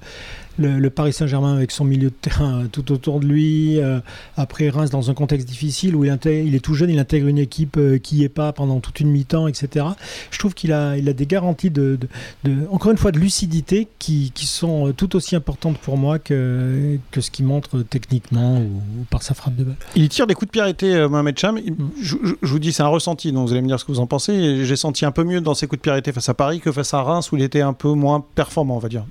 le, 0.57 0.79
le 0.79 0.89
Paris 0.89 1.13
Saint-Germain 1.13 1.55
avec 1.55 1.71
son 1.71 1.83
milieu 1.85 2.09
de 2.09 2.15
terrain 2.21 2.65
tout 2.71 2.91
autour 2.91 3.19
de 3.19 3.25
lui, 3.25 3.79
euh, 3.79 3.99
après 4.37 4.69
Reims 4.69 4.89
dans 4.89 5.09
un 5.09 5.13
contexte 5.13 5.47
difficile 5.47 5.95
où 5.95 6.03
il, 6.05 6.09
intègre- 6.09 6.47
il 6.47 6.55
est 6.55 6.59
tout 6.59 6.73
jeune, 6.73 6.89
il 6.89 6.99
intègre 6.99 7.27
une 7.27 7.37
équipe 7.37 7.77
euh, 7.77 7.97
qui 7.97 8.15
n'y 8.15 8.23
est 8.23 8.29
pas 8.29 8.53
pendant 8.53 8.79
toute 8.79 8.99
une 8.99 9.09
mi-temps, 9.09 9.47
etc. 9.47 9.85
Je 10.31 10.39
trouve 10.39 10.53
qu'il 10.53 10.71
a, 10.73 10.97
il 10.97 11.07
a 11.09 11.13
des 11.13 11.25
garanties 11.25 11.69
de, 11.69 11.97
de- 12.43 12.49
de- 12.51 12.67
encore 12.71 12.91
une 12.91 12.97
fois, 12.97 13.11
de 13.11 13.19
lucidité 13.19 13.87
qui, 13.99 14.31
qui 14.33 14.45
sont 14.45 14.87
euh, 14.89 14.93
tout 14.93 15.15
aussi 15.15 15.35
importantes 15.35 15.77
pour 15.77 15.97
moi 15.97 16.19
que, 16.19 16.97
que 17.11 17.21
ce 17.21 17.31
qu'il 17.31 17.45
montre 17.45 17.81
techniquement 17.81 18.57
ou, 18.59 18.65
ou 19.01 19.03
par 19.09 19.23
sa 19.23 19.33
frappe 19.33 19.55
de 19.55 19.63
balle. 19.63 19.75
Il 19.95 20.07
tire 20.09 20.27
des 20.27 20.33
coups 20.33 20.47
de 20.47 20.51
pied 20.51 20.61
arrêtés, 20.61 20.93
euh, 20.95 21.09
Mohamed 21.09 21.37
Cham. 21.37 21.57
Il- 21.63 21.73
Mm. 21.73 21.89
Je, 22.01 22.15
je- 22.23 22.33
je 22.43 22.47
vous 22.47 22.59
dis, 22.59 22.71
c'est 22.71 22.83
un 22.83 22.87
ressenti, 22.87 23.31
donc 23.31 23.47
vous 23.47 23.53
allez 23.53 23.61
me 23.63 23.67
dire 23.67 23.79
ce 23.79 23.85
que 23.85 23.91
vous 23.91 23.99
en 23.99 24.05
pensez. 24.05 24.63
J'ai 24.63 24.75
senti 24.75 25.05
un 25.05 25.11
peu 25.11 25.23
mieux 25.23 25.41
dans 25.41 25.55
ses 25.55 25.65
coups 25.65 25.79
de 25.79 25.81
pied 25.81 25.91
arrêtés 25.91 26.11
face 26.11 26.29
à 26.29 26.35
Paris 26.35 26.59
que 26.59 26.71
face 26.71 26.93
à 26.93 27.01
Reims 27.01 27.31
où 27.31 27.35
il 27.35 27.41
était 27.41 27.61
un 27.61 27.73
peu 27.73 27.91
moins 27.93 28.23
performant, 28.35 28.75
on 28.75 28.79
va 28.79 28.89
dire. 28.89 29.05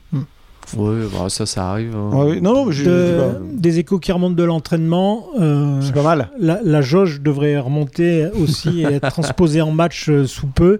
Ouais, 0.77 1.01
bah, 1.12 1.29
ça, 1.29 1.44
ça 1.44 1.70
arrive. 1.70 1.94
hein. 1.94 2.11
Ouais, 2.12 2.25
ouais. 2.31 2.40
Non, 2.40 2.55
non, 2.55 2.66
mais 2.66 2.72
j'ai- 2.72 2.85
De- 2.85 3.07
j'ai 3.07 3.16
pas- 3.18 3.38
des 3.53 3.79
échos 3.79 3.98
qui 3.98 4.11
remontent 4.12 4.35
de 4.35 4.42
l'entraînement. 4.44 5.27
euh, 5.40 5.81
c'est 5.83 5.92
pas 5.94 6.03
mal. 6.03 6.29
la, 6.38 6.61
la 6.64 6.81
jauge 6.81 7.20
devrait 7.20 7.59
remonter 7.59 8.27
aussi 8.42 8.81
et 8.83 8.85
être 8.94 9.09
transposée 9.11 9.61
en 9.61 9.70
match 9.70 10.09
euh, 10.09 10.27
sous 10.27 10.46
peu. 10.46 10.79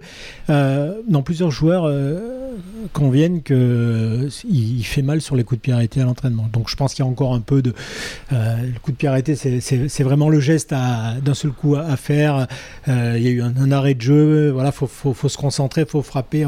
Euh, 0.49 0.93
non, 1.09 1.21
plusieurs 1.21 1.51
joueurs 1.51 1.83
euh, 1.85 2.42
conviennent 2.93 3.41
que 3.41 3.53
euh, 3.53 4.29
il, 4.49 4.83
fait 4.83 5.01
mal 5.01 5.21
sur 5.21 5.35
les 5.35 5.43
coups 5.43 5.59
de 5.59 5.63
pied 5.63 5.73
arrêtés 5.73 6.01
à 6.01 6.05
l'entraînement. 6.05 6.47
Donc 6.51 6.69
je 6.69 6.75
pense 6.75 6.93
qu'il 6.93 7.03
y 7.03 7.07
a 7.07 7.11
encore 7.11 7.33
un 7.33 7.39
peu 7.39 7.61
de 7.61 7.73
euh, 8.31 8.55
le 8.61 8.79
coup 8.79 8.91
de 8.91 8.97
pied 8.97 9.07
arrêté, 9.07 9.35
c'est- 9.35 10.03
vraiment 10.03 10.29
le 10.29 10.39
geste 10.39 10.71
d'un 10.71 11.33
seul 11.33 11.51
coup 11.51 11.75
à, 11.75 11.81
à 11.85 11.95
faire. 11.97 12.47
Euh, 12.87 13.13
il 13.17 13.23
y 13.23 13.27
a 13.27 13.31
eu 13.31 13.41
un, 13.41 13.53
un 13.57 13.71
arrêt 13.71 13.93
de 13.93 14.01
jeu. 14.01 14.49
Voilà, 14.51 14.71
faut, 14.71 14.87
faut, 14.87 15.13
faut 15.13 15.29
se 15.29 15.37
concentrer, 15.37 15.85
faut 15.85 16.01
frapper. 16.01 16.45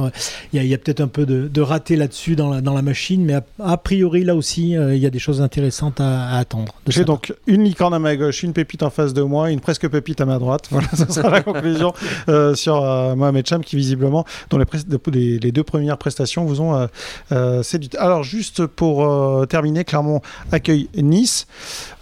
Il 0.53 0.63
y 0.63 0.73
a, 0.73 0.77
peut-être 0.77 1.01
un 1.01 1.07
peu 1.07 1.25
de, 1.25 1.47
de 1.47 1.61
raté 1.61 1.95
là-dessus 1.95 2.35
dans 2.35 2.49
la, 2.49 2.61
dans 2.61 2.73
la 2.73 2.81
machine, 2.81 3.23
mais 3.23 3.33
a, 3.35 3.43
a 3.63 3.77
priori 3.77 4.23
là 4.23 4.35
aussi, 4.35 4.75
euh, 4.75 4.95
il 4.95 5.01
y 5.01 5.05
a 5.05 5.09
des 5.09 5.19
choses 5.19 5.41
intéressantes 5.41 6.01
à, 6.01 6.27
à 6.29 6.37
attendre. 6.39 6.73
J'ai 6.87 7.05
donc 7.05 7.33
une 7.47 7.63
licorne 7.63 7.93
à 7.93 7.99
ma 7.99 8.15
gauche, 8.15 8.43
une 8.43 8.53
pépite 8.53 8.83
en 8.83 8.89
face 8.89 9.13
de 9.13 9.21
moi, 9.21 9.51
une 9.51 9.59
presque 9.61 9.87
pépite 9.87 10.19
à 10.21 10.25
ma 10.25 10.37
droite. 10.39 10.67
Voilà, 10.71 10.87
ce 10.93 11.05
sera 11.11 11.29
la 11.29 11.41
conclusion 11.41 11.93
sur 12.55 12.81
Mohamed 13.15 13.47
Cham 13.47 13.63
qui 13.63 13.75
visiblement, 13.77 14.25
dont 14.49 14.57
les, 14.57 14.65
les- 15.13 15.39
les 15.39 15.51
deux 15.51 15.63
premières 15.63 15.94
prestations 15.97 16.45
vous 16.45 16.61
ont 16.61 16.75
euh, 16.75 16.87
euh, 17.31 17.63
séduit. 17.63 17.89
Alors 17.97 18.23
juste 18.23 18.65
pour 18.65 19.05
euh, 19.05 19.45
terminer, 19.45 19.83
Clermont 19.83 20.21
accueille 20.51 20.89
Nice. 20.95 21.47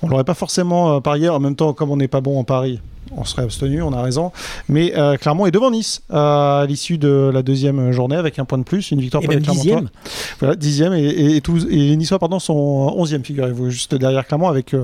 On 0.02 0.08
l'aurait 0.08 0.24
pas 0.24 0.34
forcément 0.34 1.02
parié. 1.02 1.30
En 1.30 1.40
même 1.40 1.56
temps, 1.56 1.74
comme 1.74 1.92
on 1.92 1.98
n'est 1.98 2.08
pas 2.08 2.22
bon 2.22 2.40
en 2.40 2.44
Paris. 2.44 2.80
On 3.16 3.26
serait 3.26 3.44
abstenu, 3.44 3.82
on 3.84 3.94
a 3.94 4.02
raison. 4.02 4.32
Mais 4.70 4.94
Clermont 5.20 5.46
est 5.46 5.52
devant 5.52 5.70
Nice 5.70 6.02
à 6.10 6.66
l'issue 6.68 6.98
de 6.98 7.30
la 7.32 7.44
deuxième 7.44 7.92
journée 7.92 8.16
avec 8.16 8.40
un 8.40 8.46
point 8.46 8.58
de 8.58 8.64
plus, 8.64 8.90
une 8.92 9.02
victoire 9.02 9.22
Et 9.22 9.26
pour 9.26 9.34
les 9.34 9.38
même 9.38 9.44
Clermontois. 9.44 9.82
dixième. 9.82 9.90
Voilà, 10.40 10.56
dixième 10.56 10.94
et, 10.94 11.04
et, 11.04 11.38
et 11.38 11.76
les 11.76 11.96
Niçois 11.96 12.18
pardon, 12.18 12.40
sont 12.40 12.54
onzième, 12.54 13.24
figurez-vous, 13.24 13.70
juste 13.70 13.94
derrière 13.94 14.26
Clermont 14.26 14.48
avec 14.48 14.76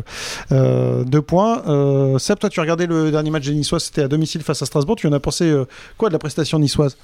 deux 0.52 1.22
points. 1.22 2.20
Seb, 2.20 2.38
toi, 2.38 2.50
tu 2.50 2.60
as 2.60 2.64
regardé 2.64 2.86
le 2.86 3.10
dernier 3.10 3.32
match 3.32 3.46
des 3.46 3.56
Niçois, 3.56 3.80
c'était 3.80 4.04
à 4.04 4.08
domicile 4.08 4.42
face 4.44 4.62
à 4.62 4.66
Strasbourg. 4.66 4.98
Tu 4.98 5.08
en 5.08 5.14
as 5.14 5.20
pensé 5.20 5.52
quoi 5.98 6.10
de 6.10 6.14
la 6.14 6.20
prestation 6.20 6.60
niçoise? 6.60 6.98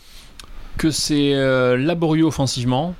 Que 0.77 0.91
c'est 0.91 1.33
euh, 1.33 1.77
laborieux 1.77 2.25
offensivement. 2.25 2.93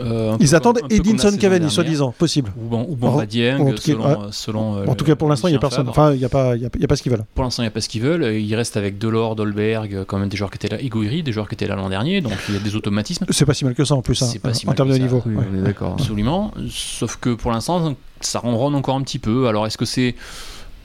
euh, 0.00 0.36
peu 0.36 0.44
Ils 0.44 0.54
attendent 0.54 0.80
Edinson 0.90 1.36
Cavani, 1.38 1.70
ssoit-disant, 1.70 2.14
possible. 2.18 2.52
Ou, 2.58 2.68
bon, 2.68 2.86
ou 2.88 2.94
Bamba 2.96 3.22
En- 3.22 3.26
Dieng, 3.26 3.58
en 3.60 3.70
tout 3.72 3.76
cas, 3.76 3.80
selon, 3.82 4.04
ouais. 4.04 4.10
euh, 4.10 4.28
selon, 4.30 4.76
euh, 4.76 4.86
en 4.86 4.94
tout 4.94 5.04
cas, 5.04 5.16
pour 5.16 5.28
l'instant, 5.28 5.48
il 5.48 5.52
n'y 5.52 5.56
a 5.56 5.60
personne. 5.60 5.88
Enfin, 5.88 6.12
il 6.12 6.18
n'y 6.18 6.24
a, 6.24 6.28
pas- 6.28 6.56
il 6.56 6.62
y 6.62 6.66
a, 6.66 6.68
il 6.74 6.80
y 6.80 6.84
a 6.84 6.88
pas 6.88 6.96
ce 6.96 7.02
qu'ils 7.02 7.12
veulent. 7.12 7.24
Pour 7.34 7.44
l'instant, 7.44 7.62
il 7.62 7.66
n'y 7.66 7.68
a 7.68 7.72
pas 7.72 7.80
ce 7.80 7.88
qu'ils 7.88 8.02
veulent. 8.02 8.24
Il 8.36 8.54
reste 8.54 8.76
avec 8.76 8.98
Delors, 8.98 9.34
Dolberg, 9.36 10.04
quand 10.06 10.18
même 10.18 10.28
des 10.28 10.36
joueurs 10.36 10.50
qui 10.50 10.56
étaient 10.56 10.68
là, 10.74 10.80
Egoiri, 10.82 11.22
des 11.22 11.32
joueurs 11.32 11.48
qui 11.48 11.54
étaient 11.54 11.66
là 11.66 11.76
l'an 11.76 11.88
dernier, 11.88 12.20
donc 12.20 12.32
il 12.48 12.54
y 12.54 12.56
a 12.58 12.60
des 12.60 12.74
automatismes. 12.76 13.26
C'est 13.30 13.44
pas 13.46 13.54
si 13.54 13.64
mal 13.64 13.74
que 13.74 13.84
ça 13.84 13.94
en 13.94 14.02
plus, 14.02 14.20
hein, 14.22 14.26
si 14.52 14.68
en 14.68 14.72
termes 14.74 14.88
de 14.88 14.94
ça, 14.94 14.98
niveau. 14.98 15.22
Oui, 15.26 15.34
Ouais. 15.36 15.44
on 15.52 15.58
est 15.58 15.62
d'accord. 15.62 15.92
Absolument. 15.98 16.52
Sauf 16.70 17.16
que 17.16 17.30
pour 17.34 17.50
l'instant, 17.50 17.94
ça 18.20 18.38
ronronne 18.38 18.74
encore 18.74 18.96
un 18.96 19.02
petit 19.02 19.18
peu. 19.18 19.46
Alors, 19.48 19.66
est-ce 19.66 19.76
que 19.78 19.84
c'est 19.86 20.14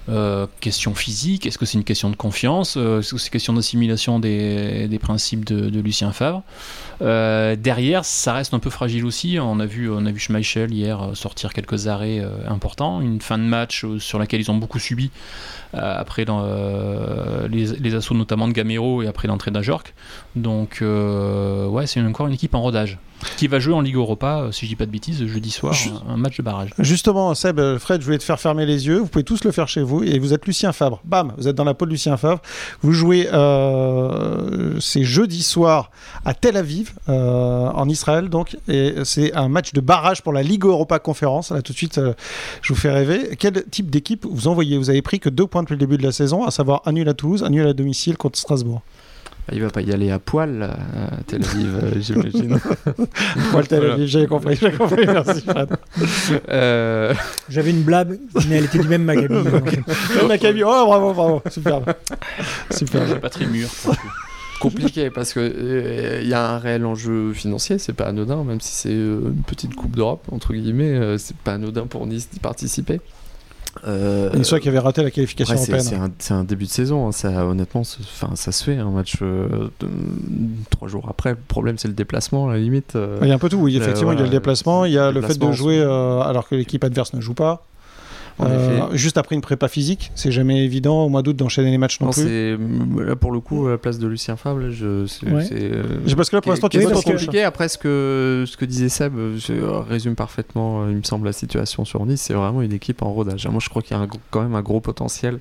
euh, 0.09 0.47
question 0.61 0.95
physique 0.95 1.45
Est-ce 1.45 1.57
que 1.57 1.65
c'est 1.65 1.77
une 1.77 1.83
question 1.83 2.09
de 2.09 2.15
confiance 2.15 2.75
Euh, 2.77 2.99
Est-ce 2.99 3.13
que 3.13 3.19
c'est 3.19 3.29
question 3.29 3.53
d'assimilation 3.53 4.19
des, 4.19 4.99
principes 5.01 5.45
de, 5.45 5.79
Lucien 5.79 6.11
Favre 6.11 6.43
Euh, 7.01 7.55
Derrière, 7.55 8.05
ça 8.05 8.33
reste 8.33 8.53
un 8.53 8.59
peu 8.59 8.69
fragile 8.69 9.05
aussi. 9.05 9.37
On 9.39 9.59
a 9.59 9.65
vu, 9.65 9.89
Schmeichel 10.17 10.73
hier 10.73 11.11
sortir 11.13 11.53
quelques 11.53 11.87
arrêts 11.87 12.21
importants. 12.47 13.01
Une 13.01 13.21
fin 13.21 13.37
de 13.37 13.43
match 13.43 13.85
sur 13.99 14.19
laquelle 14.19 14.41
ils 14.41 14.51
ont 14.51 14.57
beaucoup 14.57 14.79
subi 14.79 15.11
après 15.73 16.25
les, 17.49 17.95
assauts 17.95 18.15
notamment 18.15 18.47
de 18.47 18.53
Gamero 18.53 19.03
et 19.03 19.07
après 19.07 19.27
l'entrée 19.27 19.51
d'Ajorc. 19.51 19.93
Donc, 20.35 20.81
ouais, 20.81 21.87
c'est 21.87 22.01
encore 22.01 22.27
une 22.27 22.33
équipe 22.33 22.55
en 22.55 22.61
rodage 22.61 22.97
qui 23.37 23.47
va 23.47 23.59
jouer 23.59 23.73
en 23.73 23.81
Ligue 23.81 23.95
Europa, 23.95 24.41
euh, 24.41 24.51
si 24.51 24.65
je 24.65 24.71
dis 24.71 24.75
pas 24.75 24.85
de 24.85 24.91
bêtises, 24.91 25.25
jeudi 25.25 25.51
soir, 25.51 25.75
un, 26.07 26.17
match 26.17 26.37
de 26.37 26.43
barrage. 26.43 26.69
Justement, 26.79 27.33
Seb, 27.35 27.59
euh, 27.59 27.79
Fred, 27.79 28.01
je 28.01 28.05
voulais 28.05 28.17
te 28.17 28.23
faire 28.23 28.39
fermer 28.39 28.65
les 28.65 28.87
yeux. 28.87 28.99
Vous 28.99 29.07
pouvez 29.07 29.23
tous 29.23 29.43
le 29.43 29.51
faire 29.51 29.67
chez 29.67 29.81
vous. 29.81 30.03
Et 30.03 30.19
vous 30.19 30.33
êtes 30.33 30.45
Lucien 30.45 30.71
Fabre. 30.71 31.01
Bam, 31.05 31.33
vous 31.37 31.47
êtes 31.47 31.55
dans 31.55 31.63
la 31.63 31.73
peau 31.73 31.85
de 31.85 31.91
Lucien 31.91 32.17
Fabre. 32.17 32.41
Vous 32.81 32.93
jouez 32.93 33.27
euh, 33.33 34.79
c'est 34.79 35.03
jeudi 35.03 35.43
soir 35.43 35.91
à 36.25 36.33
Tel 36.33 36.57
Aviv, 36.57 36.93
euh, 37.09 37.69
en 37.69 37.87
Israël. 37.89 38.29
Donc, 38.29 38.57
et 38.67 38.95
c'est 39.03 39.33
un 39.33 39.49
match 39.49 39.73
de 39.73 39.81
barrage 39.81 40.21
pour 40.21 40.33
la 40.33 40.43
Ligue 40.43 40.65
Europa 40.65 40.99
Conférence. 40.99 41.51
Là, 41.51 41.61
tout 41.61 41.73
de 41.73 41.77
suite, 41.77 41.97
euh, 41.97 42.13
je 42.61 42.73
vous 42.73 42.79
fais 42.79 42.91
rêver. 42.91 43.35
Quel 43.37 43.63
type 43.69 43.89
d'équipe 43.89 44.25
vous 44.29 44.47
envoyez? 44.47 44.77
Vous 44.77 44.89
avez 44.89 45.01
pris 45.01 45.19
que 45.19 45.29
deux 45.29 45.47
points 45.47 45.63
depuis 45.63 45.73
le 45.73 45.79
début 45.79 45.97
de 45.97 46.03
la 46.03 46.11
saison, 46.11 46.45
à 46.45 46.51
savoir 46.51 46.81
un 46.85 46.93
nul 46.93 47.07
à 47.09 47.13
Toulouse, 47.13 47.43
un 47.43 47.49
nul 47.49 47.67
à 47.67 47.73
domicile 47.73 48.17
contre 48.17 48.37
Strasbourg. 48.39 48.81
Il 49.53 49.61
va 49.61 49.69
pas 49.69 49.81
y 49.81 49.93
aller 49.93 50.11
à 50.11 50.19
poil 50.19 50.63
à 50.63 51.23
Tel 51.25 51.41
Aviv, 51.43 51.79
euh, 51.81 51.91
j'imagine. 52.01 52.59
Moi, 53.51 53.61
le 53.61 53.67
Tel. 53.67 53.91
Aviv, 53.91 54.05
j'avais 54.07 54.27
compris. 54.27 54.55
J'avais 54.59 54.77
compris. 54.77 55.05
Merci, 55.05 55.41
Fred. 55.41 55.69
Euh, 56.49 57.13
J'avais 57.49 57.71
une 57.71 57.83
blague, 57.83 58.19
mais 58.49 58.57
elle 58.57 58.65
était 58.65 58.79
du 58.79 58.87
même 58.87 59.03
Maccabi. 59.03 59.33
Le 60.21 60.27
Maccabi. 60.27 60.63
Oh, 60.63 60.85
bravo, 60.85 61.13
bravo. 61.13 61.41
Super. 61.49 61.81
Super. 62.71 63.19
Pas 63.21 63.29
très 63.29 63.45
mûr. 63.47 63.69
compliqué 64.59 65.09
parce 65.11 65.33
que 65.33 65.39
euh, 65.39 66.19
il 66.21 66.27
y 66.27 66.33
a 66.33 66.49
un 66.55 66.57
réel 66.57 66.85
enjeu 66.85 67.31
financier, 67.33 67.77
c'est 67.77 67.93
pas 67.93 68.05
anodin, 68.07 68.43
même 68.43 68.59
si 68.59 68.73
c'est 68.73 68.89
euh, 68.93 69.29
une 69.29 69.43
petite 69.43 69.75
coupe 69.75 69.95
d'Europe 69.95 70.25
entre 70.31 70.53
guillemets, 70.53 70.95
euh, 70.95 71.17
c'est 71.17 71.37
pas 71.37 71.53
anodin 71.53 71.85
pour 71.85 72.05
Nice 72.07 72.29
d'y 72.31 72.39
participer. 72.39 72.99
Euh, 73.87 74.31
Une 74.33 74.45
fois 74.45 74.59
qui 74.59 74.69
avait 74.69 74.79
raté 74.79 75.03
la 75.03 75.11
qualification 75.11 75.55
c'est, 75.57 75.71
européenne. 75.73 76.11
c'est 76.19 76.33
un, 76.33 76.43
début 76.43 76.65
de 76.65 76.69
saison, 76.69 77.07
hein, 77.07 77.11
ça, 77.11 77.45
honnêtement, 77.45 77.81
enfin, 77.81 78.35
ça 78.35 78.51
se 78.51 78.63
fait 78.63 78.77
un 78.77 78.89
match 78.91 79.15
euh, 79.21 79.69
de- 79.79 79.87
trois 80.69 80.87
jours 80.87 81.07
après. 81.09 81.31
Le 81.31 81.37
problème, 81.47 81.77
c'est 81.77 81.87
le 81.87 81.93
déplacement, 81.93 82.49
à 82.49 82.53
la 82.53 82.59
limite. 82.59 82.95
euh, 82.95 83.19
Il 83.21 83.27
y 83.27 83.31
a 83.31 83.35
un 83.35 83.39
peu 83.39 83.49
tout, 83.49 83.57
oui. 83.57 83.75
Euh, 83.75 83.81
Effectivement, 83.81 84.11
il 84.13 84.17
y 84.19 84.21
a 84.21 84.25
le 84.25 84.29
déplacement, 84.29 84.85
il 84.85 84.93
y 84.93 84.97
a 84.97 85.11
le 85.11 85.21
fait 85.21 85.37
de 85.37 85.51
jouer 85.51 85.79
euh, 85.79 86.21
alors 86.21 86.47
que 86.47 86.55
l'équipe 86.55 86.83
adverse 86.83 87.13
ne 87.13 87.21
joue 87.21 87.33
pas. 87.33 87.65
Euh, 88.39 88.87
juste 88.93 89.17
après 89.17 89.35
une 89.35 89.41
prépa 89.41 89.67
physique, 89.67 90.11
c'est 90.13 90.31
jamais 90.31 90.63
évident 90.63 91.03
au 91.05 91.09
mois 91.09 91.23
d'août 91.23 91.35
d'enchaîner 91.35 91.71
les 91.71 91.77
matchs 91.79 91.99
non, 92.01 92.07
Non, 92.07 92.13
plus. 92.13 92.57
là 93.05 93.15
pour 93.15 93.31
le 93.31 93.39
coup 93.39 93.65
à 93.67 93.71
la 93.71 93.77
place 93.79 93.97
de 93.97 94.07
Lucien 94.07 94.35
Favre, 94.35 94.59
là, 94.59 94.69
je, 94.69 95.05
c'est, 95.07 95.27
Ouais. 95.31 95.43
euh, 95.53 95.83
Parce 96.15 96.29
que 96.29 96.35
là, 96.35 96.41
pour 96.41 96.51
l'instant, 96.51 96.69
tu 96.69 96.77
es 96.77 96.83
trop 96.83 97.01
compliqué. 97.01 97.43
Après, 97.43 97.67
ce 97.67 97.77
que, 97.79 98.43
ce 98.47 98.55
que 98.55 98.65
disait 98.65 98.89
Seb 98.89 99.13
euh, 99.17 99.79
résume 99.89 100.13
parfaitement, 100.15 100.87
il 100.87 100.97
me 100.97 101.03
semble, 101.03 101.25
la 101.25 101.33
situation 101.33 101.83
sur 101.83 102.05
Nice. 102.05 102.21
C'est 102.21 102.33
vraiment 102.33 102.61
une 102.61 102.73
équipe 102.73 103.01
en 103.01 103.11
rodage. 103.11 103.47
Moi, 103.47 103.59
je 103.61 103.69
crois 103.69 103.81
qu'il 103.81 103.97
y 103.97 103.99
a 103.99 104.03
un 104.03 104.07
quand 104.29 104.41
même 104.43 104.53
un 104.55 104.61
gros 104.61 104.81
potentiel 104.81 105.39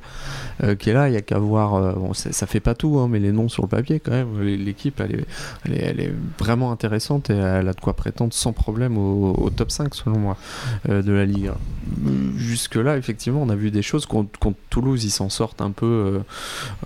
euh, 0.64 0.74
qui 0.74 0.90
est 0.90 0.94
là. 0.94 1.09
Il 1.09 1.14
y 1.14 1.18
a 1.18 1.22
qu'à 1.22 1.38
voir. 1.38 1.94
bon, 1.96 2.14
c'est- 2.14 2.32
ça 2.32 2.46
fait 2.46 2.61
pas 2.61 2.74
tout, 2.74 2.98
hein, 2.98 3.09
mais 3.11 3.18
les 3.18 3.32
noms 3.32 3.48
sur 3.48 3.62
le 3.62 3.68
papier, 3.68 4.00
quand 4.00 4.12
même. 4.12 4.40
L'équipe, 4.40 5.00
elle 5.00 5.16
est, 5.20 5.26
elle, 5.66 5.74
est, 5.74 5.82
elle 5.82 6.00
est 6.00 6.12
vraiment 6.38 6.72
intéressante 6.72 7.28
et 7.30 7.35
elle 7.35 7.68
a 7.68 7.72
de 7.74 7.80
quoi 7.80 7.94
prétendre 7.94 8.32
sans 8.32 8.52
problème 8.52 8.96
au, 8.96 9.35
au 9.35 9.50
top 9.50 9.70
5, 9.70 9.94
selon 9.94 10.18
moi, 10.18 10.37
de 10.88 11.12
la 11.12 11.24
Ligue. 11.26 11.50
Effectivement, 12.94 13.42
on 13.42 13.49
a 13.49 13.55
vu 13.57 13.70
des 13.70 13.83
choses. 13.83 14.07
Contre, 14.07 14.38
contre 14.38 14.59
Toulouse, 14.70 15.05
ils 15.05 15.11
s'en 15.11 15.29
sortent 15.29 15.61
un 15.62 15.70
peu, 15.70 15.87
euh, 15.87 16.18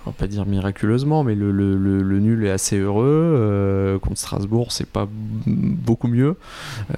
on 0.05 0.09
va 0.11 0.15
pas 0.17 0.27
dire 0.27 0.45
miraculeusement, 0.45 1.23
mais 1.23 1.35
le, 1.35 1.51
le- 1.51 1.75
le- 1.77 2.01
le 2.01 2.19
nul 2.19 2.45
est 2.45 2.51
assez 2.51 2.77
heureux. 2.79 3.05
Euh, 3.05 3.99
contre 3.99 4.17
Strasbourg, 4.17 4.71
c'est 4.71 4.87
pas 4.87 5.07
beaucoup 5.45 6.07
mieux. 6.07 6.35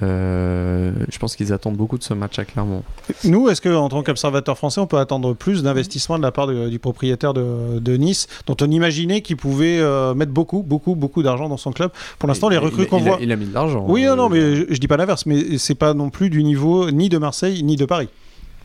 Euh, 0.02 0.92
je 1.10 1.18
pense 1.20 1.36
qu'ils 1.36 1.54
attendent 1.54 1.76
beaucoup 1.78 1.98
de 1.98 2.04
ce 2.04 2.14
match 2.14 2.40
à 2.40 2.46
Clermont. 2.46 2.84
Nous, 3.24 3.50
est-ce 3.50 3.62
qu'en 3.62 3.90
tant 3.90 4.04
qu'observateur 4.04 4.58
français, 4.58 4.80
on 4.82 4.88
peut 4.88 4.98
attendre 4.98 5.34
plus 5.34 5.64
d'investissement 5.64 6.18
de 6.18 6.24
la 6.24 6.32
part 6.32 6.48
du, 6.48 6.80
propriétaire 6.80 7.34
de, 7.34 7.98
Nice, 7.98 8.28
dont 8.48 8.56
on 8.62 8.70
imaginait 8.70 9.22
qu'il 9.22 9.38
pouvait 9.38 9.80
mettre 10.16 10.32
beaucoup, 10.32 10.64
beaucoup, 10.64 10.96
beaucoup 10.96 11.24
d'argent 11.24 11.50
dans 11.50 11.58
son 11.58 11.72
club? 11.72 11.92
Pour 12.20 12.28
l'instant, 12.28 12.50
les 12.50 12.58
recrues 12.58 12.86
qu'on 12.88 13.00
voit. 13.00 13.18
il 13.22 13.32
a 13.32 13.36
mis 13.36 13.46
de 13.46 13.54
l'argent. 13.54 13.86
Oui, 13.88 14.06
non, 14.06 14.30
mais 14.30 14.56
je, 14.56 14.64
je 14.70 14.78
dis 14.80 14.88
pas 14.88 14.98
l'inverse, 14.98 15.26
mais 15.26 15.58
c'est 15.58 15.76
pas 15.76 15.94
non 15.94 16.10
plus 16.10 16.30
du 16.30 16.44
niveau 16.44 16.90
ni 16.92 17.10
de 17.10 17.18
Marseille 17.18 17.64
ni 17.64 17.76
de 17.76 17.86
Paris. 17.86 18.10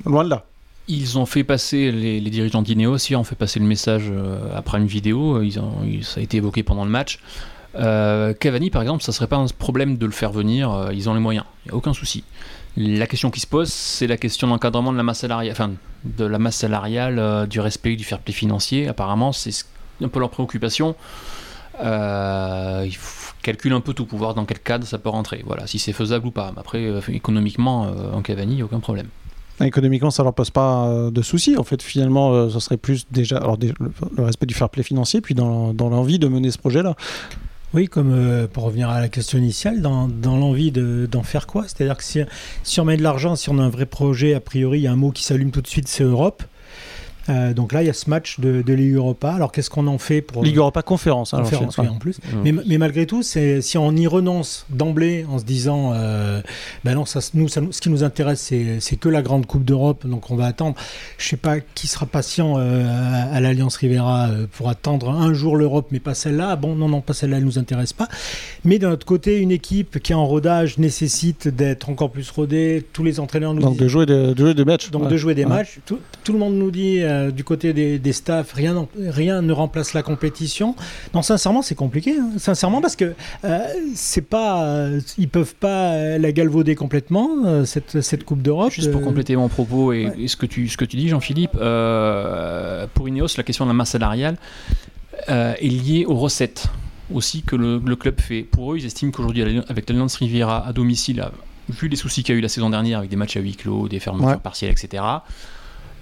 Loin 0.04 0.24
de 0.24 0.30
là. 0.30 0.44
Ils 0.88 1.18
ont 1.18 1.26
fait 1.26 1.44
passer, 1.44 1.92
les, 1.92 2.20
dirigeants 2.20 2.62
d'Ineos 2.62 2.94
aussi 2.94 3.14
ont 3.14 3.24
fait 3.24 3.34
passer 3.34 3.60
le 3.60 3.66
message 3.66 4.04
euh, 4.10 4.38
après 4.56 4.78
une 4.78 4.86
vidéo, 4.86 5.42
ils 5.42 6.02
ça 6.02 6.20
a 6.20 6.22
été 6.22 6.38
évoqué 6.38 6.62
pendant 6.62 6.84
le 6.84 6.90
match. 6.90 7.18
Euh, 7.74 8.32
Cavani, 8.32 8.70
par 8.70 8.80
exemple, 8.80 9.02
ça 9.02 9.12
serait 9.12 9.26
pas 9.26 9.36
un 9.36 9.46
problème 9.46 9.98
de 9.98 10.06
le 10.06 10.12
faire 10.12 10.32
venir, 10.32 10.72
euh, 10.72 10.94
ils 10.94 11.10
ont 11.10 11.14
les 11.14 11.20
moyens, 11.20 11.44
n'y 11.66 11.72
a 11.72 11.74
aucun 11.74 11.92
souci. 11.92 12.24
La 12.78 13.06
question 13.06 13.30
qui 13.30 13.40
se 13.40 13.46
pose, 13.46 13.70
c'est 13.70 14.06
la 14.06 14.16
question 14.16 14.48
d'encadrement 14.48 14.90
de 14.90 14.96
la 14.96 15.02
masse 15.02 15.18
salariale, 15.18 15.52
enfin, 15.52 15.72
de 16.04 16.24
la 16.24 16.38
masse 16.38 16.56
salariale, 16.56 17.46
du 17.48 17.60
respect 17.60 17.96
du 17.96 18.04
fair 18.04 18.20
play 18.20 18.32
financier. 18.32 18.88
Apparemment, 18.88 19.32
c'est 19.32 19.66
un 20.02 20.08
peu 20.08 20.20
leur 20.20 20.30
préoccupation. 20.30 20.94
il 21.82 22.96
faut 22.96 23.34
calculer 23.42 23.74
un 23.74 23.80
peu 23.80 23.92
tout 23.92 24.06
pour 24.06 24.18
voir 24.18 24.34
dans 24.34 24.44
quel 24.44 24.60
cadre 24.60 24.86
ça 24.86 24.98
peut 24.98 25.08
rentrer. 25.08 25.42
Voilà, 25.44 25.66
si 25.66 25.78
c'est 25.78 25.92
faisable 25.92 26.28
ou 26.28 26.30
pas. 26.30 26.52
Après, 26.56 27.00
économiquement, 27.08 27.92
en 28.12 28.22
Cavani, 28.22 28.52
il 28.52 28.56
n'y 28.56 28.62
a 28.62 28.64
aucun 28.64 28.80
problème. 28.80 29.08
Économiquement, 29.60 30.10
ça 30.10 30.22
leur 30.22 30.34
pose 30.34 30.50
pas 30.50 30.88
euh, 30.88 31.10
de 31.10 31.22
soucis. 31.22 31.56
En 31.56 31.64
fait, 31.64 31.82
finalement, 31.82 32.32
euh, 32.32 32.50
ça 32.50 32.60
serait 32.60 32.76
plus 32.76 33.06
déjà 33.10 33.38
alors, 33.38 33.58
le, 33.60 34.22
respect 34.22 34.46
du 34.46 34.54
fair 34.54 34.68
play 34.68 34.82
financier, 34.82 35.20
puis 35.20 35.34
dans, 35.34 35.72
l'envie 35.72 36.18
de 36.18 36.28
mener 36.28 36.50
ce 36.50 36.58
projet-là. 36.58 36.94
Oui, 37.74 37.86
comme 37.86 38.12
euh, 38.12 38.46
pour 38.46 38.64
revenir 38.64 38.88
à 38.88 39.00
la 39.00 39.08
question 39.08 39.36
initiale, 39.36 39.82
dans, 39.82 40.08
dans 40.08 40.36
l'envie 40.36 40.72
d'en 40.72 41.22
faire 41.22 41.46
quoi? 41.46 41.64
C'est-à-dire 41.64 41.96
que 41.96 42.04
si, 42.04 42.20
si, 42.62 42.80
on 42.80 42.84
met 42.84 42.96
de 42.96 43.02
l'argent, 43.02 43.36
si 43.36 43.50
on 43.50 43.58
a 43.58 43.62
un 43.62 43.68
vrai 43.68 43.86
projet, 43.86 44.34
a 44.34 44.40
priori, 44.40 44.78
il 44.78 44.82
y 44.82 44.86
a 44.86 44.92
un 44.92 44.96
mot 44.96 45.10
qui 45.10 45.24
s'allume 45.24 45.50
tout 45.50 45.60
de 45.60 45.66
suite, 45.66 45.88
c'est 45.88 46.04
Europe. 46.04 46.42
Euh, 47.28 47.52
donc 47.52 47.72
là, 47.72 47.82
il 47.82 47.86
y 47.86 47.90
a 47.90 47.94
ce 47.94 48.08
match 48.08 48.40
de, 48.40 48.62
de 48.62 48.72
Ligue 48.72 48.94
Europa. 48.94 49.32
Alors 49.32 49.52
qu'est-ce 49.52 49.70
qu'on 49.70 49.86
en 49.86 49.98
fait 49.98 50.22
pour 50.22 50.42
Ligue 50.42 50.56
Europa 50.56 50.82
conférence, 50.82 51.34
hein, 51.34 51.42
conférence 51.42 51.78
en 51.78 51.98
plus. 51.98 52.18
Mais, 52.44 52.52
mais, 52.52 52.78
malgré 52.78 53.06
tout, 53.06 53.22
si 53.22 53.78
on 53.78 53.96
y 53.96 54.06
renonce 54.06 54.66
d'emblée 54.70 55.26
en 55.28 55.38
se 55.38 55.44
disant, 55.44 55.92
euh, 55.94 56.40
ben 56.84 56.94
non, 56.94 57.04
ça, 57.04 57.20
nous, 57.34 57.48
ça, 57.48 57.60
ce 57.70 57.80
qui 57.80 57.90
nous 57.90 58.04
intéresse, 58.04 58.52
c'est 58.80 58.96
que 58.96 59.08
la 59.08 59.22
grande 59.22 59.46
Coupe 59.46 59.64
d'Europe, 59.64 60.06
donc 60.06 60.30
on 60.30 60.36
va 60.36 60.46
attendre. 60.46 60.76
Je 61.16 61.28
sais 61.28 61.36
pas 61.36 61.60
qui 61.60 61.86
sera 61.86 62.06
patient 62.06 62.56
euh, 62.58 62.84
à, 63.32 63.40
l'Alliance 63.40 63.76
Rivera 63.76 64.28
pour 64.52 64.68
attendre 64.68 65.10
un 65.10 65.32
jour 65.32 65.56
l'Europe, 65.56 65.88
mais 65.90 66.00
pas 66.00 66.14
celle-là. 66.14 66.56
Bon, 66.56 66.74
non, 66.74 66.88
non, 66.88 67.00
pas 67.00 67.14
celle-là, 67.14 67.38
elle 67.38 67.44
nous 67.44 67.58
intéresse 67.58 67.92
pas. 67.92 68.08
Mais 68.64 68.78
d'un 68.78 68.92
autre 68.92 69.06
côté, 69.06 69.38
une 69.38 69.52
équipe 69.52 70.00
qui 70.00 70.12
est 70.12 70.14
en 70.14 70.26
rodage 70.26 70.78
nécessite 70.78 71.48
d'être 71.48 71.88
encore 71.88 72.10
plus 72.10 72.30
rodée. 72.30 72.84
Tous 72.92 73.04
les 73.04 73.20
entraîneurs 73.20 73.54
nous 73.54 73.62
donc 73.62 73.72
disent... 73.72 73.82
de 73.82 73.88
jouer, 73.88 74.06
de, 74.06 74.34
jouer 74.36 74.54
des 74.54 74.64
matchs. 74.64 74.90
Donc 74.90 75.08
de 75.08 75.16
jouer 75.16 75.34
des 75.34 75.46
matchs. 75.46 75.78
Tout, 75.86 75.98
tout, 76.24 76.32
le 76.32 76.38
monde 76.38 76.54
nous 76.54 76.70
dit 76.70 77.00
euh, 77.02 77.17
du 77.30 77.44
côté 77.44 77.72
des, 77.72 77.98
des, 77.98 78.12
staffs, 78.12 78.52
rien, 78.52 78.86
rien 78.98 79.42
ne 79.42 79.52
remplace 79.52 79.94
la 79.94 80.02
compétition. 80.02 80.74
Non, 81.14 81.22
sincèrement, 81.22 81.62
c'est 81.62 81.74
compliqué. 81.74 82.16
Hein. 82.18 82.30
Sincèrement, 82.38 82.80
parce 82.80 82.96
que 82.96 83.14
euh, 83.44 83.58
c'est 83.94 84.22
pas, 84.28 84.64
euh, 84.64 85.00
ils 85.18 85.28
peuvent 85.28 85.54
pas 85.54 86.18
la 86.18 86.32
galvauder 86.32 86.74
complètement 86.74 87.64
cette, 87.64 88.00
cette 88.00 88.24
Coupe 88.24 88.42
d'Europe. 88.42 88.72
Juste 88.72 88.92
pour 88.92 89.02
compléter 89.02 89.36
mon 89.36 89.48
propos 89.48 89.92
et, 89.92 90.26
ce 90.26 90.36
que 90.36 90.46
tu 90.46 90.68
ce 90.68 90.76
que 90.76 90.84
tu 90.84 90.96
dis, 90.96 91.08
Jean-Philippe, 91.08 91.52
pour 91.52 93.08
Ineos, 93.08 93.28
la 93.36 93.42
question 93.42 93.64
de 93.64 93.70
la 93.70 93.74
masse 93.74 93.90
salariale 93.90 94.36
est 95.28 95.60
liée 95.62 96.04
aux 96.06 96.16
recettes 96.16 96.68
aussi 97.12 97.42
que 97.42 97.56
le, 97.56 97.96
club 97.96 98.20
fait. 98.20 98.42
Pour 98.42 98.72
eux, 98.72 98.78
ils 98.78 98.86
estiment 98.86 99.10
qu'aujourd'hui, 99.10 99.62
avec 99.68 99.88
l'Alliance 99.88 100.16
Riviera 100.16 100.66
à 100.66 100.72
domicile, 100.72 101.24
vu 101.68 101.88
les 101.88 101.96
soucis 101.96 102.22
qu'il 102.22 102.34
y 102.34 102.36
a 102.36 102.38
eu 102.38 102.42
la 102.42 102.48
saison 102.48 102.70
dernière 102.70 102.98
avec 102.98 103.10
des 103.10 103.16
matchs 103.16 103.36
à 103.36 103.40
huis 103.40 103.56
clos, 103.56 103.88
des 103.88 104.00
fermetures 104.00 104.40
partielles, 104.40 104.72
etc., 104.72 105.02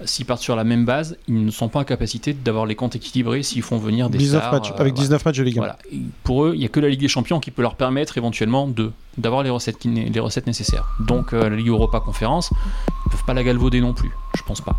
s'ils 0.04 0.26
partent 0.26 0.42
sur 0.42 0.56
la 0.56 0.64
même 0.64 0.84
base, 0.84 1.16
ils 1.28 1.44
ne 1.44 1.50
sont 1.50 1.68
pas 1.68 1.80
en 1.80 1.84
capacité 1.84 2.32
d'avoir 2.32 2.66
les 2.66 2.74
comptes 2.74 2.96
équilibrés 2.96 3.42
s'ils 3.42 3.62
font 3.62 3.78
venir 3.78 4.10
des 4.10 4.18
19 4.18 4.52
matchs, 4.52 4.72
avec 4.76 4.94
19 4.94 5.24
matchs 5.24 5.38
de 5.38 5.42
Ligue 5.42 5.58
1. 5.58 5.76
pour 6.24 6.44
eux, 6.44 6.52
il 6.54 6.60
n'y 6.60 6.64
a 6.64 6.68
que 6.68 6.80
la 6.80 6.88
Ligue 6.88 7.00
des 7.00 7.08
Champions 7.08 7.40
qui 7.40 7.50
peut 7.50 7.62
leur 7.62 7.76
permettre 7.76 8.18
éventuellement 8.18 8.68
de 8.68 8.92
d'avoir 9.18 9.42
les 9.42 9.50
recettes, 9.50 9.84
les 9.84 10.20
recettes 10.20 10.46
nécessaires. 10.46 10.88
Donc 11.00 11.32
euh, 11.32 11.48
la 11.48 11.56
Ligue 11.56 11.68
Europa 11.68 12.00
Conférence, 12.00 12.50
ils 12.52 13.08
ne 13.08 13.10
peuvent 13.12 13.24
pas 13.24 13.34
la 13.34 13.42
galvauder 13.42 13.80
non 13.80 13.94
plus, 13.94 14.10
je 14.36 14.42
pense 14.42 14.60
pas. 14.60 14.76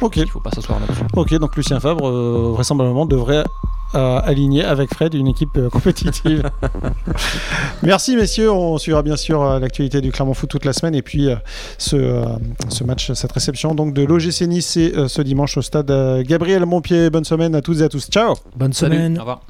Ok. 0.00 0.16
Il 0.16 0.28
faut 0.28 0.40
pas 0.40 0.50
s'asseoir 0.50 0.80
là-dessus. 0.80 1.02
Ok, 1.14 1.34
donc 1.38 1.56
Lucien 1.56 1.80
Fabre, 1.80 2.08
euh, 2.08 2.50
vraisemblablement, 2.52 3.06
devrait 3.06 3.44
euh, 3.94 4.20
aligner 4.22 4.64
avec 4.64 4.94
Fred 4.94 5.14
une 5.14 5.26
équipe 5.26 5.56
euh, 5.56 5.68
compétitive. 5.68 6.48
Merci 7.82 8.16
messieurs, 8.16 8.52
on 8.52 8.78
suivra 8.78 9.02
bien 9.02 9.16
sûr 9.16 9.42
l'actualité 9.58 10.00
du 10.00 10.12
Clermont 10.12 10.34
Foot 10.34 10.50
toute 10.50 10.64
la 10.64 10.72
semaine 10.72 10.94
et 10.94 11.02
puis 11.02 11.28
ce, 11.78 12.24
ce, 12.68 12.84
match, 12.84 13.12
cette 13.12 13.32
réception 13.32 13.74
donc 13.74 13.94
de 13.94 14.02
l'OGC 14.02 14.42
Nice 14.42 14.66
c'est 14.66 15.08
ce 15.08 15.22
dimanche 15.22 15.56
au 15.56 15.62
stade 15.62 15.90
Gabriel 16.22 16.66
Montpied. 16.66 17.10
Bonne 17.10 17.24
semaine 17.24 17.54
à 17.54 17.62
toutes 17.62 17.80
et 17.80 17.82
à 17.82 17.88
tous. 17.88 18.08
Ciao. 18.08 18.34
Bonne 18.56 18.72
semaine. 18.72 19.16
Au 19.16 19.20
revoir. 19.20 19.40